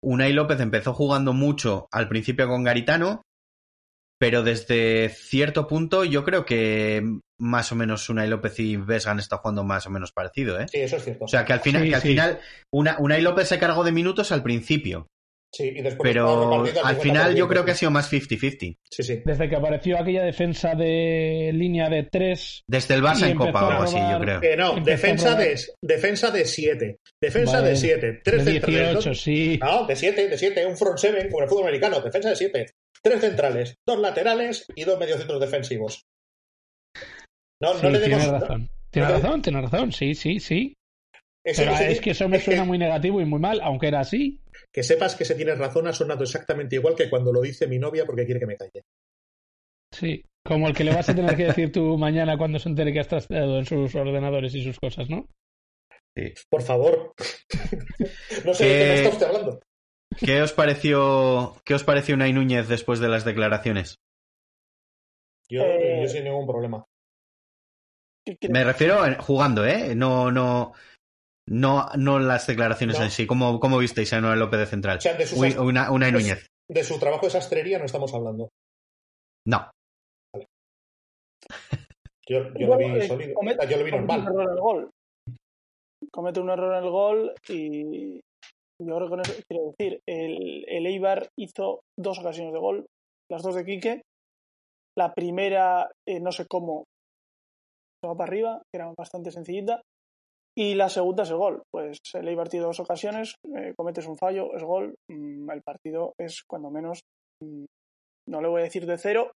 Unai 0.02 0.34
López 0.34 0.60
empezó 0.60 0.92
jugando 0.92 1.32
mucho 1.32 1.88
al 1.90 2.06
principio 2.08 2.46
con 2.46 2.62
Garitano, 2.62 3.22
pero 4.18 4.42
desde 4.42 5.08
cierto 5.08 5.66
punto 5.66 6.04
yo 6.04 6.22
creo 6.22 6.44
que 6.44 7.02
más 7.40 7.72
o 7.72 7.76
menos 7.76 8.08
Unai 8.10 8.28
López 8.28 8.60
y 8.60 8.76
Vesga 8.76 9.12
han 9.12 9.18
estado 9.20 9.40
jugando 9.40 9.64
más 9.64 9.86
o 9.86 9.90
menos 9.90 10.12
parecido, 10.12 10.60
¿eh? 10.60 10.66
Sí, 10.70 10.78
eso 10.80 10.96
es 10.96 11.04
cierto. 11.04 11.24
O 11.24 11.28
sea 11.28 11.44
que 11.46 11.52
al 11.54 11.60
final, 11.60 11.82
Sí, 11.82 11.88
que 11.88 11.94
al 11.94 12.02
sí. 12.02 12.08
final 12.08 12.40
una, 12.72 12.96
Unai 12.98 13.22
López 13.22 13.48
se 13.48 13.58
cargó 13.58 13.84
de 13.84 13.92
minutos 13.92 14.30
al 14.32 14.42
principio, 14.42 15.06
sí, 15.54 15.72
y 15.74 15.82
después 15.82 16.12
pero 16.12 16.52
al 16.62 16.96
50%. 16.98 17.00
final 17.00 17.34
yo 17.36 17.46
creo 17.48 17.64
que 17.64 17.70
ha 17.70 17.74
sido 17.74 17.90
más 17.90 18.10
50-50. 18.12 18.76
Sí, 18.90 19.02
sí. 19.02 19.22
Desde 19.24 19.48
que 19.48 19.56
apareció 19.56 19.98
aquella 20.00 20.22
defensa 20.24 20.74
de 20.74 21.50
línea 21.54 21.88
de 21.88 22.02
tres. 22.04 22.62
Desde 22.68 22.94
el 22.94 23.02
Barça 23.02 23.28
Y 23.28 23.30
en 23.32 23.36
Copa 23.38 23.64
o 23.64 23.70
algo 23.70 23.82
así, 23.84 23.96
yo 23.96 24.20
creo. 24.20 24.42
Eh, 24.42 24.56
no, 24.56 24.80
defensa 24.80 25.34
de, 25.36 25.58
defensa 25.82 26.30
de 26.30 26.44
7. 26.44 26.96
Defensa 27.22 27.58
Vale. 27.58 27.68
de 27.70 27.76
7. 27.76 28.20
3 28.24 28.44
de 28.44 28.52
centrales. 28.52 28.78
18, 28.90 29.08
dos- 29.08 29.20
sí. 29.22 29.58
No, 29.62 29.86
de 29.86 29.96
7, 29.96 30.28
de 30.28 30.38
7. 30.38 30.66
Un 30.66 30.76
front 30.76 30.98
7 30.98 31.28
como 31.30 31.42
el 31.44 31.48
fútbol 31.48 31.64
americano. 31.64 32.00
Defensa 32.00 32.30
de 32.30 32.36
7. 32.36 32.66
Tres 33.02 33.20
centrales, 33.20 33.74
dos 33.86 33.98
laterales 33.98 34.64
y 34.74 34.84
dos 34.84 34.98
mediocentros 34.98 35.38
defensivos. 35.40 36.02
No, 37.60 37.74
Sí, 37.74 37.80
no 37.82 37.90
le 37.90 37.98
tienes 38.00 38.24
demos. 38.26 38.40
razón. 38.40 38.70
Tienes 38.90 39.10
no 39.10 39.16
le- 39.16 39.22
razón, 39.22 39.42
tienes 39.42 39.62
razón, 39.70 39.92
sí, 39.92 40.14
sí, 40.14 40.40
sí. 40.40 40.74
Pero 41.44 41.72
es 41.76 42.00
que 42.00 42.10
eso 42.12 42.28
me 42.28 42.38
es 42.38 42.44
suena 42.44 42.64
muy 42.64 42.78
negativo 42.78 43.20
y 43.20 43.24
muy 43.26 43.38
mal, 43.38 43.60
aunque 43.62 43.88
era 43.88 44.00
así. 44.00 44.40
Que 44.74 44.82
sepas 44.82 45.14
que 45.14 45.24
se 45.24 45.36
tienes 45.36 45.56
razón 45.58 45.86
ha 45.86 45.92
sonado 45.92 46.24
exactamente 46.24 46.74
igual 46.76 46.96
que 46.96 47.08
cuando 47.08 47.32
lo 47.32 47.40
dice 47.40 47.68
mi 47.68 47.78
novia 47.78 48.04
porque 48.04 48.24
quiere 48.24 48.40
que 48.40 48.46
me 48.46 48.56
calle. 48.56 48.82
Sí. 49.92 50.24
Como 50.44 50.66
el 50.68 50.74
que 50.74 50.82
le 50.84 50.94
vas 50.94 51.08
a 51.08 51.14
tener 51.14 51.36
que 51.36 51.44
decir 51.44 51.70
tú 51.72 51.96
mañana 51.98 52.36
cuando 52.36 52.58
se 52.58 52.68
entere 52.68 52.92
que 52.92 53.00
has 53.00 53.08
trasteado 53.08 53.58
en 53.58 53.66
sus 53.66 53.94
ordenadores 53.94 54.54
y 54.54 54.62
sus 54.64 54.78
cosas, 54.80 55.08
¿no? 55.08 55.26
Por 56.50 56.62
favor. 56.62 57.14
no 58.44 58.54
sé 58.54 58.64
de 58.64 58.70
qué 58.78 58.84
me 58.88 58.94
está 58.96 59.08
usted 59.10 59.26
hablando. 59.26 59.60
¿Qué 60.16 60.42
os 60.42 60.52
pareció, 60.52 61.56
qué 61.64 61.74
os 61.74 61.82
pareció 61.84 62.14
Unai 62.14 62.32
Núñez 62.32 62.68
después 62.68 63.00
de 63.00 63.08
las 63.08 63.24
declaraciones? 63.24 63.96
Yo, 65.48 65.62
Eh, 65.62 66.00
yo 66.02 66.08
sin 66.08 66.24
ningún 66.24 66.46
problema. 66.46 66.84
Me 68.48 68.64
refiero 68.64 69.04
en- 69.06 69.16
jugando, 69.16 69.66
¿eh? 69.66 69.94
No, 69.94 70.30
no, 70.30 70.72
no, 71.48 71.88
no 71.96 72.18
las 72.18 72.46
declaraciones 72.46 72.98
No. 72.98 73.04
en 73.04 73.10
sí. 73.10 73.26
¿Cómo, 73.26 73.60
cómo 73.60 73.78
visteis 73.78 74.12
a 74.12 74.20
Noel 74.20 74.38
López 74.38 74.60
de 74.60 74.66
Central? 74.66 74.98
O 74.98 75.00
sea, 75.00 75.14
de 75.14 75.24
Uy, 75.36 75.52
una, 75.58 75.88
pues- 75.88 76.12
Núñez. 76.12 76.46
De 76.70 76.82
su 76.82 76.98
trabajo 76.98 77.26
de 77.26 77.30
sastrería 77.30 77.78
no 77.78 77.84
estamos 77.84 78.12
hablando. 78.14 78.48
No. 79.46 79.70
Yo, 82.26 82.38
yo 82.54 82.66
lo 82.68 82.78
vi 82.78 82.84
eh, 82.86 83.06
sólido. 83.06 83.34
yo 83.68 83.76
lo 83.76 83.84
vi 83.84 83.90
comete 83.90 83.96
un 83.98 84.06
normal. 84.06 84.22
error 84.22 84.42
en 84.42 84.48
el 84.50 84.60
gol. 84.60 84.90
Comete 86.10 86.40
un 86.40 86.48
error 86.50 86.74
en 86.78 86.84
el 86.84 86.90
gol 86.90 87.34
y 87.50 88.14
yo 88.80 88.96
creo 88.96 89.00
que 89.02 89.08
con 89.10 89.20
eso 89.20 89.34
quiero 89.46 89.64
decir, 89.76 90.00
el, 90.08 90.64
el 90.66 90.86
Eibar 90.86 91.28
hizo 91.38 91.80
dos 91.98 92.18
ocasiones 92.18 92.54
de 92.54 92.58
gol, 92.58 92.86
las 93.30 93.42
dos 93.42 93.54
de 93.54 93.64
Quique. 93.66 94.02
La 94.96 95.12
primera, 95.12 95.90
eh, 96.08 96.18
no 96.20 96.32
sé 96.32 96.46
cómo, 96.48 96.84
se 98.02 98.08
va 98.08 98.16
para 98.16 98.28
arriba, 98.28 98.62
que 98.72 98.78
era 98.80 98.90
bastante 98.96 99.30
sencillita. 99.30 99.82
Y 100.56 100.74
la 100.74 100.88
segunda 100.88 101.24
es 101.24 101.30
el 101.30 101.36
gol. 101.36 101.62
Pues 101.72 101.98
el 102.14 102.28
Eibar 102.28 102.48
tiene 102.48 102.66
dos 102.66 102.80
ocasiones, 102.80 103.34
eh, 103.56 103.72
cometes 103.76 104.06
un 104.06 104.16
fallo, 104.16 104.54
es 104.54 104.62
gol. 104.62 104.94
mm, 105.10 105.50
el 105.50 105.62
partido 105.62 106.14
es 106.18 106.42
cuando 106.48 106.70
menos, 106.70 107.00
mm, 107.42 107.64
no 108.28 108.40
le 108.40 108.48
voy 108.48 108.60
a 108.60 108.64
decir 108.64 108.86
de 108.86 108.98
cero, 108.98 109.32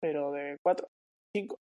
pero 0.00 0.32
de 0.32 0.56
cuatro, 0.62 0.88
cinco. 1.34 1.56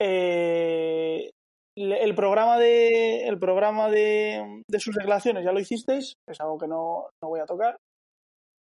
Eh, 0.00 1.30
el 1.76 2.14
programa 2.14 2.58
de 2.58 3.26
el 3.26 3.38
programa 3.38 3.88
de, 3.88 4.62
de 4.68 4.80
sus 4.80 4.94
declaraciones 4.94 5.44
ya 5.44 5.52
lo 5.52 5.60
hicisteis, 5.60 6.14
es 6.28 6.40
algo 6.40 6.58
que 6.58 6.66
no, 6.66 7.08
no 7.22 7.28
voy 7.28 7.40
a 7.40 7.46
tocar, 7.46 7.76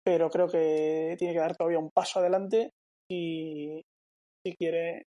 pero 0.05 0.31
creo 0.31 0.49
que 0.49 1.17
tiene 1.19 1.35
que 1.35 1.41
dar 1.41 1.57
todavía 1.57 1.79
un 1.79 1.91
paso 1.91 2.21
adelante 2.21 2.71
si, 3.11 3.83
si 4.45 4.55
quiere 4.57 5.03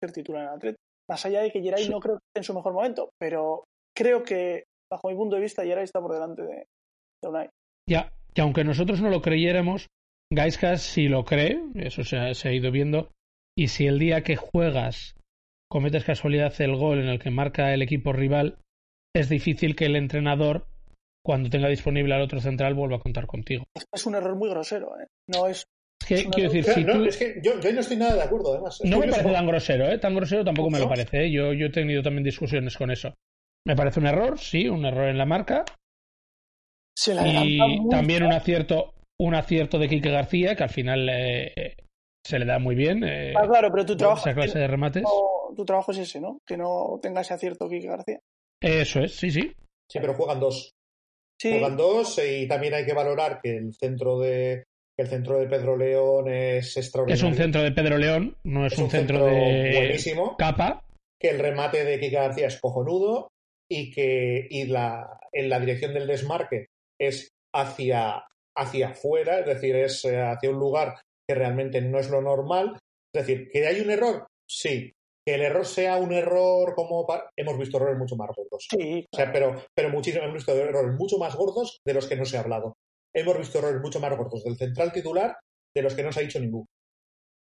ser 0.00 0.12
titular 0.12 0.44
en 0.44 0.48
Atlético. 0.48 0.89
Más 1.10 1.26
allá 1.26 1.40
de 1.42 1.50
que 1.50 1.60
Geray 1.60 1.84
Sí. 1.84 1.90
no 1.90 1.98
creo 1.98 2.16
que 2.18 2.24
esté 2.28 2.40
en 2.40 2.44
su 2.44 2.54
mejor 2.54 2.72
momento, 2.72 3.10
pero 3.18 3.64
creo 3.96 4.22
que 4.22 4.64
bajo 4.90 5.08
mi 5.08 5.16
punto 5.16 5.36
de 5.36 5.42
vista 5.42 5.64
Geray 5.64 5.84
está 5.84 6.00
por 6.00 6.12
delante 6.12 6.42
de, 6.42 6.64
de 7.22 7.28
Unai. 7.28 7.48
Ya, 7.88 8.12
y 8.34 8.40
aunque 8.40 8.64
nosotros 8.64 9.00
no 9.00 9.10
lo 9.10 9.20
creyéramos, 9.20 9.88
Gaisca 10.32 10.76
sí 10.76 11.08
lo 11.08 11.24
cree, 11.24 11.60
eso 11.74 12.04
se 12.04 12.16
ha, 12.16 12.34
se 12.34 12.48
ha 12.48 12.52
ido 12.52 12.70
viendo, 12.70 13.10
y 13.58 13.68
si 13.68 13.86
el 13.86 13.98
día 13.98 14.22
que 14.22 14.36
juegas 14.36 15.16
cometes 15.68 16.04
casualidad 16.04 16.52
el 16.60 16.76
gol 16.76 17.00
en 17.00 17.08
el 17.08 17.18
que 17.18 17.30
marca 17.30 17.74
el 17.74 17.82
equipo 17.82 18.12
rival, 18.12 18.58
es 19.14 19.28
difícil 19.28 19.74
que 19.74 19.86
el 19.86 19.96
entrenador, 19.96 20.66
cuando 21.24 21.50
tenga 21.50 21.68
disponible 21.68 22.14
al 22.14 22.22
otro 22.22 22.40
central, 22.40 22.74
vuelva 22.74 22.96
a 22.96 23.00
contar 23.00 23.26
contigo. 23.26 23.64
Es 23.92 24.06
un 24.06 24.14
error 24.14 24.36
muy 24.36 24.48
grosero, 24.50 24.98
¿eh? 25.00 25.06
No 25.28 25.48
Es 25.48 25.64
que, 26.06 26.24
quiero 26.24 26.50
decir, 26.52 26.64
si 26.74 26.84
no, 26.84 26.94
tú... 26.94 27.04
es 27.04 27.16
que 27.16 27.40
yo, 27.42 27.60
yo 27.60 27.72
no 27.72 27.80
estoy 27.80 27.96
nada 27.96 28.14
de 28.16 28.22
acuerdo, 28.22 28.52
además. 28.54 28.80
Es 28.80 28.90
No 28.90 28.98
me 28.98 29.08
parece 29.08 29.30
tan 29.32 29.46
grosero, 29.46 29.88
¿eh? 29.88 29.98
Tan 29.98 30.14
grosero 30.14 30.44
tampoco 30.44 30.70
me 30.70 30.78
lo 30.78 30.88
parece, 30.88 31.24
¿eh? 31.26 31.30
Yo, 31.30 31.52
yo 31.52 31.66
he 31.66 31.70
tenido 31.70 32.02
también 32.02 32.24
discusiones 32.24 32.76
con 32.76 32.90
eso. 32.90 33.14
Me 33.66 33.76
parece 33.76 34.00
un 34.00 34.06
error, 34.06 34.38
sí, 34.38 34.68
un 34.68 34.84
error 34.84 35.08
en 35.08 35.18
la 35.18 35.26
marca. 35.26 35.64
se 36.96 37.14
la 37.14 37.26
Y 37.26 37.88
también 37.90 38.22
un 38.24 38.32
acierto, 38.32 38.94
un 39.20 39.34
acierto 39.34 39.78
de 39.78 39.88
Quique 39.88 40.10
García, 40.10 40.56
que 40.56 40.62
al 40.62 40.70
final 40.70 41.08
eh, 41.10 41.76
se 42.26 42.38
le 42.38 42.46
da 42.46 42.58
muy 42.58 42.74
bien. 42.74 43.04
eh, 43.04 43.34
Ah, 43.36 43.46
claro, 43.46 43.70
pero 43.70 43.84
tu 43.86 43.96
trabajo, 43.96 44.20
esa 44.20 44.34
clase 44.34 44.58
de 44.58 44.66
remates. 44.66 45.02
no- 45.02 45.54
tu 45.56 45.64
trabajo 45.64 45.92
es 45.92 45.98
ese, 45.98 46.20
¿no? 46.20 46.38
Que 46.46 46.56
no 46.56 46.98
tenga 47.02 47.20
ese 47.20 47.34
acierto 47.34 47.68
Quique 47.68 47.88
García. 47.88 48.20
Eso 48.62 49.00
es, 49.00 49.16
sí, 49.16 49.30
sí. 49.30 49.52
Sí, 49.90 49.98
pero 50.00 50.14
juegan 50.14 50.40
dos. 50.40 50.70
Sí, 51.40 51.50
Juegan 51.52 51.76
dos 51.76 52.20
y 52.24 52.46
también 52.46 52.74
hay 52.74 52.84
que 52.84 52.92
valorar 52.92 53.40
que 53.42 53.56
el 53.56 53.74
centro 53.74 54.18
de 54.20 54.64
el 55.00 55.08
centro 55.08 55.38
de 55.38 55.46
Pedro 55.46 55.76
León 55.76 56.28
es 56.28 56.68
Es 56.68 56.76
extraordinario. 56.76 57.26
un 57.28 57.34
centro 57.34 57.62
de 57.62 57.72
Pedro 57.72 57.98
León, 57.98 58.36
no 58.44 58.66
es, 58.66 58.72
Es 58.74 58.78
un, 58.78 58.90
centro, 58.90 59.24
de 59.26 59.72
buenísimo. 59.74 60.36
capa. 60.36 60.84
Que 61.20 61.30
el 61.30 61.38
remate 61.38 61.84
de 61.84 61.98
Kike 62.00 62.16
García 62.16 62.46
es 62.46 62.60
cojonudo 62.60 63.28
y 63.70 63.90
que 63.92 64.46
y 64.50 64.66
la, 64.66 65.20
en 65.32 65.48
la 65.48 65.60
dirección 65.60 65.94
del 65.94 66.06
desmarque 66.06 66.66
es 67.00 67.28
hacia, 67.54 68.24
hacia 68.56 68.88
afuera, 68.88 69.40
es 69.40 69.46
decir, 69.46 69.76
es 69.76 70.04
eh, 70.04 70.20
hacia 70.20 70.50
un 70.50 70.58
lugar 70.58 71.00
que 71.28 71.34
realmente 71.34 71.80
no 71.80 71.98
es 71.98 72.10
lo 72.10 72.20
normal. 72.20 72.78
Es 73.14 73.26
decir, 73.26 73.48
que 73.50 73.66
hay 73.66 73.80
un 73.80 73.90
error, 73.90 74.26
sí. 74.48 74.92
Que 75.26 75.34
el 75.34 75.42
error 75.42 75.66
sea 75.66 75.96
un 75.96 76.12
error 76.12 76.74
como... 76.74 77.06
Hemos 77.36 77.58
visto 77.58 77.76
errores 77.76 77.98
mucho 77.98 78.16
más 78.16 78.30
gordos. 78.34 78.66
sí, 78.70 79.06
O 79.12 79.16
sea, 79.16 79.30
pero, 79.30 79.62
pero 79.74 79.90
muchísimo, 79.90 80.24
hemos 80.24 80.36
visto 80.36 80.52
errores 80.52 80.96
mucho 80.98 81.18
más 81.18 81.36
gordos 81.36 81.78
de 81.86 81.94
los 81.94 82.06
que 82.06 82.16
no 82.16 82.24
se 82.24 82.36
ha 82.38 82.40
hablado. 82.40 82.74
Hemos 83.14 83.38
visto 83.38 83.58
errores 83.58 83.80
mucho 83.82 84.00
más 84.00 84.16
gordos 84.16 84.44
del 84.44 84.56
central 84.56 84.92
titular 84.92 85.36
de 85.74 85.82
los 85.82 85.94
que 85.94 86.02
no 86.02 86.12
se 86.12 86.20
ha 86.20 86.22
dicho 86.22 86.40
ninguno. 86.40 86.66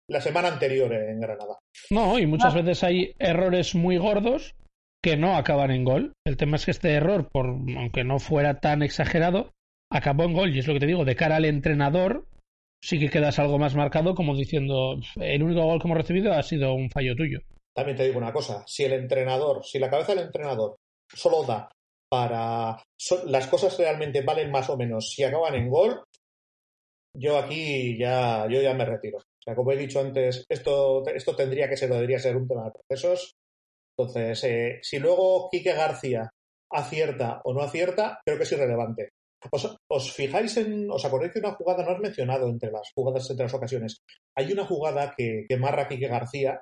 La 0.09 0.21
semana 0.21 0.47
anterior 0.47 0.91
en 0.93 1.19
Granada. 1.19 1.59
No, 1.91 2.17
y 2.17 2.25
muchas 2.25 2.53
Ah. 2.55 2.61
veces 2.61 2.83
hay 2.83 3.13
errores 3.19 3.75
muy 3.75 3.97
gordos 3.97 4.55
que 5.03 5.15
no 5.17 5.35
acaban 5.37 5.71
en 5.71 5.83
gol. 5.83 6.13
El 6.25 6.37
tema 6.37 6.55
es 6.57 6.65
que 6.65 6.71
este 6.71 6.93
error, 6.93 7.29
por, 7.31 7.45
aunque 7.47 8.03
no 8.03 8.19
fuera 8.19 8.59
tan 8.59 8.81
exagerado, 8.81 9.51
acabó 9.91 10.23
en 10.23 10.33
gol. 10.33 10.55
Y 10.55 10.59
es 10.59 10.67
lo 10.67 10.73
que 10.73 10.79
te 10.79 10.87
digo, 10.87 11.05
de 11.05 11.15
cara 11.15 11.35
al 11.35 11.45
entrenador, 11.45 12.25
sí 12.83 12.99
que 12.99 13.09
quedas 13.09 13.37
algo 13.37 13.59
más 13.59 13.75
marcado, 13.75 14.15
como 14.15 14.35
diciendo, 14.35 14.99
el 15.17 15.43
único 15.43 15.63
gol 15.63 15.79
que 15.79 15.87
hemos 15.87 15.97
recibido 15.99 16.33
ha 16.33 16.41
sido 16.43 16.73
un 16.73 16.89
fallo 16.89 17.15
tuyo. 17.15 17.39
También 17.75 17.95
te 17.97 18.05
digo 18.05 18.17
una 18.17 18.33
cosa, 18.33 18.63
si 18.65 18.83
el 18.85 18.93
entrenador, 18.93 19.63
si 19.63 19.77
la 19.79 19.89
cabeza 19.91 20.15
del 20.15 20.25
entrenador 20.25 20.75
solo 21.13 21.43
da 21.43 21.69
para 22.09 22.81
so- 22.99 23.23
las 23.25 23.47
cosas 23.47 23.77
realmente 23.77 24.21
valen 24.21 24.51
más 24.51 24.69
o 24.69 24.77
menos 24.77 25.11
si 25.11 25.23
acaban 25.23 25.55
en 25.55 25.69
gol, 25.69 26.03
yo 27.15 27.37
aquí 27.37 27.97
ya 27.97 28.47
yo 28.49 28.61
ya 28.61 28.73
me 28.73 28.85
retiro. 28.85 29.17
O 29.19 29.41
sea, 29.43 29.55
como 29.55 29.71
he 29.71 29.77
dicho 29.77 29.99
antes, 29.99 30.43
esto 30.49 31.03
esto 31.07 31.35
tendría 31.35 31.69
que 31.69 31.77
ser 31.77 31.89
debería 31.89 32.19
ser 32.19 32.35
un 32.35 32.47
tema 32.47 32.65
de 32.65 32.71
procesos. 32.71 33.33
Entonces, 33.97 34.43
eh, 34.45 34.79
si 34.81 34.99
luego 34.99 35.49
Quique 35.51 35.73
García 35.73 36.29
acierta 36.71 37.41
o 37.43 37.53
no 37.53 37.61
acierta, 37.61 38.19
creo 38.25 38.37
que 38.37 38.43
es 38.43 38.51
irrelevante. 38.51 39.09
Os, 39.51 39.75
os 39.89 40.13
fijáis 40.13 40.55
en, 40.57 40.89
os 40.91 41.03
acordáis 41.05 41.33
de 41.33 41.39
una 41.39 41.53
jugada, 41.53 41.83
no 41.83 41.91
has 41.91 41.99
mencionado 41.99 42.47
entre 42.49 42.71
las 42.71 42.91
jugadas, 42.93 43.29
entre 43.29 43.45
las 43.45 43.53
ocasiones. 43.53 43.97
Hay 44.37 44.51
una 44.51 44.65
jugada 44.65 45.13
que, 45.17 45.45
que 45.47 45.57
marra 45.57 45.87
Quique 45.87 46.07
García 46.07 46.61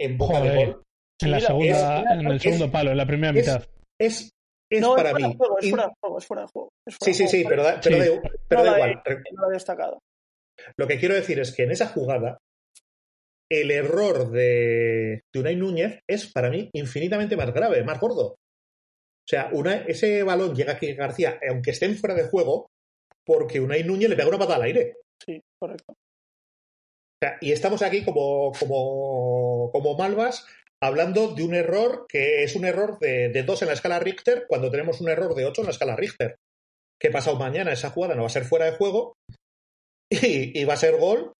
en 0.00 0.18
boca 0.18 0.40
de 0.40 0.56
gol. 0.56 0.82
En 1.22 1.30
la 1.30 1.40
segunda, 1.40 2.00
es- 2.00 2.10
en 2.10 2.26
el 2.26 2.36
es- 2.36 2.42
segundo 2.42 2.70
palo, 2.70 2.90
en 2.90 2.96
la 2.96 3.06
primera 3.06 3.30
es- 3.38 3.46
mitad. 3.46 3.64
Es, 3.98 4.30
es 4.70 4.80
no, 4.80 4.94
para 4.96 5.10
es 5.10 5.14
fuera 5.14 5.26
mí. 5.28 5.32
de 5.32 5.38
juego, 5.38 5.58
es 5.58 5.70
fuera 5.70 5.84
de 5.86 5.92
juego, 6.00 6.18
es 6.18 6.26
fuera 6.26 6.42
de 6.42 6.48
juego. 6.48 6.68
es 6.86 6.96
fuera 6.96 7.14
Sí, 7.14 7.22
de 7.22 7.28
sí, 7.28 7.36
sí, 7.36 7.42
juego. 7.44 7.48
pero 7.50 7.62
da, 7.62 7.80
pero 7.82 7.96
Sí. 7.96 8.10
da- 8.10 8.30
pero 8.48 8.60
No 8.60 8.64
da 8.64 8.72
he- 8.72 8.74
igual. 8.90 9.02
No 9.32 9.42
lo 9.42 9.50
he 9.50 9.52
destacado. 9.54 9.98
Lo 10.76 10.86
que 10.86 10.98
quiero 10.98 11.14
decir 11.14 11.38
es 11.38 11.52
que 11.54 11.62
en 11.64 11.70
esa 11.72 11.86
jugada, 11.88 12.38
el 13.50 13.70
error 13.70 14.30
de, 14.30 15.20
de 15.32 15.40
Unai 15.40 15.54
Núñez 15.56 16.00
es 16.08 16.32
para 16.32 16.50
mí 16.50 16.68
infinitamente 16.72 17.36
más 17.36 17.52
grave, 17.52 17.84
más 17.84 18.00
gordo. 18.00 18.30
O 18.32 19.28
sea, 19.28 19.50
una- 19.52 19.76
ese 19.86 20.22
balón 20.22 20.54
llega 20.54 20.72
aquí 20.74 20.94
García, 20.94 21.38
aunque 21.48 21.70
estén 21.72 21.96
fuera 21.96 22.14
de 22.14 22.28
juego, 22.28 22.66
porque 23.24 23.60
Unai 23.60 23.84
Núñez 23.84 24.08
le 24.08 24.16
pega 24.16 24.28
una 24.28 24.38
patada 24.38 24.56
al 24.56 24.62
aire. 24.62 24.96
Sí, 25.24 25.40
correcto. 25.60 25.92
O 25.92 27.18
sea, 27.22 27.38
y 27.40 27.52
estamos 27.52 27.82
aquí 27.82 28.04
como, 28.04 28.52
como, 28.58 29.70
como 29.72 29.96
malvas 29.96 30.46
hablando 30.82 31.34
de 31.34 31.42
un 31.44 31.54
error 31.54 32.06
que 32.08 32.42
es 32.42 32.54
un 32.56 32.64
error 32.64 32.98
de, 32.98 33.28
de 33.30 33.42
2 33.42 33.62
en 33.62 33.68
la 33.68 33.74
escala 33.74 33.98
Richter 33.98 34.46
cuando 34.48 34.70
tenemos 34.70 35.00
un 35.00 35.08
error 35.08 35.34
de 35.34 35.44
8 35.46 35.62
en 35.62 35.66
la 35.66 35.72
escala 35.72 35.96
Richter. 35.96 36.36
¿Qué 37.00 37.10
pasado 37.10 37.36
mañana? 37.38 37.72
Esa 37.72 37.90
jugada 37.90 38.14
no 38.14 38.22
va 38.22 38.26
a 38.26 38.30
ser 38.30 38.44
fuera 38.44 38.66
de 38.66 38.72
juego 38.72 39.14
y, 40.10 40.58
y 40.58 40.64
va 40.64 40.74
a 40.74 40.78
ser 40.78 40.96
gol 40.98 41.32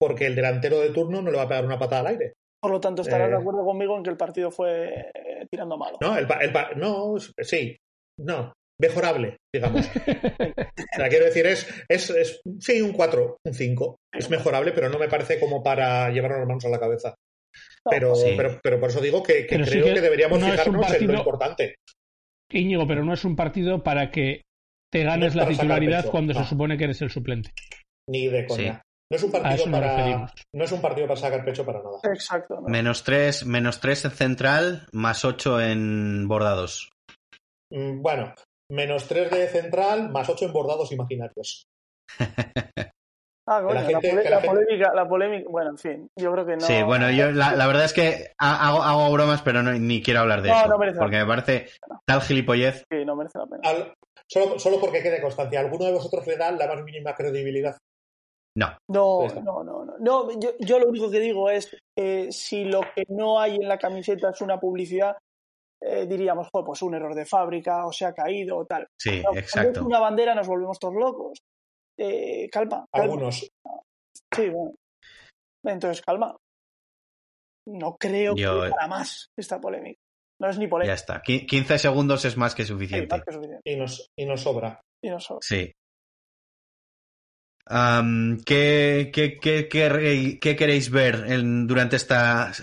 porque 0.00 0.26
el 0.26 0.34
delantero 0.36 0.80
de 0.80 0.90
turno 0.90 1.22
no 1.22 1.30
le 1.30 1.36
va 1.36 1.44
a 1.44 1.48
pegar 1.48 1.64
una 1.64 1.78
patada 1.78 2.00
al 2.02 2.06
aire. 2.08 2.32
Por 2.60 2.72
lo 2.72 2.80
tanto, 2.80 3.02
estarás 3.02 3.28
Eh. 3.28 3.30
de 3.30 3.36
acuerdo 3.36 3.64
conmigo 3.64 3.96
en 3.96 4.02
que 4.02 4.10
el 4.10 4.16
partido 4.16 4.50
fue 4.50 5.10
eh, 5.14 5.46
tirando 5.50 5.76
malo. 5.76 5.98
No, 6.00 6.16
el, 6.16 6.26
pa- 6.26 6.38
el 6.40 6.52
pa- 6.52 6.70
no, 6.74 7.14
sí, 7.18 7.76
no, 8.20 8.52
mejorable, 8.80 9.36
digamos. 9.54 9.88
O 10.90 10.96
sea, 11.00 11.08
quiero 11.08 11.26
decir, 11.26 11.46
es, 11.46 11.68
es, 11.88 12.10
es 12.10 12.40
sí, 12.58 12.80
un 12.82 12.92
4, 12.92 13.36
un 13.46 13.54
5. 13.54 13.96
Es 14.12 14.30
mejorable, 14.30 14.72
pero 14.72 14.88
no 14.88 14.98
me 14.98 15.08
parece 15.08 15.38
como 15.38 15.62
para 15.62 16.10
llevarnos 16.10 16.38
las 16.40 16.48
manos 16.48 16.64
a 16.64 16.68
la 16.70 16.80
cabeza. 16.80 17.14
Pero, 17.90 18.14
Sí. 18.14 18.34
pero, 18.36 18.58
pero 18.62 18.80
por 18.80 18.90
eso 18.90 19.00
digo 19.00 19.22
que, 19.22 19.46
que 19.46 19.56
Pero 19.56 19.64
sí 19.66 19.70
creo 19.72 19.84
que 19.86 19.94
que, 19.94 20.00
deberíamos 20.00 20.38
no 20.40 20.46
es 20.46 20.52
un 20.52 20.58
fijarnos 20.58 20.82
en 20.86 20.90
partido- 20.92 21.12
lo 21.12 21.18
importante. 21.18 21.74
Íñigo, 22.50 22.86
pero 22.86 23.04
no 23.04 23.12
es 23.14 23.24
un 23.24 23.36
partido 23.36 23.82
para 23.82 24.10
que 24.10 24.42
te 24.92 25.02
ganes 25.04 25.28
es 25.28 25.34
la 25.36 25.46
titularidad 25.46 26.06
cuando 26.06 26.32
no. 26.32 26.42
se 26.42 26.48
supone 26.48 26.78
que 26.78 26.84
eres 26.84 27.02
el 27.02 27.10
suplente. 27.10 27.50
Ni 28.08 28.26
de 28.28 28.46
coña. 28.46 28.82
No 29.10 29.16
es 29.16 29.22
un 29.22 29.32
partido 29.32 29.70
para. 29.70 30.32
No 30.54 30.64
es 30.64 30.72
un 30.72 30.80
partido 30.82 31.06
para 31.06 31.20
sacar 31.20 31.44
pecho 31.44 31.64
para 31.64 31.78
nada. 31.82 31.98
Exacto. 32.12 32.60
¿no? 32.60 32.68
Menos 32.68 33.04
3, 33.04 33.46
menos 33.46 33.80
3 33.80 34.04
en 34.06 34.10
central, 34.10 34.86
más 34.92 35.24
8 35.24 35.60
en 35.60 36.26
bordados. 36.28 36.90
Mm, 37.70 38.00
Bueno, 38.02 38.34
menos 38.70 39.06
3 39.08 39.30
de 39.30 39.46
central, 39.48 40.10
más 40.10 40.28
8 40.28 40.46
en 40.46 40.52
bordados 40.52 40.90
imaginarios. 40.92 41.64
Ah, 43.50 43.60
la 43.60 43.66
coño, 43.66 43.74
la, 43.74 43.80
gente- 43.82 44.10
pole- 44.10 44.22
que 44.22 44.30
la 44.30 44.36
la 44.36 44.40
gente- 44.42 44.54
polémica, 44.56 44.92
la 44.94 45.08
polémica. 45.08 45.48
Bueno, 45.50 45.70
en 45.70 45.78
fin, 45.78 46.10
yo 46.16 46.32
creo 46.32 46.44
que 46.46 46.54
no. 46.56 46.60
Sí, 46.60 46.82
bueno, 46.82 47.10
yo 47.10 47.30
la, 47.32 47.56
la 47.56 47.66
verdad 47.66 47.84
es 47.84 47.92
que 47.92 48.32
ha- 48.38 48.68
hago, 48.68 48.82
hago 48.82 49.12
bromas, 49.12 49.42
pero 49.42 49.62
no, 49.62 49.72
ni 49.72 50.02
quiero 50.02 50.20
hablar 50.20 50.42
de 50.42 50.50
No, 50.50 50.58
eso. 50.58 50.68
no 50.68 50.78
merece 50.78 50.96
la 50.96 51.02
porque 51.02 51.16
me 51.16 51.26
parece 51.26 51.66
tal 52.06 52.20
gilipollez. 52.20 52.84
Sí, 52.90 53.04
no 53.04 53.16
merece 53.16 53.38
la 53.38 53.46
pena. 53.46 53.60
Al- 53.64 53.94
solo, 54.26 54.58
solo 54.58 54.78
porque 54.80 55.02
quede 55.02 55.20
constancia, 55.22 55.60
¿alguno 55.60 55.84
de 55.86 55.92
vosotros 55.92 56.26
le 56.26 56.36
da 56.36 56.50
la 56.52 56.66
más 56.66 56.82
mínima 56.84 57.14
credibilidad? 57.14 57.76
No. 58.56 58.76
No, 58.88 59.26
no, 59.42 59.62
no, 59.62 59.84
no. 59.84 59.94
no 59.98 60.40
yo, 60.40 60.50
yo 60.58 60.78
lo 60.80 60.88
único 60.88 61.10
que 61.10 61.20
digo 61.20 61.48
es, 61.48 61.74
eh, 61.96 62.28
si 62.32 62.64
lo 62.64 62.80
que 62.94 63.04
no 63.08 63.40
hay 63.40 63.54
en 63.56 63.68
la 63.68 63.78
camiseta 63.78 64.30
es 64.30 64.40
una 64.40 64.58
publicidad, 64.58 65.16
eh, 65.80 66.06
diríamos, 66.08 66.48
"Joder, 66.52 66.66
pues 66.66 66.82
un 66.82 66.94
error 66.94 67.14
de 67.14 67.24
fábrica, 67.24 67.86
o 67.86 67.92
se 67.92 68.04
ha 68.04 68.12
caído, 68.12 68.56
o 68.58 68.64
tal. 68.66 68.88
Sí, 69.00 69.22
cuando 69.22 69.38
exacto. 69.40 69.70
es 69.70 69.78
una 69.86 70.00
bandera 70.00 70.34
nos 70.34 70.48
volvemos 70.48 70.78
todos 70.80 70.94
locos. 70.94 71.38
Eh, 71.98 72.48
calma, 72.50 72.86
calma. 72.92 73.04
Algunos. 73.12 73.40
Sí, 74.34 74.48
bueno. 74.50 74.74
Entonces, 75.64 76.00
calma. 76.02 76.36
No 77.66 77.96
creo 77.98 78.34
Yo- 78.36 78.62
que 78.62 78.70
para 78.70 78.88
más 78.88 79.28
esta 79.36 79.60
polémica. 79.60 80.00
No 80.40 80.48
es 80.48 80.56
ni 80.58 80.64
Ya 80.66 80.70
polémica. 80.70 80.94
está. 80.94 81.22
Qui- 81.22 81.46
15 81.46 81.78
segundos 81.78 82.24
es 82.24 82.36
más 82.36 82.54
que 82.54 82.62
Sí, 82.62 82.68
suficiente. 82.68 83.14
más 83.14 83.24
que 83.24 83.32
suficiente. 83.32 83.62
Y 83.70 83.76
nos, 83.76 84.08
y 84.16 84.24
nos 84.24 84.40
sobra. 84.40 84.80
Y 85.02 85.10
no 85.10 85.18
solo. 85.20 85.40
Sí. 85.42 85.72
¿qué, 88.46 89.10
qué, 89.12 89.38
qué, 89.38 89.68
qué- 89.68 90.38
qué 90.40 90.56
queréis 90.56 90.90
ver 90.90 91.24
en- 91.28 91.66
durante 91.66 91.96
este 91.96 92.14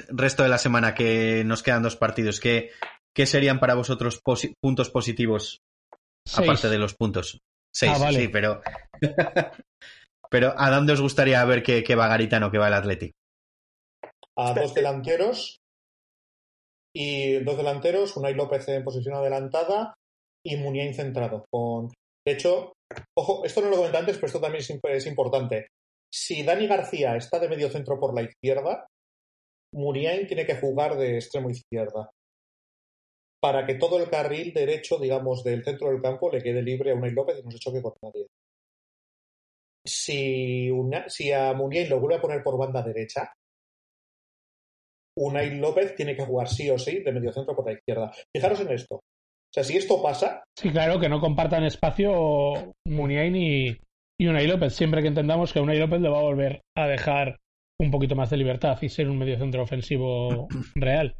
resto 0.09 0.41
de 0.43 0.49
la 0.49 0.57
semana 0.57 0.95
que 0.95 1.43
nos 1.45 1.61
quedan 1.61 1.83
dos 1.83 1.95
partidos? 1.95 2.39
¿Qué, 2.39 2.71
qué 3.13 3.25
serían 3.27 3.59
para 3.59 3.75
vosotros 3.75 4.19
posi- 4.23 4.53
puntos 4.59 4.89
positivos 4.89 5.59
Seis. 6.25 6.39
aparte 6.49 6.69
de 6.69 6.79
los 6.79 6.95
puntos? 6.95 7.39
Seis, 7.75 7.91
Ah, 7.95 7.97
vale. 7.99 8.19
sí, 8.19 8.27
pero. 8.29 8.61
pero 10.29 10.53
¿a 10.57 10.69
dónde 10.71 10.93
os 10.93 11.01
gustaría 11.01 11.43
ver 11.45 11.61
que, 11.63 11.83
que 11.83 11.95
va 11.95 12.07
Garitano, 12.07 12.49
que 12.51 12.57
va 12.57 12.67
el 12.69 12.73
Atlético? 12.73 13.13
A 14.37 14.53
dos 14.53 14.73
delanteros. 14.73 15.57
Y 16.97 17.39
dos 17.43 17.57
delanteros, 17.57 18.15
Unai 18.15 18.33
López 18.33 18.67
en 18.69 18.83
posición 18.83 19.15
adelantada 19.15 19.93
y 20.45 20.55
Muniain 20.55 20.93
centrado. 20.93 21.45
Con... 21.51 21.89
De 22.25 22.33
hecho, 22.33 22.71
ojo, 23.17 23.43
esto 23.43 23.61
no 23.61 23.69
lo 23.69 23.75
comenté 23.77 23.97
antes, 23.97 24.15
pero 24.15 24.27
esto 24.27 24.39
también 24.39 24.61
es, 24.61 24.69
imp- 24.69 24.89
es 24.89 25.05
importante. 25.05 25.67
Si 26.13 26.43
Dani 26.43 26.67
García 26.67 27.17
está 27.17 27.39
de 27.39 27.49
medio 27.49 27.69
centro 27.69 27.99
por 27.99 28.13
la 28.15 28.21
izquierda, 28.21 28.87
Muniain 29.73 30.25
tiene 30.25 30.45
que 30.45 30.55
jugar 30.55 30.95
de 30.95 31.15
extremo 31.17 31.49
izquierda. 31.49 32.09
Para 33.45 33.63
que 33.63 33.75
todo 33.75 33.99
el 34.01 34.09
carril 34.09 34.51
derecho, 34.51 34.97
digamos, 34.97 35.43
del 35.43 35.63
centro 35.63 35.89
del 35.91 36.01
campo 36.01 36.31
le 36.31 36.41
quede 36.41 36.63
libre 36.63 36.89
a 36.89 36.95
Unai 36.95 37.11
López 37.11 37.37
y 37.39 37.43
no 37.43 37.51
se 37.51 37.59
choque 37.59 37.79
con 37.79 37.93
nadie. 38.01 38.25
Si, 39.85 40.71
una- 40.71 41.07
si 41.07 41.31
a 41.31 41.53
Muniain 41.53 41.87
lo 41.89 41.99
vuelve 41.99 42.15
a 42.15 42.21
poner 42.21 42.41
por 42.41 42.57
banda 42.57 42.81
derecha, 42.81 43.31
Unai 45.17 45.57
López 45.59 45.95
tiene 45.95 46.15
que 46.15 46.25
jugar 46.25 46.47
sí 46.49 46.71
o 46.71 46.79
sí 46.79 47.03
de 47.03 47.11
medio 47.11 47.31
centro 47.31 47.55
por 47.55 47.67
la 47.67 47.73
izquierda. 47.73 48.11
Fijaros 48.35 48.61
en 48.61 48.71
esto. 48.71 48.95
O 48.95 49.53
sea, 49.53 49.63
si 49.63 49.77
esto 49.77 50.01
pasa, 50.01 50.43
Sí, 50.57 50.71
claro, 50.71 50.99
que 50.99 51.07
no 51.07 51.21
compartan 51.21 51.63
espacio 51.65 52.73
Muniain 52.87 53.35
y, 53.35 53.77
y 54.19 54.27
Unai 54.27 54.47
López, 54.47 54.73
siempre 54.73 55.03
que 55.03 55.09
entendamos 55.09 55.53
que 55.53 55.59
Unai 55.59 55.77
López 55.77 56.01
le 56.01 56.09
va 56.09 56.17
a 56.17 56.23
volver 56.23 56.61
a 56.75 56.87
dejar 56.87 57.37
un 57.79 57.91
poquito 57.91 58.15
más 58.15 58.31
de 58.31 58.37
libertad 58.37 58.77
y 58.81 58.89
ser 58.89 59.07
un 59.07 59.19
mediocentro 59.19 59.61
ofensivo 59.61 60.47
real. 60.73 61.15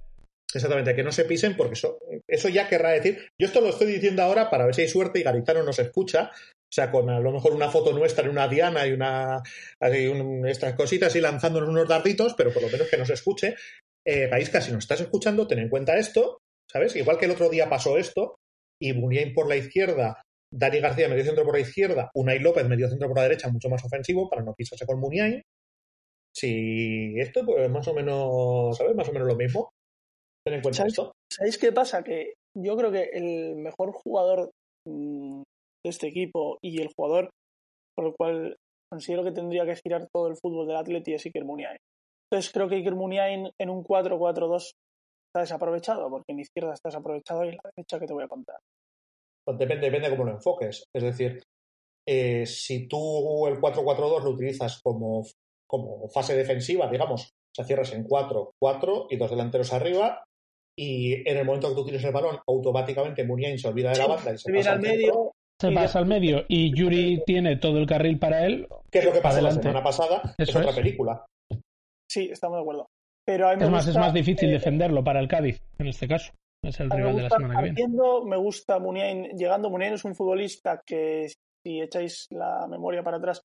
Exactamente, 0.54 0.96
que 0.96 1.04
no 1.04 1.12
se 1.12 1.26
pisen, 1.26 1.56
porque 1.56 1.74
eso, 1.74 1.98
eso 2.28 2.50
ya 2.50 2.68
querrá 2.68 2.92
decir. 2.92 3.28
Yo 3.40 3.48
esto 3.48 3.62
lo 3.62 3.70
estoy 3.70 3.88
diciendo 3.88 4.22
ahora 4.22 4.50
para 4.50 4.66
ver 4.66 4.76
si 4.76 4.82
hay 4.84 4.88
suerte 4.88 5.20
y 5.20 5.24
Garitano 5.24 5.64
nos 5.64 5.80
escucha. 5.80 6.32
O 6.32 6.74
sea, 6.76 6.92
con 6.92 7.10
a 7.10 7.20
lo 7.20 7.32
mejor 7.32 7.54
una 7.54 7.70
foto 7.70 7.94
nuestra 7.94 8.26
en 8.26 8.32
una 8.32 8.48
diana 8.48 8.86
y 8.86 8.92
una 8.92 9.42
así, 9.80 10.08
un- 10.08 10.46
estas 10.48 10.74
cositas 10.76 11.16
y 11.16 11.22
lanzándonos 11.22 11.70
unos 11.70 11.88
darditos, 11.88 12.34
pero 12.36 12.52
por 12.52 12.64
lo 12.64 12.70
menos 12.70 12.90
que 12.90 12.98
nos 12.98 13.10
escuche. 13.10 13.56
Eh, 14.06 14.28
Gaisca, 14.28 14.62
si 14.62 14.72
nos 14.72 14.84
estás 14.84 15.02
escuchando, 15.02 15.48
ten 15.48 15.60
en 15.60 15.70
cuenta 15.70 15.98
esto, 15.98 16.40
¿sabes? 16.70 16.96
Igual 16.96 17.18
que 17.18 17.26
el 17.26 17.32
otro 17.32 17.50
día 17.50 17.70
pasó 17.70 17.98
esto, 17.98 18.36
y 18.82 18.94
Muniain 18.94 19.34
por 19.34 19.48
la 19.48 19.56
izquierda, 19.56 20.22
Dani 20.54 20.80
García 20.80 21.08
medio 21.08 21.24
centro 21.24 21.46
por 21.46 21.56
la 21.56 21.62
izquierda, 21.62 22.10
Unai 22.14 22.40
López 22.40 22.68
medio 22.68 22.90
centro 22.90 23.08
por 23.08 23.18
la 23.18 23.24
derecha, 23.24 23.50
mucho 23.50 23.70
más 23.70 23.84
ofensivo, 23.86 24.30
para 24.30 24.44
no 24.44 24.54
pisarse 24.54 24.86
con 24.86 25.00
Muniain. 25.00 25.42
Si 26.36 27.16
esto, 27.20 27.46
pues 27.46 27.70
más 27.70 27.88
o 27.88 27.94
menos, 27.94 28.78
¿sabes? 28.78 28.96
Más 28.96 29.08
o 29.08 29.14
menos 29.14 29.28
lo 29.28 29.36
mismo. 29.36 29.70
Ten 30.46 30.56
en 30.56 30.62
cuenta 30.62 30.78
¿Sabes? 30.78 30.94
esto. 30.94 31.12
¿Sabéis 31.32 31.58
qué 31.58 31.72
pasa? 31.72 32.04
Que 32.04 32.34
yo 32.56 32.78
creo 32.78 32.92
que 32.92 33.10
el 33.14 33.56
mejor 33.56 33.92
jugador 33.92 34.52
mm, 34.88 35.42
de 35.42 35.90
este 35.90 36.08
equipo 36.08 36.58
y 36.64 36.82
el 36.82 36.90
jugador 36.96 37.30
por 37.96 38.08
el 38.08 38.14
cual 38.18 38.56
considero 38.92 39.24
que 39.24 39.32
tendría 39.32 39.66
que 39.66 39.76
girar 39.76 40.08
todo 40.14 40.28
el 40.28 40.38
fútbol 40.38 40.68
del 40.68 40.78
Atleti 40.78 41.14
es 41.14 41.26
Iker 41.26 41.46
Muniain. 41.46 41.78
Entonces 42.30 42.52
creo 42.52 42.68
que 42.68 42.76
Iker 42.76 42.96
Muniain 42.96 43.50
en 43.60 43.70
un 43.70 43.84
4-4-2 43.84 44.72
está 45.28 45.42
desaprovechado, 45.42 46.10
porque 46.10 46.32
en 46.32 46.40
izquierda 46.40 46.74
está 46.74 46.90
desaprovechado 46.90 47.44
y 47.46 47.50
en 47.50 47.56
la 47.56 47.72
derecha 47.76 48.00
que 48.00 48.06
te 48.06 48.14
voy 48.14 48.24
a 48.24 48.28
contar. 48.28 48.58
Pues 49.46 49.58
Depende, 49.58 49.88
depende 49.88 50.10
cómo 50.10 50.26
lo 50.26 50.32
enfoques. 50.32 50.86
Es 50.94 51.04
decir, 51.04 51.44
eh, 52.08 52.46
si 52.46 52.88
tú 52.88 53.48
el 53.48 53.60
4-4-2 53.60 54.24
lo 54.24 54.30
utilizas 54.32 54.82
como, 54.82 55.24
como 55.68 56.08
fase 56.10 56.36
defensiva, 56.36 56.90
digamos, 56.90 57.24
o 57.26 57.56
sea, 57.56 57.66
cierras 57.66 57.94
en 57.94 58.04
4, 58.04 58.52
4 58.60 59.08
y 59.10 59.18
dos 59.18 59.30
delanteros 59.30 59.72
arriba, 59.74 60.24
y 60.78 61.14
en 61.30 61.38
el 61.38 61.46
momento 61.46 61.70
que 61.70 61.76
tú 61.76 61.84
tienes 61.86 62.04
el 62.04 62.12
balón, 62.12 62.38
automáticamente 62.48 63.24
Muniain 63.24 63.58
se 63.58 63.68
olvida 63.68 63.92
de 63.92 63.98
la 63.98 64.08
banda 64.08 64.34
y 64.34 64.38
se 64.38 64.44
Se 64.44 64.52
viene 64.52 64.64
pasa 64.66 64.72
al 64.74 64.82
centro, 64.82 64.98
medio, 64.98 65.32
Se 65.60 65.72
Y 65.72 65.76
pasa 65.76 66.00
al 66.00 66.06
medio 66.06 66.46
y 66.48 66.76
Yuri 66.76 67.24
tiene 67.26 67.58
todo 67.58 67.78
el 67.80 67.86
carril 67.86 68.20
para 68.20 68.46
él. 68.46 68.68
que 68.92 69.00
es 69.00 69.06
lo 69.06 69.14
que 69.14 69.22
pasó 69.22 69.42
la 69.42 69.52
semana 69.52 69.84
pasada, 69.84 70.36
es 70.38 70.56
otra 70.56 70.70
es. 70.72 70.76
película. 70.76 71.26
sí, 72.10 72.30
estamos 72.32 72.58
de 72.58 72.62
acuerdo. 72.62 72.88
Pero 73.26 73.52
Es 73.52 73.70
más, 73.70 73.88
es 73.88 73.88
gusta, 73.88 74.00
más 74.02 74.14
difícil 74.14 74.50
eh, 74.50 74.54
defenderlo 74.54 75.04
para 75.04 75.20
el 75.20 75.28
Cádiz, 75.28 75.62
en 75.80 75.88
este 75.88 76.08
caso. 76.08 76.32
Es 76.64 76.80
el 76.80 76.90
rival 76.92 77.16
de 77.16 77.24
la 77.24 77.30
gusta 77.30 77.38
semana 77.38 77.56
que 77.56 77.62
viene. 77.64 77.82
partiendo, 77.82 78.26
me 78.26 78.38
gusta 78.38 78.80
Muniain 78.80 79.30
llegando. 79.38 79.70
Muniain 79.70 79.94
es 79.94 80.06
un 80.06 80.16
futbolista 80.16 80.82
que, 80.86 81.28
si 81.64 81.82
echáis 81.82 82.28
la 82.32 82.68
memoria 82.68 83.02
para 83.04 83.18
atrás, 83.18 83.42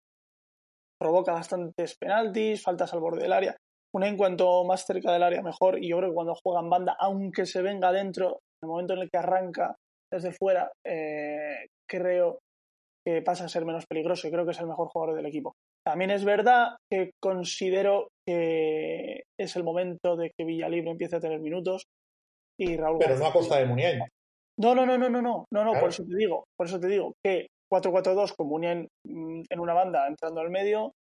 provoca 0.99 1.33
bastantes 1.33 1.97
penaltis, 1.97 2.63
faltas 2.63 2.93
al 2.93 3.01
borde 3.01 3.23
del 3.23 3.33
área. 3.33 3.57
Muniain, 3.95 4.17
cuanto 4.17 4.65
más 4.65 4.85
cerca 4.87 5.13
del 5.13 5.23
área, 5.23 5.43
mejor. 5.43 5.83
Y 5.83 5.89
yo 5.89 5.99
creo 5.99 6.11
que 6.11 6.15
cuando 6.15 6.35
juega 6.43 6.61
en 6.61 6.71
banda, 6.71 6.97
aunque 6.99 7.47
se 7.47 7.63
venga 7.63 7.93
dentro, 7.93 8.39
en 8.63 8.67
el 8.67 8.69
momento 8.69 8.95
en 8.95 9.01
el 9.01 9.11
que 9.11 9.19
arranca 9.19 9.75
desde 10.13 10.33
fuera, 10.33 10.71
eh, 10.87 11.67
creo 11.89 12.39
que 13.07 13.23
pasa 13.23 13.45
a 13.45 13.49
ser 13.49 13.65
menos 13.65 13.87
peligroso 13.87 14.29
y 14.29 14.31
creo 14.31 14.45
que 14.45 14.51
es 14.53 14.61
el 14.61 14.67
mejor 14.67 14.89
jugador 14.89 15.17
del 15.17 15.27
equipo. 15.27 15.55
También 15.85 16.11
es 16.11 16.25
verdad 16.25 16.77
que 16.93 17.13
considero 17.23 18.09
que 18.29 19.23
es 19.39 19.57
el 19.57 19.65
momento 19.65 20.17
de 20.17 20.31
que 20.37 20.45
Villalibre 20.45 20.91
empiece 20.91 21.17
a 21.17 21.21
tener 21.21 21.41
minutos 21.41 21.85
y 22.59 22.77
Raúl 22.77 22.99
Pero 22.99 23.15
no 23.15 23.21
García- 23.23 23.29
a 23.29 23.33
costa 23.33 23.57
de 23.59 23.67
Muniain. 23.67 24.01
No, 24.61 24.75
no, 24.75 24.85
no, 24.85 24.99
no, 24.99 25.09
no, 25.09 25.23
no, 25.23 25.45
no, 25.51 25.65
no, 25.65 25.71
Claro. 25.71 25.81
por 25.81 25.89
eso 25.89 26.05
te 26.05 26.15
digo, 26.17 26.45
por 26.59 26.67
eso 26.67 26.79
te 26.79 26.89
digo 26.89 27.15
que 27.25 27.47
4-4-2 27.73 28.35
con 28.37 28.49
Muniain 28.49 28.87
mm, 29.07 29.43
en 29.49 29.61
una 29.61 29.73
banda 29.73 30.07
entrando 30.07 30.41
al 30.43 30.51
medio, 30.51 30.93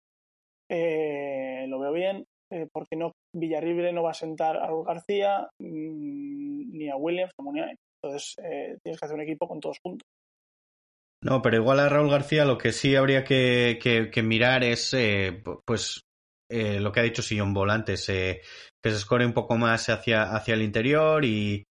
eh, 0.70 1.64
lo 1.68 1.80
veo 1.80 1.92
bien, 1.92 2.24
eh, 2.50 2.66
porque 2.72 2.96
no 2.96 3.12
Villarrible 3.34 3.92
no 3.92 4.02
va 4.02 4.10
a 4.12 4.14
sentar 4.14 4.56
a 4.56 4.66
Raúl 4.66 4.86
García 4.86 5.48
mm, 5.60 6.76
ni 6.76 6.88
a 6.88 6.96
Williams 6.96 7.32
a 7.38 7.42
Muniain. 7.42 7.76
Entonces 8.02 8.34
eh, 8.42 8.78
tienes 8.82 8.98
que 8.98 9.04
hacer 9.06 9.16
un 9.16 9.22
equipo 9.22 9.48
con 9.48 9.60
todos 9.60 9.78
juntos. 9.82 10.06
No, 11.24 11.42
pero 11.42 11.56
igual 11.56 11.80
a 11.80 11.88
Raúl 11.88 12.10
García 12.10 12.44
lo 12.44 12.58
que 12.58 12.72
sí 12.72 12.94
habría 12.94 13.24
que, 13.24 14.10
mirar 14.22 14.62
es, 14.62 14.94
eh, 14.94 15.42
pu- 15.44 15.60
pues, 15.64 16.00
eh, 16.48 16.78
lo 16.78 16.92
que 16.92 17.00
ha 17.00 17.02
dicho 17.02 17.22
Sillon 17.22 17.52
Ball 17.52 17.70
antes, 17.70 18.08
eh, 18.08 18.40
que 18.82 18.90
se 18.90 18.96
escore 18.96 19.26
un 19.26 19.32
poco 19.32 19.56
más 19.56 19.88
hacia, 19.88 20.34
hacia 20.34 20.54
el 20.54 20.62
interior 20.62 21.24
y, 21.24 21.64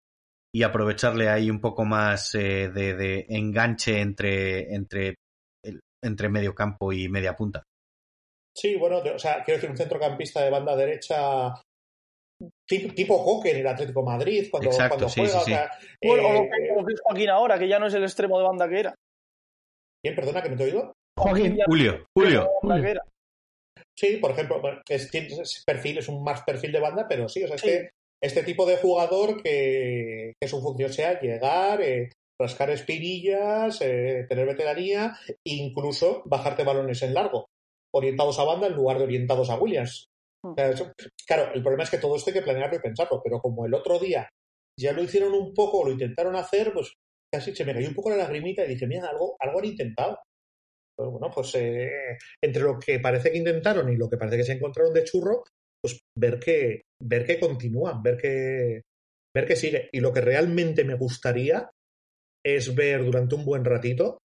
aprovecharle 0.65 1.29
ahí 1.29 1.51
un 1.51 1.61
poco 1.61 1.85
más 1.85 2.33
de, 2.33 2.71
de 2.71 3.27
enganche 3.29 4.01
entre, 4.01 4.75
entre 6.03 6.29
medio 6.31 6.55
campo 6.55 6.95
y 6.95 7.11
media 7.11 7.37
punta. 7.37 7.63
Sí, 8.57 8.77
bueno, 8.77 8.99
o 8.99 9.19
sea, 9.19 9.45
quiero 9.45 9.59
decir, 9.59 9.71
un 9.71 9.77
centrocampista 9.77 10.43
de 10.43 10.51
banda 10.51 10.75
derecha 10.75 11.53
tipo, 12.67 12.95
tipo 12.95 13.25
Coque 13.25 13.51
en 13.51 13.59
el 13.59 13.67
Atlético 13.67 14.01
de 14.01 14.07
Madrid 14.07 14.49
cuando, 14.51 14.71
Exacto, 14.71 14.95
cuando 14.97 15.09
sí, 15.11 15.21
juega. 15.21 15.33
sí, 15.35 15.39
o 15.39 15.45
sí. 15.45 15.51
sea, 15.53 15.71
Bueno, 16.03 16.23
lo 16.23 16.39
eh, 16.41 16.51
que, 16.51 16.75
lo 16.75 16.87
que 16.87 16.93
es 16.95 17.01
Joaquín 17.03 17.29
ahora, 17.31 17.59
que 17.59 17.69
ya 17.69 17.79
no 17.79 17.87
es 17.87 17.95
el 17.95 18.03
extremo 18.05 18.39
de 18.39 18.45
banda 18.45 18.69
que 18.69 18.81
era. 18.81 18.95
¿Quién? 20.03 20.17
Perdona, 20.17 20.43
que 20.43 20.49
no 20.51 20.57
te 20.57 20.63
he 20.63 20.67
oído. 20.67 20.93
Joaquín, 21.19 21.59
Julio, 21.67 21.93
es 21.95 22.03
Julio. 22.15 22.51
que 22.83 22.91
era. 22.91 23.03
Sí, 23.99 24.17
por 24.19 24.31
ejemplo, 24.33 24.61
es, 24.89 25.11
perfil, 25.67 25.99
es 25.99 26.09
un 26.09 26.23
más 26.23 26.43
perfil 26.43 26.73
de 26.73 26.81
banda, 26.81 27.07
pero 27.09 27.29
sí, 27.29 27.43
o 27.45 27.49
sea, 27.49 27.57
Sí. 27.59 27.69
este, 27.69 27.91
este 28.23 28.43
tipo 28.43 28.67
de 28.67 28.77
jugador 28.77 29.43
que, 29.43 30.35
que 30.41 30.49
su 30.49 30.61
función 30.61 30.93
sea 30.93 31.19
llegar, 31.21 31.81
eh, 31.81 32.11
rascar 32.41 32.71
espirillas, 32.71 33.81
eh, 33.81 34.27
tener 34.29 34.47
veteranía 34.47 35.19
incluso 35.47 36.23
bajarte 36.27 36.65
balones 36.65 37.03
en 37.03 37.15
largo, 37.15 37.47
orientados 37.97 38.39
a 38.39 38.45
banda 38.45 38.67
en 38.67 38.75
lugar 38.75 38.99
de 38.99 39.05
orientados 39.05 39.51
a 39.51 39.59
Williams. 39.59 40.07
Mm. 40.45 40.51
O 40.51 40.55
sea, 40.55 40.71
eso- 40.71 40.93
claro, 41.27 41.53
el 41.55 41.63
problema 41.63 41.85
es 41.85 41.91
que 41.91 41.99
todo 41.99 42.17
esto 42.17 42.31
hay 42.31 42.35
que 42.35 42.43
planearlo 42.43 42.77
y 42.77 42.81
pensarlo, 42.81 43.21
pero 43.23 43.41
como 43.41 43.67
el 43.67 43.75
otro 43.75 43.99
día 43.99 44.29
ya 44.79 44.93
lo 44.93 45.03
hicieron 45.03 45.33
un 45.33 45.55
poco, 45.55 45.85
lo 45.85 45.93
intentaron 45.93 46.37
hacer, 46.37 46.73
pues 46.73 46.93
casi 47.33 47.55
se 47.55 47.65
me 47.65 47.73
cayó 47.75 47.89
un 47.89 47.95
poco 47.95 48.11
la 48.11 48.17
lagrimita 48.17 48.65
y 48.65 48.69
dije, 48.69 48.87
mira, 48.87 49.09
algo, 49.09 49.37
algo 49.41 49.59
han 49.59 49.65
intentado. 49.65 50.19
Pero 50.97 51.11
bueno, 51.11 51.31
pues 51.35 51.55
eh, 51.57 52.17
entre 52.43 52.63
lo 52.63 52.79
que 52.79 53.01
parece 53.01 53.31
que 53.31 53.39
intentaron 53.39 53.91
y 53.93 53.97
lo 53.97 54.09
que 54.09 54.17
parece 54.17 54.39
que 54.39 54.45
se 54.45 54.53
encontraron 54.53 54.95
de 54.95 55.05
churro, 55.05 55.43
pues 55.83 55.99
ver 56.19 56.39
que, 56.39 56.83
ver 57.03 57.27
que 57.27 57.39
continúan, 57.39 58.03
ver 58.03 58.17
que, 58.17 58.81
ver 59.35 59.47
que 59.47 59.57
sigue. 59.57 59.89
Y 59.93 60.01
lo 60.01 60.13
que 60.13 60.23
realmente 60.23 60.85
me 60.85 60.95
gustaría 60.95 61.69
es 62.45 62.75
ver 62.75 63.05
durante 63.05 63.35
un 63.35 63.45
buen 63.45 63.65
ratito 63.65 64.19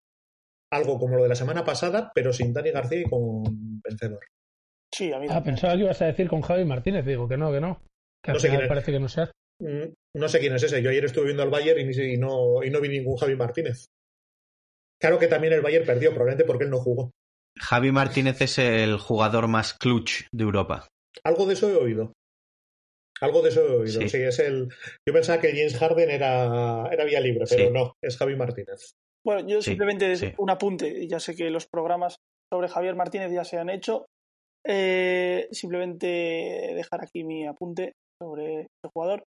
algo 0.71 0.99
como 0.99 1.15
lo 1.17 1.23
de 1.23 1.29
la 1.29 1.35
semana 1.35 1.63
pasada, 1.63 2.11
pero 2.13 2.31
sin 2.31 2.53
Dani 2.53 2.69
García 2.71 3.01
y 3.01 3.09
con 3.09 3.43
vencedor. 3.89 4.25
Sí, 4.93 5.13
a 5.13 5.19
mí 5.19 5.27
ah, 5.29 5.43
pensaba 5.43 5.73
que 5.73 5.81
ibas 5.81 6.01
a 6.01 6.05
decir 6.05 6.27
con 6.27 6.41
Javi 6.41 6.65
Martínez. 6.65 7.05
Digo 7.05 7.27
que 7.27 7.37
no, 7.37 7.51
que 7.51 7.59
no. 7.61 7.81
Que 8.23 8.31
al 8.31 8.35
No 8.35 8.39
sé 8.39 8.47
final 8.47 8.57
quién 8.59 8.63
es. 8.63 8.69
parece 8.69 8.91
que 8.91 8.99
no. 8.99 9.07
Mm, 9.61 9.93
No 10.15 10.29
sé 10.29 10.39
quién 10.39 10.53
es 10.55 10.63
ese. 10.63 10.81
Yo 10.81 10.89
ayer 10.89 11.05
estuve 11.05 11.25
viendo 11.25 11.43
al 11.43 11.49
Bayern 11.49 11.79
y, 11.79 11.83
ni- 11.85 12.13
y 12.13 12.17
no, 12.17 12.63
y 12.63 12.69
no 12.69 12.81
vi 12.81 12.89
ningún 12.89 13.17
Javi 13.17 13.35
Martínez. 13.35 13.85
Claro 15.01 15.19
que 15.19 15.27
también 15.27 15.53
el 15.53 15.61
Bayern 15.61 15.85
perdió, 15.85 16.09
probablemente 16.09 16.45
porque 16.45 16.63
él 16.65 16.69
no 16.69 16.79
jugó. 16.79 17.11
Javi 17.57 17.91
Martínez 17.91 18.41
es 18.41 18.57
el 18.57 18.97
jugador 18.97 19.47
más 19.47 19.73
clutch 19.73 20.23
de 20.31 20.43
Europa. 20.43 20.87
Algo 21.23 21.45
de 21.45 21.53
eso 21.53 21.69
he 21.69 21.75
oído. 21.75 22.13
Algo 23.21 23.41
de 23.41 23.49
eso 23.49 23.61
he 23.65 23.69
oído. 23.77 24.01
Sí. 24.01 24.09
Sí, 24.09 24.17
es 24.17 24.39
el. 24.39 24.69
Yo 25.07 25.13
pensaba 25.13 25.41
que 25.41 25.49
James 25.51 25.77
Harden 25.77 26.09
era, 26.09 26.87
era 26.91 27.03
vía 27.05 27.19
libre, 27.19 27.45
pero 27.49 27.67
Sí. 27.67 27.73
no, 27.73 27.93
es 28.01 28.17
Javi 28.17 28.35
Martínez. 28.35 28.91
Bueno, 29.25 29.47
yo 29.47 29.61
Sí, 29.61 29.71
simplemente 29.71 30.15
sí. 30.15 30.33
un 30.37 30.49
apunte. 30.49 31.05
Ya 31.07 31.19
sé 31.19 31.35
que 31.35 31.49
los 31.49 31.67
programas 31.67 32.15
sobre 32.51 32.69
Javier 32.69 32.95
Martínez 32.95 33.31
ya 33.31 33.43
se 33.43 33.57
han 33.57 33.69
hecho. 33.69 34.05
Eh, 34.65 35.47
simplemente 35.51 36.73
dejar 36.75 37.03
aquí 37.03 37.23
mi 37.23 37.45
apunte 37.47 37.93
sobre 38.21 38.61
este 38.61 38.89
jugador. 38.93 39.23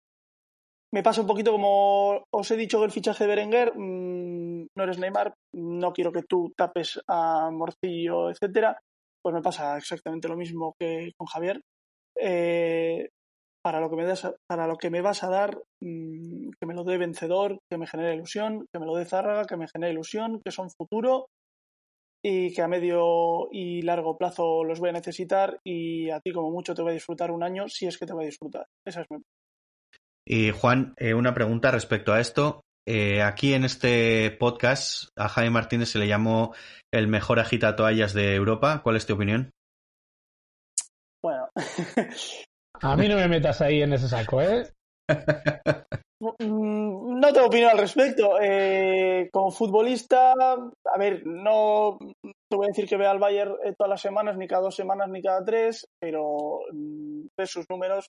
Me 0.93 1.05
pasa 1.05 1.21
un 1.21 1.29
poquito 1.29 1.53
como 1.53 2.25
os 2.35 2.51
he 2.51 2.57
dicho 2.57 2.81
que 2.81 2.87
el 2.87 2.91
fichaje 2.91 3.25
de 3.25 3.29
Berenguer, 3.29 3.73
mm, 3.77 4.66
no 4.77 4.83
eres 4.83 4.99
Neymar, 4.99 5.35
no 5.55 5.93
quiero 5.93 6.11
que 6.11 6.25
tú 6.25 6.53
tapes 6.57 7.01
a 7.07 7.51
Morcillo, 7.53 8.31
etcétera. 8.31 8.79
Pues 9.23 9.35
me 9.35 9.43
pasa 9.43 9.77
exactamente 9.77 10.29
lo 10.29 10.37
mismo 10.37 10.75
que 10.81 11.12
con 11.16 11.27
Javier. 11.29 11.61
Eh, 12.18 13.09
para 13.62 13.79
lo 13.79 13.91
que 13.91 13.97
me 13.97 14.05
das, 14.05 14.27
para 14.49 14.66
lo 14.66 14.77
que 14.79 14.91
me 14.91 15.03
vas 15.03 15.23
a 15.23 15.29
dar, 15.29 15.62
mm, 15.81 16.51
que 16.59 16.66
me 16.66 16.75
lo 16.75 16.83
dé 16.83 16.99
vencedor, 16.99 17.59
que 17.71 17.79
me 17.79 17.87
genere 17.87 18.14
ilusión, 18.14 18.66
que 18.73 18.81
me 18.81 18.87
lo 18.87 18.97
dé 18.97 19.05
Zárraga, 19.05 19.45
que 19.45 19.57
me 19.57 19.68
genere 19.68 19.93
ilusión, 19.93 20.41
que 20.45 20.51
son 20.51 20.71
futuro 20.71 21.27
y 22.23 22.53
que 22.53 22.62
a 22.62 22.68
medio 22.68 23.49
y 23.51 23.83
largo 23.83 24.16
plazo 24.16 24.64
los 24.64 24.79
voy 24.81 24.91
a 24.91 24.95
necesitar 24.95 25.59
y 25.64 26.11
a 26.11 26.21
ti 26.21 26.33
como 26.33 26.51
mucho 26.51 26.75
te 26.75 26.83
voy 26.83 26.91
a 26.91 26.95
disfrutar 26.95 27.31
un 27.31 27.43
año 27.43 27.68
si 27.68 27.87
es 27.87 27.99
que 27.99 28.07
te 28.07 28.12
voy 28.12 28.25
a 28.25 28.27
disfrutar. 28.27 28.66
Esa 28.87 29.03
es 29.03 29.07
mi 29.11 29.18
Y 30.27 30.51
Juan, 30.51 30.95
eh, 30.97 31.14
una 31.14 31.35
pregunta 31.35 31.71
respecto 31.71 32.12
a 32.12 32.21
esto. 32.21 32.61
Eh, 32.87 33.23
aquí 33.23 33.55
en 33.55 33.64
este 33.64 34.31
podcast 34.33 35.09
a 35.16 35.29
Javi 35.29 35.51
Martínez 35.51 35.91
se 35.91 35.99
le 35.99 36.09
llamó 36.09 36.55
el 36.93 37.09
mejor 37.09 37.39
agitatoallas 37.41 38.14
de 38.14 38.35
Europa. 38.35 38.83
¿Cuál 38.83 38.97
es 38.97 39.07
tu 39.07 39.14
opinión? 39.14 39.51
Bueno, 41.23 41.49
A 42.83 42.97
mí 42.97 43.09
no 43.09 43.16
me 43.16 43.29
metas 43.29 43.61
ahí 43.61 43.83
en 43.83 43.93
ese 43.93 44.09
saco, 44.09 44.41
¿eh? 44.41 44.73
Mm, 47.31 47.33
no 47.33 47.33
tengo 47.33 47.47
opinión 47.47 47.70
al 47.70 47.78
respecto. 47.78 48.41
Eh, 48.41 49.28
como 49.33 49.51
futbolista, 49.51 50.33
a 50.33 50.99
ver, 50.99 51.22
no 51.26 51.99
te 52.22 52.57
voy 52.57 52.66
a 52.66 52.68
decir 52.68 52.89
que 52.89 52.97
vea 52.97 53.11
al 53.11 53.18
Bayern 53.18 53.55
eh, 53.64 53.74
todas 53.76 53.91
las 53.91 54.01
semanas, 54.01 54.37
ni 54.37 54.47
cada 54.47 54.62
dos 54.62 54.74
semanas, 54.74 55.09
ni 55.09 55.22
cada 55.22 55.45
tres, 55.45 55.87
pero 56.01 56.61
mm, 56.72 57.26
ves 57.37 57.51
sus 57.51 57.66
números 57.70 58.09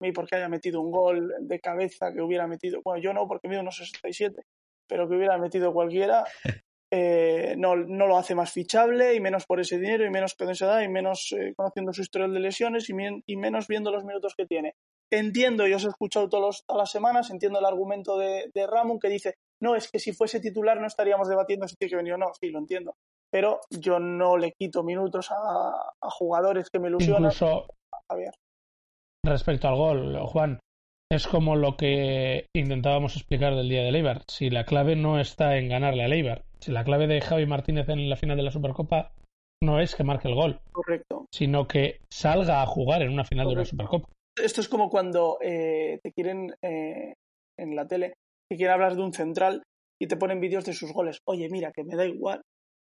mí 0.00 0.12
porque 0.12 0.36
haya 0.36 0.48
metido 0.48 0.80
un 0.80 0.90
gol 0.90 1.34
de 1.40 1.60
cabeza 1.60 2.12
que 2.12 2.20
hubiera 2.20 2.46
metido, 2.46 2.80
bueno, 2.84 3.02
yo 3.02 3.12
no 3.14 3.26
porque 3.26 3.48
mido 3.48 3.62
unos 3.62 3.76
67, 3.76 4.42
pero 4.88 5.08
que 5.08 5.16
hubiera 5.16 5.38
metido 5.38 5.72
cualquiera, 5.72 6.24
eh, 6.92 7.54
no, 7.56 7.76
no 7.76 8.06
lo 8.06 8.18
hace 8.18 8.34
más 8.34 8.52
fichable 8.52 9.14
y 9.14 9.20
menos 9.20 9.46
por 9.46 9.60
ese 9.60 9.78
dinero 9.78 10.04
y 10.04 10.10
menos 10.10 10.34
con 10.34 10.50
esa 10.50 10.66
edad 10.66 10.82
y 10.82 10.88
menos 10.88 11.32
eh, 11.32 11.54
conociendo 11.56 11.92
su 11.92 12.02
historial 12.02 12.34
de 12.34 12.40
lesiones 12.40 12.90
y 12.90 13.36
menos 13.36 13.66
viendo 13.66 13.90
los 13.90 14.04
minutos 14.04 14.34
que 14.36 14.46
tiene. 14.46 14.74
Entiendo, 15.12 15.66
yo 15.66 15.76
os 15.76 15.84
he 15.84 15.88
escuchado 15.88 16.28
todos 16.28 16.44
los- 16.44 16.64
todas 16.66 16.80
las 16.82 16.90
semanas, 16.90 17.30
entiendo 17.30 17.58
el 17.58 17.64
argumento 17.64 18.18
de, 18.18 18.50
de 18.54 18.66
Ramón 18.66 18.98
que 18.98 19.08
dice, 19.08 19.34
no, 19.62 19.76
es 19.76 19.90
que 19.90 19.98
si 19.98 20.12
fuese 20.12 20.40
titular 20.40 20.80
no 20.80 20.86
estaríamos 20.86 21.28
debatiendo 21.28 21.68
si 21.68 21.76
tiene 21.76 21.90
que 21.90 21.96
venir 21.96 22.14
o 22.14 22.18
no, 22.18 22.26
sí, 22.40 22.50
lo 22.50 22.58
entiendo. 22.58 22.94
Pero 23.30 23.60
yo 23.70 23.98
no 23.98 24.36
le 24.36 24.52
quito 24.52 24.82
minutos 24.82 25.30
a, 25.30 25.34
a 26.00 26.10
jugadores 26.10 26.68
que 26.70 26.78
me 26.78 26.88
ilusionan, 26.88 27.24
Incluso 27.24 27.66
Javier. 28.10 28.32
respecto 29.24 29.68
al 29.68 29.76
gol, 29.76 30.18
Juan, 30.26 30.60
es 31.10 31.26
como 31.26 31.54
lo 31.56 31.76
que 31.76 32.46
intentábamos 32.54 33.16
explicar 33.16 33.54
del 33.54 33.68
día 33.68 33.82
de 33.82 33.90
Eibar. 33.90 34.22
Si 34.28 34.50
la 34.50 34.64
clave 34.64 34.96
no 34.96 35.20
está 35.20 35.56
en 35.58 35.68
ganarle 35.68 36.02
a 36.04 36.06
Eibar, 36.08 36.44
si 36.60 36.72
la 36.72 36.84
clave 36.84 37.06
de 37.06 37.20
Javi 37.20 37.46
Martínez 37.46 37.88
en 37.88 38.08
la 38.08 38.16
final 38.16 38.36
de 38.36 38.42
la 38.42 38.50
Supercopa 38.50 39.12
no 39.62 39.80
es 39.80 39.94
que 39.94 40.04
marque 40.04 40.28
el 40.28 40.34
gol, 40.34 40.60
Correcto. 40.72 41.26
sino 41.32 41.66
que 41.66 42.00
salga 42.12 42.62
a 42.62 42.66
jugar 42.66 43.02
en 43.02 43.12
una 43.12 43.24
final 43.24 43.46
de 43.48 43.54
una. 43.54 43.64
Supercopa. 43.64 44.08
Esto 44.36 44.60
es 44.60 44.68
como 44.68 44.90
cuando 44.90 45.38
eh, 45.40 46.00
te 46.02 46.12
quieren 46.12 46.54
eh, 46.62 47.14
en 47.58 47.76
la 47.76 47.86
tele, 47.86 48.14
te 48.50 48.56
quieren 48.56 48.74
hablar 48.74 48.96
de 48.96 49.02
un 49.02 49.12
central 49.12 49.62
y 50.00 50.06
te 50.06 50.16
ponen 50.16 50.40
vídeos 50.40 50.64
de 50.64 50.72
sus 50.72 50.92
goles. 50.92 51.20
Oye, 51.26 51.48
mira, 51.48 51.72
que 51.72 51.84
me 51.84 51.96
da 51.96 52.04
igual. 52.04 52.42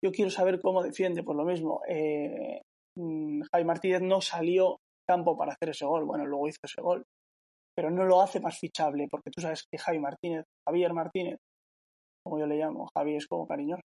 Yo 0.04 0.10
quiero 0.10 0.30
saber 0.30 0.60
cómo 0.60 0.82
defiende. 0.82 1.22
Por 1.22 1.36
lo 1.36 1.44
mismo, 1.44 1.80
eh, 1.88 2.60
mm, 2.98 3.42
Javi 3.52 3.64
Martínez 3.64 4.02
no 4.02 4.20
salió 4.20 4.78
campo 5.08 5.36
para 5.36 5.52
hacer 5.52 5.70
ese 5.70 5.86
gol. 5.86 6.04
Bueno, 6.04 6.26
luego 6.26 6.48
hizo 6.48 6.60
ese 6.64 6.82
gol. 6.82 7.04
Pero 7.76 7.90
no 7.90 8.04
lo 8.04 8.22
hace 8.22 8.40
más 8.40 8.58
fichable, 8.58 9.06
porque 9.10 9.30
tú 9.30 9.40
sabes 9.40 9.64
que 9.70 9.78
Javi 9.78 9.98
Martínez, 9.98 10.44
Javier 10.66 10.94
Martínez, 10.94 11.36
como 12.24 12.38
yo 12.38 12.46
le 12.46 12.56
llamo, 12.56 12.88
Javi 12.96 13.16
es 13.16 13.26
como 13.26 13.46
cariñoso. 13.46 13.82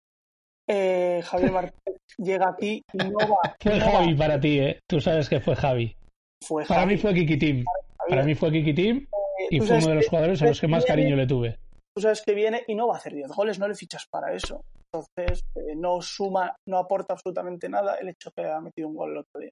Eh, 0.69 1.21
Javier 1.25 1.53
Martínez 1.53 2.01
llega 2.17 2.49
aquí 2.49 2.83
y 2.93 2.99
no 2.99 3.19
va. 3.19 3.55
Fue 3.61 3.79
no 3.79 3.87
va. 3.87 3.93
Javi 3.93 4.15
para 4.15 4.41
ti, 4.41 4.59
¿eh? 4.61 4.81
Tú 4.89 5.01
sabes 5.01 5.29
que 5.29 5.41
fue 5.41 5.57
Javi. 5.57 5.95
Fue 6.43 6.65
Para 6.65 6.81
Javi. 6.83 6.95
mí 6.95 6.99
fue 7.01 7.15
Kiki 7.15 7.37
Tim. 7.39 7.65
Javier. 7.65 8.09
Para 8.09 8.23
mí 8.25 8.35
fue 8.35 8.51
Kiki 8.51 8.75
Tim 8.75 8.97
Eh, 9.41 9.47
y 9.51 9.61
fue 9.61 9.77
uno 9.79 9.89
de 9.89 9.95
los 9.97 10.09
jugadores 10.09 10.43
a 10.43 10.47
los 10.47 10.61
que 10.61 10.69
más 10.69 10.85
cariño 10.85 11.17
le 11.17 11.27
tuve. 11.27 11.59
tú 11.95 12.03
sabes 12.03 12.23
que 12.23 12.35
viene 12.35 12.63
y 12.69 12.75
no 12.75 12.87
va 12.89 12.95
a 12.95 12.99
hacer 12.99 13.15
10 13.15 13.29
goles, 13.33 13.59
no 13.59 13.67
le 13.69 13.75
fichas 13.75 14.07
para 14.11 14.33
eso. 14.35 14.63
Entonces, 14.93 15.43
eh, 15.57 15.75
no 15.77 16.01
suma, 16.01 16.55
no 16.69 16.79
aporta 16.79 17.15
absolutamente 17.15 17.69
nada 17.69 17.97
el 17.97 18.09
hecho 18.09 18.31
que 18.33 18.45
ha 18.45 18.61
metido 18.61 18.89
un 18.89 18.95
gol 18.97 19.11
el 19.13 19.19
otro 19.19 19.41
día. 19.41 19.51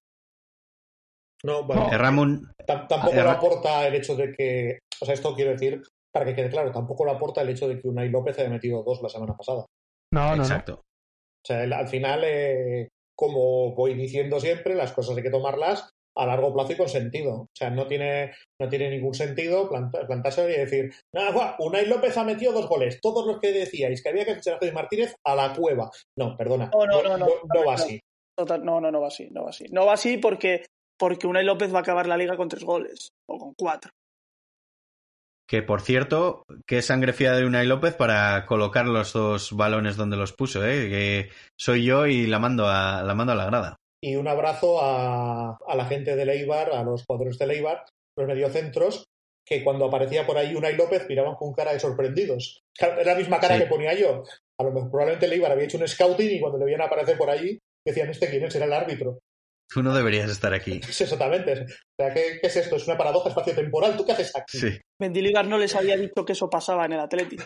No, 1.45 1.65
bueno, 1.65 1.87
No. 1.87 1.93
Eh, 1.93 1.99
Ramón, 1.99 2.53
tam- 2.67 2.87
tampoco 2.89 3.15
Eh, 3.17 3.23
lo 3.23 3.31
aporta 3.31 3.87
el 3.87 3.95
hecho 3.95 4.17
de 4.17 4.33
que. 4.33 4.79
O 5.01 5.05
sea, 5.05 5.15
esto 5.15 5.35
quiero 5.35 5.53
decir, 5.53 5.83
para 6.13 6.25
que 6.25 6.35
quede 6.35 6.51
claro, 6.51 6.73
tampoco 6.73 7.05
lo 7.05 7.13
aporta 7.13 7.43
el 7.43 7.51
hecho 7.51 7.69
de 7.69 7.79
que 7.81 7.87
Unai 7.89 8.09
López 8.09 8.39
haya 8.39 8.49
metido 8.51 8.83
dos 8.83 9.01
la 9.03 9.09
semana 9.09 9.37
pasada. 9.37 9.65
No, 10.13 10.31
no, 10.31 10.37
no. 10.37 10.43
exacto. 10.43 10.75
O 10.75 11.47
sea, 11.47 11.63
el- 11.65 11.73
al 11.73 11.87
final, 11.87 12.23
eh, 12.25 12.89
como 13.17 13.75
voy 13.75 13.95
diciendo 13.95 14.41
siempre, 14.41 14.75
las 14.75 14.93
cosas 14.93 15.17
hay 15.17 15.23
que 15.23 15.31
tomarlas 15.31 15.91
a 16.19 16.27
largo 16.27 16.53
plazo 16.53 16.73
y 16.73 16.77
con 16.77 16.89
sentido. 16.89 17.33
O 17.43 17.49
sea, 17.57 17.71
no 17.71 17.87
tiene, 17.87 18.33
no 18.61 18.69
tiene 18.69 18.91
ningún 18.91 19.15
sentido 19.15 19.69
planta- 19.69 20.07
plantarse 20.07 20.45
y 20.51 20.59
decir, 20.59 20.93
nada, 21.15 21.31
guau, 21.33 21.55
Unai 21.61 21.87
López 21.87 22.17
ha 22.17 22.25
metido 22.25 22.53
dos 22.53 22.69
goles. 22.69 22.99
Todos 23.01 23.27
los 23.27 23.39
que 23.41 23.53
decíais 23.53 24.03
que 24.03 24.09
había 24.09 24.25
que 24.25 24.35
fichar 24.35 24.55
a 24.55 24.59
Javi 24.59 24.73
Martínez 24.73 25.15
a 25.25 25.35
la 25.35 25.53
cueva. 25.55 25.91
No, 26.19 26.37
perdona. 26.37 26.71
No, 26.75 26.87
no, 26.87 27.03
no, 27.03 27.17
no, 27.19 27.27
no 27.27 27.61
va 27.61 27.65
no. 27.65 27.71
así. 27.71 28.01
Total- 28.37 28.65
no, 28.65 28.81
no, 28.81 28.91
no 28.91 29.01
va 29.01 29.09
así, 29.09 29.29
no 29.31 29.45
va 29.45 29.51
así. 29.51 29.65
No 29.71 29.87
va 29.87 29.95
así 29.95 30.17
porque, 30.19 30.67
porque 30.99 31.27
Unai 31.27 31.45
López 31.45 31.73
va 31.73 31.79
a 31.79 31.83
acabar 31.83 32.07
la 32.07 32.17
liga 32.17 32.37
con 32.37 32.49
tres 32.49 32.63
goles, 32.65 33.09
o 33.29 33.39
con 33.39 33.55
cuatro. 33.57 33.91
Que 35.49 35.63
por 35.63 35.81
cierto, 35.81 36.45
qué 36.67 36.83
sangre 36.83 37.15
fría 37.15 37.33
de 37.33 37.47
Unai 37.47 37.67
López 37.67 37.95
para 37.95 38.45
colocar 38.45 38.87
los 38.87 39.15
dos 39.15 39.53
balones 39.53 39.97
donde 39.97 40.19
los 40.19 40.35
puso, 40.35 40.63
¿eh? 40.63 40.89
Que 40.91 41.31
soy 41.59 41.85
yo 41.85 42.07
y 42.07 42.27
la 42.27 42.39
mando 42.39 42.67
a 42.67 43.03
la, 43.03 43.15
mando 43.15 43.33
a 43.33 43.37
la 43.37 43.47
grada. 43.47 43.77
Y 44.03 44.17
un 44.17 44.29
abrazo 44.29 44.81
a, 44.81 45.57
a 45.67 45.77
la 45.77 45.85
gente 45.87 46.15
de 46.17 46.25
Leibar, 46.25 46.71
a 46.73 46.83
los 46.85 47.05
jugadores 47.05 47.39
de 47.39 47.47
Leibar, 47.47 47.85
los 48.17 48.27
mediocentros, 48.29 49.05
que 49.45 49.65
cuando 49.65 49.87
aparecía 49.87 50.27
por 50.27 50.37
ahí 50.37 50.55
Unai 50.55 50.77
López 50.77 51.07
miraban 51.09 51.35
con 51.35 51.53
cara 51.55 51.73
de 51.73 51.81
sorprendidos. 51.81 52.61
Es 52.79 53.07
la 53.07 53.15
misma 53.15 53.41
cara 53.41 53.57
Sí. 53.57 53.63
que 53.63 53.67
ponía 53.69 53.95
yo. 53.95 54.23
A 54.61 54.65
lo 54.65 54.73
mejor 54.73 54.91
probablemente 54.91 55.27
Leibar 55.29 55.53
había 55.53 55.65
hecho 55.65 55.79
un 55.79 55.89
scouting 55.89 56.31
y 56.37 56.41
cuando 56.41 56.59
le 56.59 56.65
veían 56.67 56.83
aparecer 56.83 57.17
por 57.17 57.31
allí 57.31 57.59
decían, 57.87 58.11
¿este 58.11 58.29
quién 58.29 58.45
es? 58.45 58.55
Era 58.55 58.67
el 58.67 58.73
árbitro. 58.73 59.19
Tú 59.71 59.83
no 59.83 59.95
deberías 59.95 60.31
estar 60.31 60.53
aquí. 60.55 60.81
Es 60.89 61.01
exactamente. 61.01 61.53
O 61.63 61.65
sea, 61.99 62.13
¿qué, 62.15 62.39
qué 62.41 62.47
es 62.47 62.57
esto? 62.57 62.77
Es 62.77 62.87
una 62.87 62.97
paradoja 62.99 63.31
espaciotemporal. 63.31 63.97
¿Tú 63.97 64.05
qué 64.05 64.13
haces 64.13 64.35
aquí? 64.37 64.59
Sí. 64.59 64.79
Mendilibar 65.01 65.47
no 65.47 65.59
les 65.59 65.75
había 65.75 65.97
dicho 65.97 66.25
que 66.25 66.33
eso 66.33 66.49
pasaba 66.51 66.85
en 66.87 66.93
el 66.93 67.01
Atlético. 67.01 67.45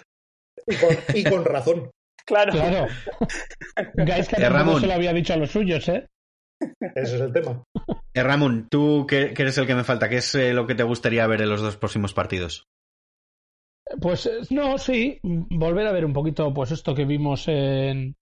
Y, 0.66 0.76
con, 0.76 0.96
y 1.14 1.24
con 1.24 1.44
razón. 1.44 1.90
Claro. 2.26 2.52
Claro. 2.52 2.86
Gaisca 3.94 4.36
Eh, 4.36 4.40
tampoco 4.40 4.58
Ramón. 4.58 4.80
se 4.80 4.86
lo 4.86 4.92
había 4.94 5.12
dicho 5.12 5.32
a 5.32 5.36
los 5.36 5.50
suyos, 5.50 5.88
¿eh? 5.88 6.06
Ese 6.94 7.16
es 7.16 7.20
el 7.20 7.32
tema. 7.32 7.62
Eh, 8.14 8.22
Ramón, 8.22 8.68
tú 8.70 9.06
que, 9.08 9.32
eres 9.34 9.56
el 9.56 9.66
que 9.66 9.74
me 9.74 9.84
falta, 9.84 10.10
¿qué 10.10 10.18
es 10.18 10.34
eh, 10.34 10.52
lo 10.52 10.66
que 10.66 10.74
te 10.74 10.82
gustaría 10.82 11.26
ver 11.26 11.40
en 11.40 11.48
los 11.48 11.62
dos 11.62 11.78
próximos 11.78 12.12
partidos? 12.12 12.66
Pues 14.02 14.26
eh, 14.26 14.40
no, 14.50 14.76
sí, 14.76 15.18
volver 15.22 15.86
a 15.86 15.92
ver 15.92 16.04
un 16.04 16.12
poquito 16.12 16.52
pues 16.52 16.72
esto 16.72 16.94
que 16.94 17.06
vimos 17.06 17.48
en, 17.48 18.14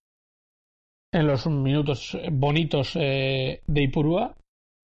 en 1.13 1.27
los 1.27 1.45
minutos 1.49 2.17
bonitos 2.31 2.93
eh, 2.95 3.63
de 3.67 3.83
Ipurúa, 3.83 4.37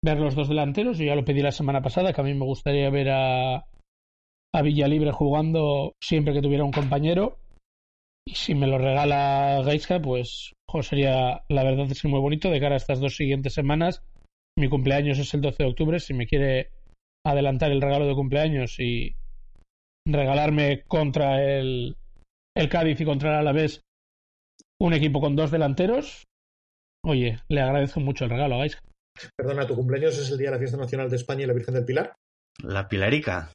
ver 0.02 0.18
los 0.20 0.34
dos 0.34 0.48
delanteros, 0.48 0.96
yo 0.96 1.04
ya 1.04 1.16
lo 1.16 1.24
pedí 1.26 1.42
la 1.42 1.52
semana 1.52 1.82
pasada, 1.82 2.14
que 2.14 2.20
a 2.22 2.24
mí 2.24 2.32
me 2.32 2.46
gustaría 2.46 2.88
ver 2.88 3.10
a, 3.10 3.56
a 3.56 4.62
Villalibre 4.62 5.12
jugando 5.12 5.92
siempre 6.00 6.32
que 6.32 6.42
tuviera 6.42 6.64
un 6.64 6.72
compañero, 6.72 7.40
y 8.26 8.34
si 8.34 8.54
me 8.54 8.66
lo 8.66 8.78
regala 8.78 9.62
Gaisca, 9.64 10.00
pues 10.00 10.52
jo, 10.68 10.82
sería 10.82 11.42
la 11.48 11.64
verdad 11.64 11.90
es 11.90 12.02
que 12.02 12.08
muy 12.08 12.20
bonito 12.20 12.50
de 12.50 12.60
cara 12.60 12.74
a 12.74 12.78
estas 12.78 13.00
dos 13.00 13.16
siguientes 13.16 13.54
semanas. 13.54 14.02
Mi 14.58 14.68
cumpleaños 14.68 15.18
es 15.18 15.34
el 15.34 15.40
12 15.40 15.62
de 15.62 15.68
octubre, 15.68 16.00
si 16.00 16.14
me 16.14 16.26
quiere 16.26 16.70
adelantar 17.26 17.72
el 17.72 17.80
regalo 17.80 18.06
de 18.06 18.14
cumpleaños 18.14 18.78
y 18.78 19.16
regalarme 20.06 20.82
contra 20.82 21.42
el, 21.42 21.96
el 22.56 22.68
Cádiz 22.68 23.00
y 23.00 23.04
contra 23.04 23.30
el 23.30 23.36
Alavés 23.36 23.82
un 24.80 24.92
equipo 24.92 25.20
con 25.20 25.36
dos 25.36 25.50
delanteros, 25.50 26.24
oye, 27.04 27.38
le 27.48 27.60
agradezco 27.60 28.00
mucho 28.00 28.24
el 28.24 28.30
regalo, 28.30 28.58
Gaisca. 28.58 28.80
Perdona, 29.36 29.66
¿tu 29.66 29.74
cumpleaños 29.74 30.18
es 30.18 30.30
el 30.30 30.38
día 30.38 30.48
de 30.48 30.56
la 30.56 30.58
fiesta 30.58 30.76
nacional 30.76 31.08
de 31.08 31.16
España 31.16 31.44
y 31.44 31.46
la 31.46 31.52
Virgen 31.52 31.74
del 31.74 31.84
Pilar? 31.84 32.14
La 32.62 32.88
Pilarica. 32.88 33.52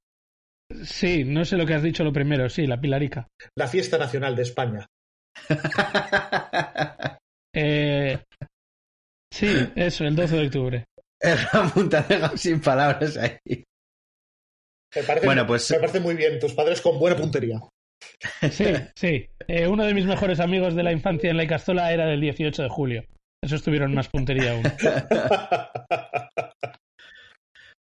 Sí, 0.84 1.24
no 1.24 1.44
sé 1.46 1.58
lo 1.58 1.66
que 1.66 1.74
has 1.74 1.84
dicho 1.84 2.04
lo 2.04 2.14
primero, 2.14 2.48
sí, 2.50 2.68
la 2.68 2.80
Pilarica. 2.80 3.28
La 3.58 3.68
fiesta 3.68 3.98
nacional 3.98 4.36
de 4.36 4.42
España. 4.44 4.86
Eh, 7.56 8.16
sí, 9.34 9.48
eso, 9.76 10.06
el 10.06 10.16
12 10.16 10.36
de 10.38 10.46
octubre. 10.46 10.86
Ramón 11.52 11.90
te 11.90 11.98
ha 11.98 12.02
dejado 12.04 12.38
sin 12.38 12.62
palabras 12.62 13.18
ahí. 13.18 13.64
Me 14.96 15.04
parece, 15.04 15.26
Bueno, 15.26 15.48
pues- 15.48 15.72
me 15.72 15.80
parece 15.80 16.00
muy 16.00 16.14
bien. 16.16 16.40
Tus 16.40 16.54
padres 16.54 16.80
con 16.80 17.00
buena 17.00 17.18
puntería. 17.18 17.60
Sí, 18.52 18.66
sí. 18.96 19.28
Eh, 19.48 19.68
uno 19.68 19.84
de 19.84 19.96
mis 19.96 20.06
mejores 20.06 20.40
amigos 20.40 20.76
de 20.76 20.84
la 20.84 20.92
infancia 20.92 21.32
en 21.32 21.38
la 21.38 21.44
Icastola 21.44 21.92
era 21.92 22.06
del 22.06 22.22
18 22.22 22.62
de 22.64 22.70
julio. 22.70 23.04
Esos 23.44 23.64
tuvieron 23.64 23.96
más 23.96 24.08
puntería 24.10 24.52
aún. 24.52 24.64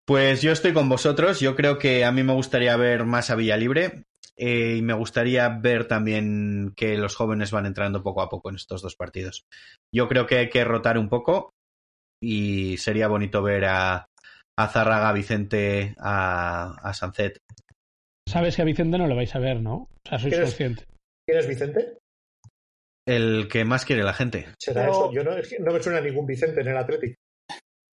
Pues 0.09 0.41
yo 0.41 0.51
estoy 0.51 0.73
con 0.73 0.89
vosotros. 0.89 1.39
Yo 1.39 1.55
creo 1.55 1.77
que 1.77 2.03
a 2.03 2.11
mí 2.11 2.23
me 2.23 2.33
gustaría 2.33 2.75
ver 2.77 3.05
más 3.05 3.29
a 3.29 3.35
Villalibre 3.35 4.05
eh, 4.35 4.77
y 4.77 4.81
me 4.81 4.95
gustaría 4.95 5.47
ver 5.49 5.87
también 5.87 6.73
que 6.75 6.97
los 6.97 7.15
jóvenes 7.15 7.51
van 7.51 7.67
entrando 7.67 8.01
poco 8.01 8.23
a 8.23 8.27
poco 8.29 8.49
en 8.49 8.55
estos 8.55 8.81
dos 8.81 8.95
partidos. 8.95 9.43
Yo 9.93 10.07
creo 10.07 10.25
que 10.25 10.39
hay 10.39 10.49
que 10.49 10.63
rotar 10.63 10.97
un 10.97 11.09
poco 11.09 11.51
y 12.19 12.77
sería 12.77 13.07
bonito 13.07 13.43
ver 13.43 13.65
a, 13.65 14.07
a 14.57 14.67
Zárraga, 14.67 15.09
a 15.09 15.13
Vicente, 15.13 15.93
a, 15.99 16.71
a 16.81 16.93
Sancet. 16.95 17.37
Sabes 18.27 18.55
que 18.55 18.63
a 18.63 18.65
Vicente 18.65 18.97
no 18.97 19.05
lo 19.05 19.15
vais 19.15 19.35
a 19.35 19.39
ver, 19.39 19.61
¿no? 19.61 19.75
O 19.75 19.87
sea, 20.09 20.17
sois 20.17 20.33
¿Quieres- 20.33 20.49
consciente. 20.49 20.85
¿Quién 21.27 21.39
es 21.39 21.47
Vicente? 21.47 21.97
El 23.07 23.47
que 23.47 23.63
más 23.63 23.85
quiere 23.85 24.01
la 24.01 24.13
gente. 24.13 24.47
Será 24.59 24.81
Pero- 24.81 24.91
eso. 24.91 25.11
Yo 25.13 25.23
no, 25.23 25.37
es 25.37 25.47
que 25.47 25.59
no 25.59 25.71
me 25.71 25.83
suena 25.83 26.01
ningún 26.01 26.25
Vicente 26.25 26.61
en 26.61 26.67
el 26.69 26.77
Atlético. 26.77 27.13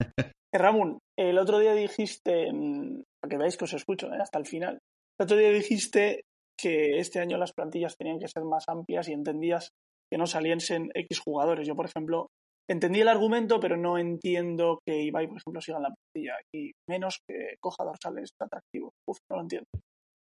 Ramón, 0.59 0.99
el 1.19 1.39
otro 1.39 1.59
día 1.59 1.75
dijiste, 1.75 2.53
mm, 2.53 3.03
para 3.21 3.31
que 3.31 3.39
veáis 3.39 3.57
que 3.57 3.65
os 3.65 3.73
escucho 3.75 4.13
eh, 4.13 4.19
hasta 4.21 4.39
el 4.39 4.47
final, 4.47 4.79
el 5.19 5.25
otro 5.25 5.37
día 5.37 5.51
dijiste 5.51 6.23
que 6.59 6.99
este 6.99 7.21
año 7.21 7.37
las 7.39 7.53
plantillas 7.53 7.97
tenían 7.97 8.19
que 8.19 8.29
ser 8.29 8.45
más 8.45 8.65
amplias 8.69 9.09
y 9.09 9.13
entendías 9.13 9.71
que 10.11 10.19
no 10.19 10.27
saliesen 10.27 10.91
X 10.95 11.21
jugadores. 11.21 11.67
Yo, 11.67 11.75
por 11.77 11.87
ejemplo, 11.87 12.29
entendí 12.69 13.01
el 13.01 13.09
argumento, 13.09 13.61
pero 13.61 13.77
no 13.77 13.99
entiendo 13.99 14.81
que 14.87 15.03
Ibai, 15.03 15.27
por 15.27 15.39
ejemplo, 15.39 15.61
siga 15.61 15.77
en 15.79 15.83
la 15.85 15.95
plantilla 15.95 16.39
y 16.55 16.73
menos 16.89 17.19
que 17.29 17.57
coja 17.61 17.85
dorsales 17.85 18.31
atractivos. 18.41 18.93
Uf, 19.09 19.19
no 19.31 19.37
lo 19.37 19.43
entiendo. 19.43 19.67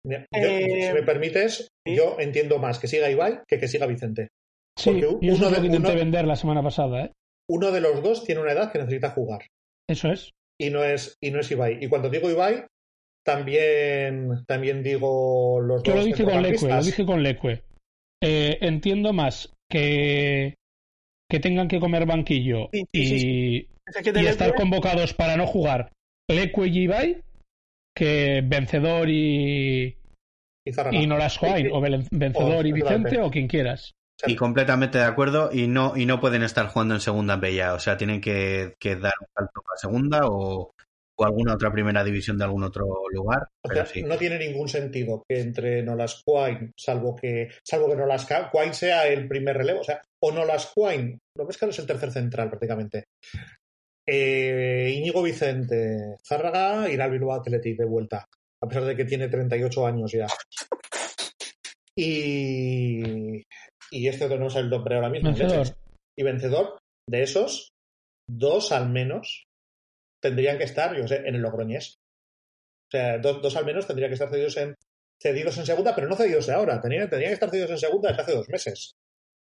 Mira, 0.07 0.27
Eh, 0.35 0.89
si 0.89 0.93
me 0.93 1.03
permites, 1.03 1.69
¿sí? 1.87 1.97
yo 1.97 2.17
entiendo 2.19 2.59
más 2.59 2.79
que 2.79 2.89
siga 2.89 3.11
Ibai 3.11 3.41
que 3.49 3.59
que 3.59 3.69
siga 3.69 3.87
Vicente. 3.87 4.29
Sí, 4.79 4.91
Porque 4.91 5.27
y 5.27 5.29
eso 5.31 5.37
uno 5.39 5.47
es 5.47 5.51
lo 5.51 5.51
de- 5.51 5.61
que 5.61 5.67
intenté 5.67 5.89
uno- 5.93 5.99
vender 6.01 6.25
la 6.27 6.37
semana 6.37 6.63
pasada, 6.63 7.05
¿eh? 7.05 7.13
Uno 7.49 7.71
de 7.71 7.81
los 7.81 8.03
dos 8.03 8.25
tiene 8.25 8.41
una 8.41 8.53
edad 8.53 8.73
que 8.73 8.79
necesita 8.79 9.11
jugar. 9.11 9.43
Eso 9.89 10.11
es. 10.11 10.31
Y 10.61 10.71
no 10.71 10.85
es, 10.85 11.17
y 11.21 11.31
no 11.31 11.41
es 11.41 11.51
Ibai. 11.51 11.85
Y 11.85 11.89
cuando 11.89 12.09
digo 12.09 12.31
Ibai, 12.31 12.65
también, 13.25 14.45
también 14.47 14.83
digo 14.83 15.61
los 15.61 15.83
Yo 15.83 15.93
dos 15.95 16.01
lo 16.03 16.07
dije 16.07 16.25
con 16.25 16.43
Leque, 16.43 16.69
lo 16.69 16.83
dije 16.83 17.07
con 17.07 17.23
Leque. 17.23 17.63
Eh, 18.23 18.59
entiendo 18.61 19.13
más 19.13 19.53
que, 19.71 20.55
que 21.31 21.41
tengan 21.41 21.69
que 21.69 21.81
comer 21.81 22.07
banquillo 22.07 22.69
Sí, 22.73 22.87
sí, 22.95 23.07
sí, 23.19 23.29
y, 23.29 24.03
que 24.03 24.29
estar 24.29 24.55
convocados 24.55 25.13
para 25.13 25.37
no 25.37 25.47
jugar 25.47 25.93
Leque 26.31 26.67
y 26.67 26.79
Ibai 26.85 27.23
que 27.97 28.43
vencedor 28.45 29.09
y, 29.09 29.97
Y 30.67 30.71
y 30.71 31.07
o 31.71 31.81
Ven- 31.81 32.09
vencedor 32.11 32.67
y. 32.67 32.73
Vicente 32.73 33.21
o 33.21 33.31
quien 33.31 33.47
quieras. 33.49 33.93
Y 34.27 34.37
completamente 34.37 34.99
de 34.99 35.05
acuerdo 35.05 35.51
y 35.53 35.67
no, 35.67 35.97
y 35.97 36.07
no 36.07 36.21
pueden 36.21 36.43
estar 36.43 36.69
jugando 36.69 36.95
en 36.95 37.01
segunda 37.01 37.37
B 37.37 37.55
ya. 37.55 37.75
O 37.75 37.79
sea, 37.79 37.97
tienen 37.97 38.21
que, 38.21 38.75
que 38.79 38.97
dar 38.97 39.15
un 39.21 39.27
salto 39.35 39.63
a 39.73 39.77
segunda 39.77 40.21
o, 40.27 40.75
o 41.17 41.25
alguna 41.25 41.55
otra 41.55 41.73
primera 41.73 42.03
división 42.03 42.39
de 42.39 42.45
algún 42.45 42.65
otro 42.65 42.87
lugar. 43.11 43.49
O 43.63 43.69
Pero 43.69 43.85
sea, 43.85 43.93
sí. 43.93 44.03
no 44.03 44.17
tiene 44.17 44.39
ningún 44.39 44.69
sentido 44.69 45.23
que 45.29 45.41
entre 45.41 45.83
Nolas 45.83 46.23
Quine, 46.25 46.73
salvo 46.77 47.15
que, 47.15 47.51
salvo 47.63 47.89
que 47.89 47.97
Nolas 47.97 48.27
Quine 48.27 48.75
sea 48.75 49.07
el 49.07 49.29
primer 49.29 49.57
relevo, 49.57 49.81
o 49.81 49.85
sea, 49.85 50.03
o 50.23 50.33
Nolas 50.33 50.73
Quine, 50.75 51.19
lo 51.37 51.47
ves 51.47 51.57
que 51.57 51.67
es 51.67 51.79
el 51.79 51.87
tercer 51.87 52.13
central 52.13 52.49
prácticamente. 52.49 53.05
Eh, 54.07 54.93
Íñigo 54.97 55.23
Vicente, 55.23 56.17
Zárraga 56.27 56.91
y 56.91 56.97
Bilbao 57.11 57.41
Athletic 57.41 57.79
de 57.79 57.87
vuelta, 57.87 58.27
a 58.63 58.69
pesar 58.69 58.85
de 58.85 58.97
que 58.97 59.05
tiene 59.05 59.29
38 59.29 59.87
años 59.87 60.13
ya. 60.13 60.27
Y, 61.97 63.45
y 63.91 64.09
este 64.09 64.25
otro 64.25 64.39
no 64.39 64.49
es 64.49 64.57
el 64.57 64.71
nombre 64.71 64.95
ahora 64.97 65.11
mismo. 65.11 65.31
Vencedor. 65.31 65.67
Y 66.17 66.23
vencedor, 66.23 66.79
de 67.09 67.23
esos, 67.23 67.73
dos 68.29 68.73
al 68.73 68.89
menos 68.91 69.45
tendrían 70.23 70.59
que 70.59 70.65
estar, 70.65 70.97
yo 70.97 71.07
sé, 71.07 71.17
en 71.27 71.35
el 71.35 71.43
Logroñés. 71.43 71.97
O 72.89 72.97
sea, 72.97 73.19
dos, 73.19 73.43
dos 73.43 73.57
al 73.57 73.67
menos 73.67 73.87
tendrían 73.87 74.11
que 74.11 74.15
estar 74.15 74.31
cedidos 74.31 74.57
en, 74.57 74.75
cedidos 75.21 75.59
en 75.59 75.67
segunda, 75.67 75.95
pero 75.95 76.09
no 76.09 76.17
cedidos 76.17 76.47
de 76.47 76.55
ahora. 76.55 76.81
Tendrían, 76.81 77.09
tendrían 77.09 77.31
que 77.31 77.35
estar 77.35 77.51
cedidos 77.51 77.71
en 77.71 77.79
segunda 77.79 78.09
desde 78.11 78.23
hace 78.23 78.35
dos 78.35 78.49
meses. 78.49 78.95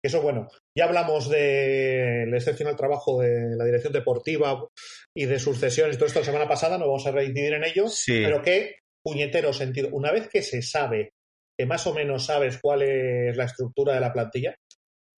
Eso, 0.02 0.22
bueno, 0.22 0.48
ya 0.74 0.84
hablamos 0.86 1.28
del 1.28 2.32
excepcional 2.34 2.76
trabajo 2.76 3.20
de 3.20 3.54
la 3.54 3.64
dirección 3.66 3.92
deportiva 3.92 4.66
y 5.14 5.26
de 5.26 5.38
sus 5.38 5.58
cesiones 5.58 5.96
y 5.96 5.98
todo 5.98 6.06
esto 6.06 6.20
la 6.20 6.24
semana 6.24 6.48
pasada, 6.48 6.78
no 6.78 6.86
vamos 6.86 7.06
a 7.06 7.10
reincidir 7.10 7.52
en 7.52 7.64
ello, 7.64 7.86
Sí. 7.88 8.22
pero 8.24 8.40
qué 8.40 8.76
puñetero 9.04 9.52
sentido. 9.52 9.90
Una 9.92 10.10
vez 10.10 10.28
que 10.28 10.40
se 10.40 10.62
sabe, 10.62 11.12
que 11.60 11.66
más 11.66 11.86
o 11.86 11.92
menos 11.92 12.24
sabes 12.24 12.58
cuál 12.58 12.80
es 12.80 13.36
la 13.36 13.44
estructura 13.44 13.92
de 13.92 14.00
la 14.00 14.14
plantilla, 14.14 14.54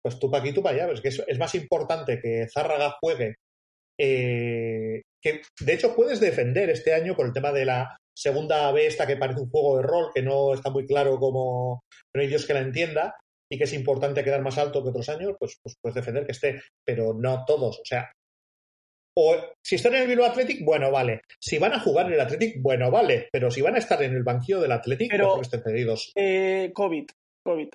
pues 0.01 0.17
tú 0.17 0.31
para 0.31 0.41
aquí, 0.41 0.51
tú 0.51 0.63
para 0.63 0.85
allá. 0.85 0.91
Es 0.91 0.99
que 0.99 1.09
es, 1.09 1.37
más 1.37 1.53
importante 1.53 2.19
que 2.19 2.47
Zárraga 2.51 2.97
juegue. 2.99 3.35
eh, 3.99 5.03
que 5.21 5.41
de 5.59 5.73
hecho 5.73 5.95
puedes 5.95 6.19
defender 6.19 6.71
este 6.71 6.95
año 6.95 7.15
con 7.15 7.27
el 7.27 7.33
tema 7.33 7.51
de 7.51 7.65
la 7.65 7.95
segunda 8.17 8.71
B, 8.71 8.89
que 9.05 9.17
parece 9.17 9.41
un 9.41 9.51
juego 9.51 9.77
de 9.77 9.83
rol, 9.83 10.09
que 10.15 10.23
no 10.23 10.55
está 10.55 10.71
muy 10.71 10.87
claro 10.87 11.19
cómo. 11.19 11.83
No 12.15 12.21
hay 12.21 12.27
Dios 12.27 12.47
que 12.47 12.55
la 12.55 12.61
entienda. 12.61 13.13
y 13.47 13.59
que 13.59 13.65
es 13.65 13.73
importante 13.73 14.23
quedar 14.23 14.41
más 14.41 14.57
alto 14.57 14.81
que 14.81 14.89
otros 14.89 15.09
años, 15.09 15.35
pues, 15.37 15.59
pues 15.61 15.75
puedes 15.79 15.95
defender 15.95 16.25
que 16.25 16.31
esté, 16.31 16.59
pero 16.83 17.13
no 17.13 17.45
todos. 17.45 17.79
O 17.81 17.85
sea, 17.85 18.11
o 19.17 19.35
si 19.63 19.75
están 19.75 19.95
en 19.95 20.03
el 20.03 20.07
Bilbao 20.07 20.27
Athletic, 20.27 20.63
bueno, 20.63 20.91
vale. 20.91 21.21
Si 21.39 21.57
van 21.57 21.73
a 21.73 21.79
jugar 21.79 22.07
en 22.07 22.13
el 22.13 22.21
Athletic, 22.21 22.61
bueno, 22.61 22.89
vale. 22.89 23.27
Pero 23.31 23.51
si 23.51 23.61
van 23.61 23.75
a 23.75 23.79
estar 23.79 24.01
en 24.03 24.13
el 24.13 24.23
banquillo 24.23 24.61
del 24.61 24.71
Athletic, 24.71 25.11
Pero- 25.11 25.35
pues 25.35 25.37
no 25.37 25.41
estén 25.41 25.63
cedidos. 25.63 26.11
Eh, 26.15 26.71
COVID, 26.73 27.05
COVID. 27.45 27.69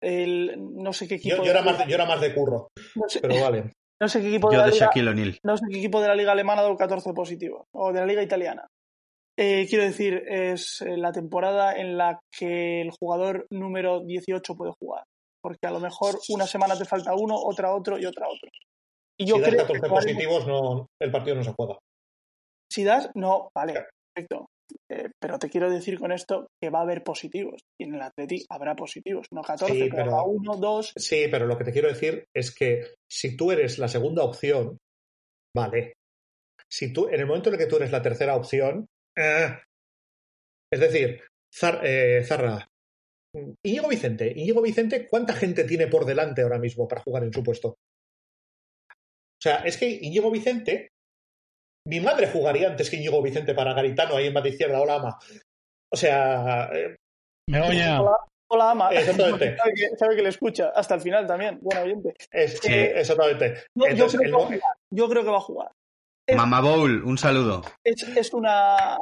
El, 0.00 0.54
no 0.76 0.92
sé 0.92 1.08
qué 1.08 1.16
equipo. 1.16 1.36
Yo, 1.38 1.44
yo 1.44 1.50
era 1.50 1.62
más 1.62 1.78
de, 1.78 1.86
yo 1.88 1.94
era 1.96 2.06
más 2.06 2.20
de 2.20 2.32
curro, 2.32 2.68
no, 2.94 3.08
sé, 3.08 3.20
pero 3.20 3.40
vale. 3.40 3.72
no 4.00 4.08
sé 4.08 4.20
qué 4.20 4.28
equipo 4.28 4.48
de 4.48 4.54
Yo 4.54 4.60
la 4.60 4.66
de 4.66 4.72
liga, 4.72 4.86
Shaquille 4.86 5.08
O'Neal. 5.08 5.38
no 5.42 5.56
sé 5.56 5.64
qué 5.68 5.78
equipo 5.78 6.00
de 6.00 6.08
la 6.08 6.14
liga 6.14 6.32
alemana 6.32 6.60
ha 6.60 6.64
dado 6.64 6.76
14 6.76 7.12
positivos 7.12 7.66
o 7.74 7.92
de 7.92 7.98
la 8.00 8.06
liga 8.06 8.22
italiana. 8.22 8.68
Eh, 9.36 9.66
quiero 9.68 9.84
decir, 9.84 10.22
es 10.26 10.82
eh, 10.82 10.96
la 10.96 11.12
temporada 11.12 11.76
en 11.76 11.96
la 11.96 12.18
que 12.36 12.80
el 12.80 12.90
jugador 12.90 13.46
número 13.50 14.04
18 14.04 14.56
puede 14.56 14.72
jugar. 14.80 15.04
Porque 15.40 15.66
a 15.66 15.70
lo 15.70 15.78
mejor 15.78 16.18
una 16.30 16.46
semana 16.46 16.76
te 16.76 16.84
falta 16.84 17.14
uno, 17.14 17.36
otra 17.36 17.72
otro 17.72 17.98
y 17.98 18.06
otra 18.06 18.26
otro. 18.26 18.50
Y 19.20 19.26
yo 19.26 19.36
si 19.36 19.40
das 19.42 19.50
creo 19.50 19.62
14 19.66 19.82
que 19.82 19.88
positivos, 19.88 20.46
no, 20.46 20.86
el 21.00 21.10
partido 21.10 21.36
no 21.36 21.44
se 21.44 21.52
juega. 21.52 21.78
Si 22.70 22.84
das, 22.84 23.10
no, 23.14 23.48
vale, 23.54 23.74
perfecto. 24.14 24.46
Eh, 24.90 25.08
pero 25.18 25.38
te 25.38 25.48
quiero 25.48 25.70
decir 25.70 25.98
con 25.98 26.12
esto 26.12 26.48
que 26.62 26.68
va 26.70 26.80
a 26.80 26.82
haber 26.82 27.02
positivos. 27.02 27.62
Y 27.80 27.84
en 27.84 27.94
el 27.94 28.02
Atleti 28.02 28.44
habrá 28.50 28.76
positivos. 28.76 29.26
No 29.32 29.40
14, 29.42 29.72
Sí, 29.74 29.88
pero, 29.90 30.04
pero- 30.04 30.24
uno, 30.24 30.56
dos. 30.56 30.92
Sí, 30.94 31.26
pero 31.30 31.46
lo 31.46 31.56
que 31.56 31.64
te 31.64 31.72
quiero 31.72 31.88
decir 31.88 32.26
es 32.36 32.54
que 32.54 32.94
si 33.10 33.36
tú 33.36 33.50
eres 33.50 33.78
la 33.78 33.88
segunda 33.88 34.22
opción, 34.24 34.76
vale. 35.56 35.94
Si 36.70 36.92
tú, 36.92 37.08
en 37.08 37.20
el 37.20 37.26
momento 37.26 37.48
en 37.48 37.54
el 37.54 37.60
que 37.60 37.66
tú 37.66 37.76
eres 37.76 37.90
la 37.90 38.02
tercera 38.02 38.36
opción, 38.36 38.86
eh, 39.16 39.58
es 40.70 40.80
decir, 40.80 41.22
Zar- 41.50 41.80
eh, 41.82 42.22
Zarra, 42.24 42.66
Íñigo 43.64 43.88
Vicente, 43.88 44.30
Íñigo 44.36 44.60
Vicente, 44.60 45.06
¿cuánta 45.08 45.32
gente 45.32 45.64
tiene 45.64 45.86
por 45.86 46.04
delante 46.04 46.42
ahora 46.42 46.58
mismo 46.58 46.86
para 46.86 47.00
jugar 47.00 47.24
en 47.24 47.32
su 47.32 47.42
puesto? 47.42 47.76
O 49.38 49.40
sea, 49.40 49.58
es 49.58 49.76
que 49.76 49.88
Íñigo 49.88 50.30
Vicente, 50.30 50.90
mi 51.86 52.00
madre 52.00 52.26
jugaría 52.26 52.68
antes 52.68 52.90
que 52.90 52.96
Íñigo 52.96 53.22
Vicente 53.22 53.54
para 53.54 53.72
Garitano 53.72 54.16
ahí 54.16 54.26
en 54.26 54.32
Madrid 54.32 54.52
Izquierda, 54.52 54.80
hola 54.80 54.96
ama. 54.96 55.18
O 55.92 55.96
sea, 55.96 56.68
eh, 56.72 56.96
Begoña, 57.48 58.02
Hola, 58.02 58.16
hola 58.50 58.70
ama. 58.72 58.90
Exactamente. 58.90 59.56
sabe, 59.58 59.74
que, 59.74 59.96
sabe 59.96 60.16
que 60.16 60.22
le 60.22 60.28
escucha 60.30 60.70
hasta 60.74 60.96
el 60.96 61.00
final 61.00 61.26
también. 61.26 61.58
Buen 61.62 61.78
oyente. 61.78 62.14
es, 62.30 62.58
Sí. 62.58 62.72
eh, 62.72 63.00
exactamente. 63.00 63.54
No, 63.76 63.88
yo, 63.88 64.08
creo 64.08 64.22
el 64.22 64.26
que 64.26 64.32
va 64.32 64.42
a 64.42 64.46
jugar. 64.46 64.60
Yo 64.90 65.08
creo 65.08 65.24
que 65.24 65.30
va 65.30 65.36
a 65.36 65.40
jugar. 65.40 65.72
Mama 66.36 66.60
Bowl, 66.60 67.04
un 67.04 67.16
saludo. 67.16 67.62
Es, 67.82 68.02
es 68.02 68.34
una, 68.34 68.98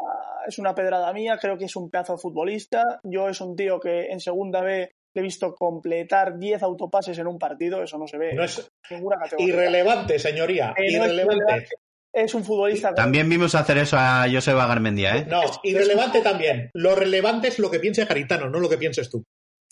es 0.47 0.59
una 0.59 0.75
pedrada 0.75 1.13
mía, 1.13 1.39
creo 1.41 1.59
que 1.59 1.65
es 1.65 1.75
un 1.75 1.91
pedazo 1.91 2.13
de 2.13 2.19
futbolista. 2.19 3.01
Yo 3.03 3.29
es 3.29 3.41
un 3.41 3.57
tío 3.57 3.81
que 3.81 4.07
en 4.07 4.21
segunda 4.21 4.61
B 4.61 4.93
le 5.17 5.21
he 5.21 5.23
visto 5.23 5.55
completar 5.55 6.39
10 6.39 6.63
autopases 6.63 7.19
en 7.19 7.27
un 7.27 7.39
partido, 7.39 7.83
eso 7.83 7.97
no 7.99 8.07
se 8.07 8.19
ve 8.19 8.35
no 8.35 8.45
es 8.45 8.71
ninguna 8.91 9.17
categoría. 9.19 9.49
irrelevante, 9.55 10.19
señoría, 10.19 10.75
Eh, 10.77 10.83
no 10.83 10.85
es 10.85 10.93
irrelevante. 11.13 11.45
relevante. 11.45 11.69
Es 12.15 12.35
un 12.35 12.45
futbolista 12.45 12.95
También 12.95 13.29
vimos 13.29 13.55
hacer 13.55 13.79
eso 13.79 13.97
a 13.99 14.27
Joseba 14.31 14.67
Garmendia, 14.67 15.17
¿eh? 15.17 15.27
No, 15.27 15.41
irrelevante 15.63 16.21
también. 16.23 16.71
Lo 16.75 16.95
relevante 16.95 17.49
es 17.49 17.59
lo 17.59 17.71
que 17.71 17.79
piense 17.81 18.05
Garitano, 18.07 18.49
no 18.49 18.59
lo 18.61 18.69
que 18.69 18.79
pienses 18.79 19.11
tú. 19.11 19.23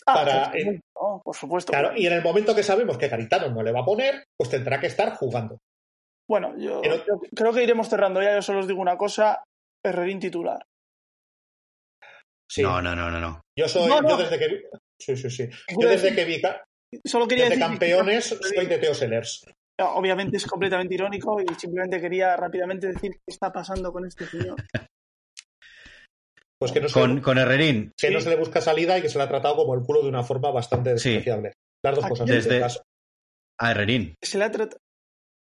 Ah, 0.07 0.15
para- 0.15 0.51
por 0.51 0.61
supuesto, 0.61 0.81
no, 1.01 1.23
por 1.25 1.37
supuesto. 1.37 1.73
Claro, 1.73 1.93
y 1.97 2.07
en 2.07 2.13
el 2.15 2.23
momento 2.23 2.55
que 2.55 2.63
sabemos 2.63 2.99
que 2.99 3.09
Garitano 3.09 3.49
no 3.51 3.63
le 3.63 3.73
va 3.73 3.81
a 3.81 3.85
poner, 3.87 4.25
pues 4.37 4.51
tendrá 4.51 4.79
que 4.81 4.87
estar 4.89 5.15
jugando. 5.17 5.59
Bueno, 6.29 6.55
yo, 6.59 6.81
Pero- 6.83 6.97
yo 7.07 7.21
creo 7.35 7.53
que 7.53 7.63
iremos 7.63 7.89
cerrando 7.89 8.21
ya. 8.23 8.35
Yo 8.35 8.43
solo 8.43 8.61
os 8.61 8.67
digo 8.69 8.81
una 8.81 8.97
cosa: 8.99 9.43
Herrerín 9.85 10.21
titular. 10.21 10.63
Sí. 12.51 12.63
No, 12.63 12.81
no, 12.83 12.95
no, 12.95 13.11
no, 13.11 13.21
no. 13.21 13.41
Yo 13.59 13.69
soy, 13.69 13.89
No, 13.89 14.01
no. 14.03 14.11
yo 14.11 14.17
desde 14.19 14.39
que 14.39 14.69
sí, 14.99 15.17
sí, 15.17 15.31
sí. 15.31 15.49
Yo 15.81 15.89
desde 15.89 16.15
que 16.15 16.25
vi 16.25 16.41
Solo 17.05 17.27
quería 17.27 17.45
desde 17.45 17.57
decir. 17.57 17.69
campeones 17.71 18.25
soy 18.55 18.67
de 18.67 18.79
Teo 18.79 18.95
Sellers. 18.95 19.45
Obviamente 19.81 20.37
es 20.37 20.47
completamente 20.47 20.95
irónico 20.95 21.41
y 21.41 21.53
simplemente 21.59 22.01
quería 22.01 22.37
rápidamente 22.37 22.87
decir 22.89 23.11
qué 23.13 23.19
está 23.33 23.53
pasando 23.53 23.93
con 23.93 24.07
este 24.07 24.25
señor. 24.27 24.57
Pues 26.59 26.71
que 26.73 26.81
no 26.81 26.89
se, 26.89 26.95
Con, 27.01 27.21
con 27.21 27.39
Herrerín, 27.39 27.93
que 27.97 28.11
no 28.11 28.21
se 28.21 28.31
le 28.31 28.37
busca 28.37 28.61
salida 28.61 28.97
y 28.97 29.03
que 29.03 29.09
se 29.09 29.19
le 29.19 29.25
ha 29.25 29.29
tratado 29.29 29.57
como 29.57 29.75
el 29.75 29.83
culo 29.83 30.03
de 30.03 30.09
una 30.09 30.23
forma 30.23 30.51
bastante 30.53 30.97
Sí. 30.99 31.11
despreciable. 31.11 31.53
Las 31.85 31.97
dos 31.97 32.07
cosas. 32.09 32.27
desde- 32.29 32.61
Las- 32.61 32.81
a 33.61 33.71
Herrerín. 33.73 34.15
Se 34.23 34.39
le 34.39 34.45
ha 34.45 34.51
tratado. 34.51 34.79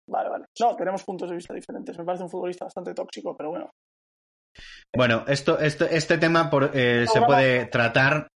Vale, 0.09 0.29
vale. 0.31 0.45
No, 0.61 0.75
tenemos 0.77 1.05
puntos 1.05 1.29
de 1.31 1.37
vista 1.37 1.55
diferentes. 1.55 1.97
Me 1.97 2.05
parece 2.05 2.25
un 2.25 2.31
futbolista 2.31 2.65
bastante 2.65 2.93
tóxico, 2.95 3.37
pero 3.37 3.51
bueno. 3.51 3.71
Bueno, 4.95 5.25
esto, 5.29 5.59
esto, 5.59 5.85
este 5.87 6.19
tema 6.19 6.51
por- 6.51 6.71
eh, 6.75 7.07
se 7.07 7.21
puede 7.23 7.67
tratar, 7.67 8.29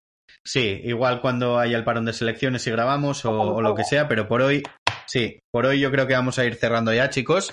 sí, 0.46 0.80
igual 0.84 1.20
cuando 1.20 1.58
haya 1.58 1.76
el 1.76 1.84
parón 1.84 2.06
de 2.06 2.14
selecciones 2.14 2.66
y 2.66 2.70
grabamos 2.70 3.24
o, 3.24 3.32
o 3.32 3.60
lo 3.60 3.74
que 3.74 3.84
sea, 3.84 4.08
pero 4.08 4.28
por 4.28 4.40
hoy, 4.40 4.62
sí, 5.06 5.40
por 5.52 5.66
hoy 5.66 5.80
yo 5.80 5.90
creo 5.90 6.06
que 6.06 6.14
vamos 6.14 6.38
a 6.38 6.44
ir 6.44 6.54
cerrando 6.54 6.94
ya, 6.94 7.10
chicos. 7.10 7.52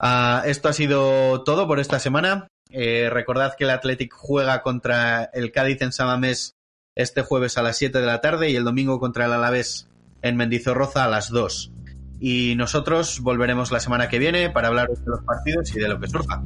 Ah, 0.00 0.42
esto 0.44 0.68
ha 0.68 0.72
sido 0.72 1.44
todo 1.44 1.66
por 1.66 1.80
esta 1.80 1.98
semana. 1.98 2.48
Eh, 2.70 3.08
recordad 3.10 3.54
que 3.56 3.64
el 3.64 3.70
Athletic 3.70 4.12
juega 4.12 4.62
contra 4.62 5.24
el 5.32 5.52
Cádiz 5.52 5.80
en 5.82 5.92
Samamés 5.92 6.54
este 6.96 7.22
jueves 7.22 7.58
a 7.58 7.62
las 7.62 7.76
7 7.76 8.00
de 8.00 8.06
la 8.06 8.20
tarde 8.20 8.50
y 8.50 8.56
el 8.56 8.64
domingo 8.64 8.98
contra 9.00 9.26
el 9.26 9.32
Alavés 9.32 9.88
en 10.22 10.36
Mendizorroza 10.36 11.04
a 11.04 11.08
las 11.08 11.30
2. 11.30 11.72
Y 12.20 12.54
nosotros 12.56 13.20
volveremos 13.20 13.70
la 13.70 13.80
semana 13.80 14.08
que 14.08 14.18
viene 14.18 14.50
para 14.50 14.68
hablar 14.68 14.88
de 14.88 14.96
los 15.04 15.22
partidos 15.22 15.74
y 15.74 15.80
de 15.80 15.88
lo 15.88 16.00
que 16.00 16.08
surja. 16.08 16.42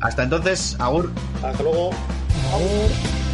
Hasta 0.00 0.22
entonces, 0.22 0.76
Agur. 0.78 1.10
Hasta 1.42 1.62
luego. 1.62 1.90
Agur. 2.52 3.27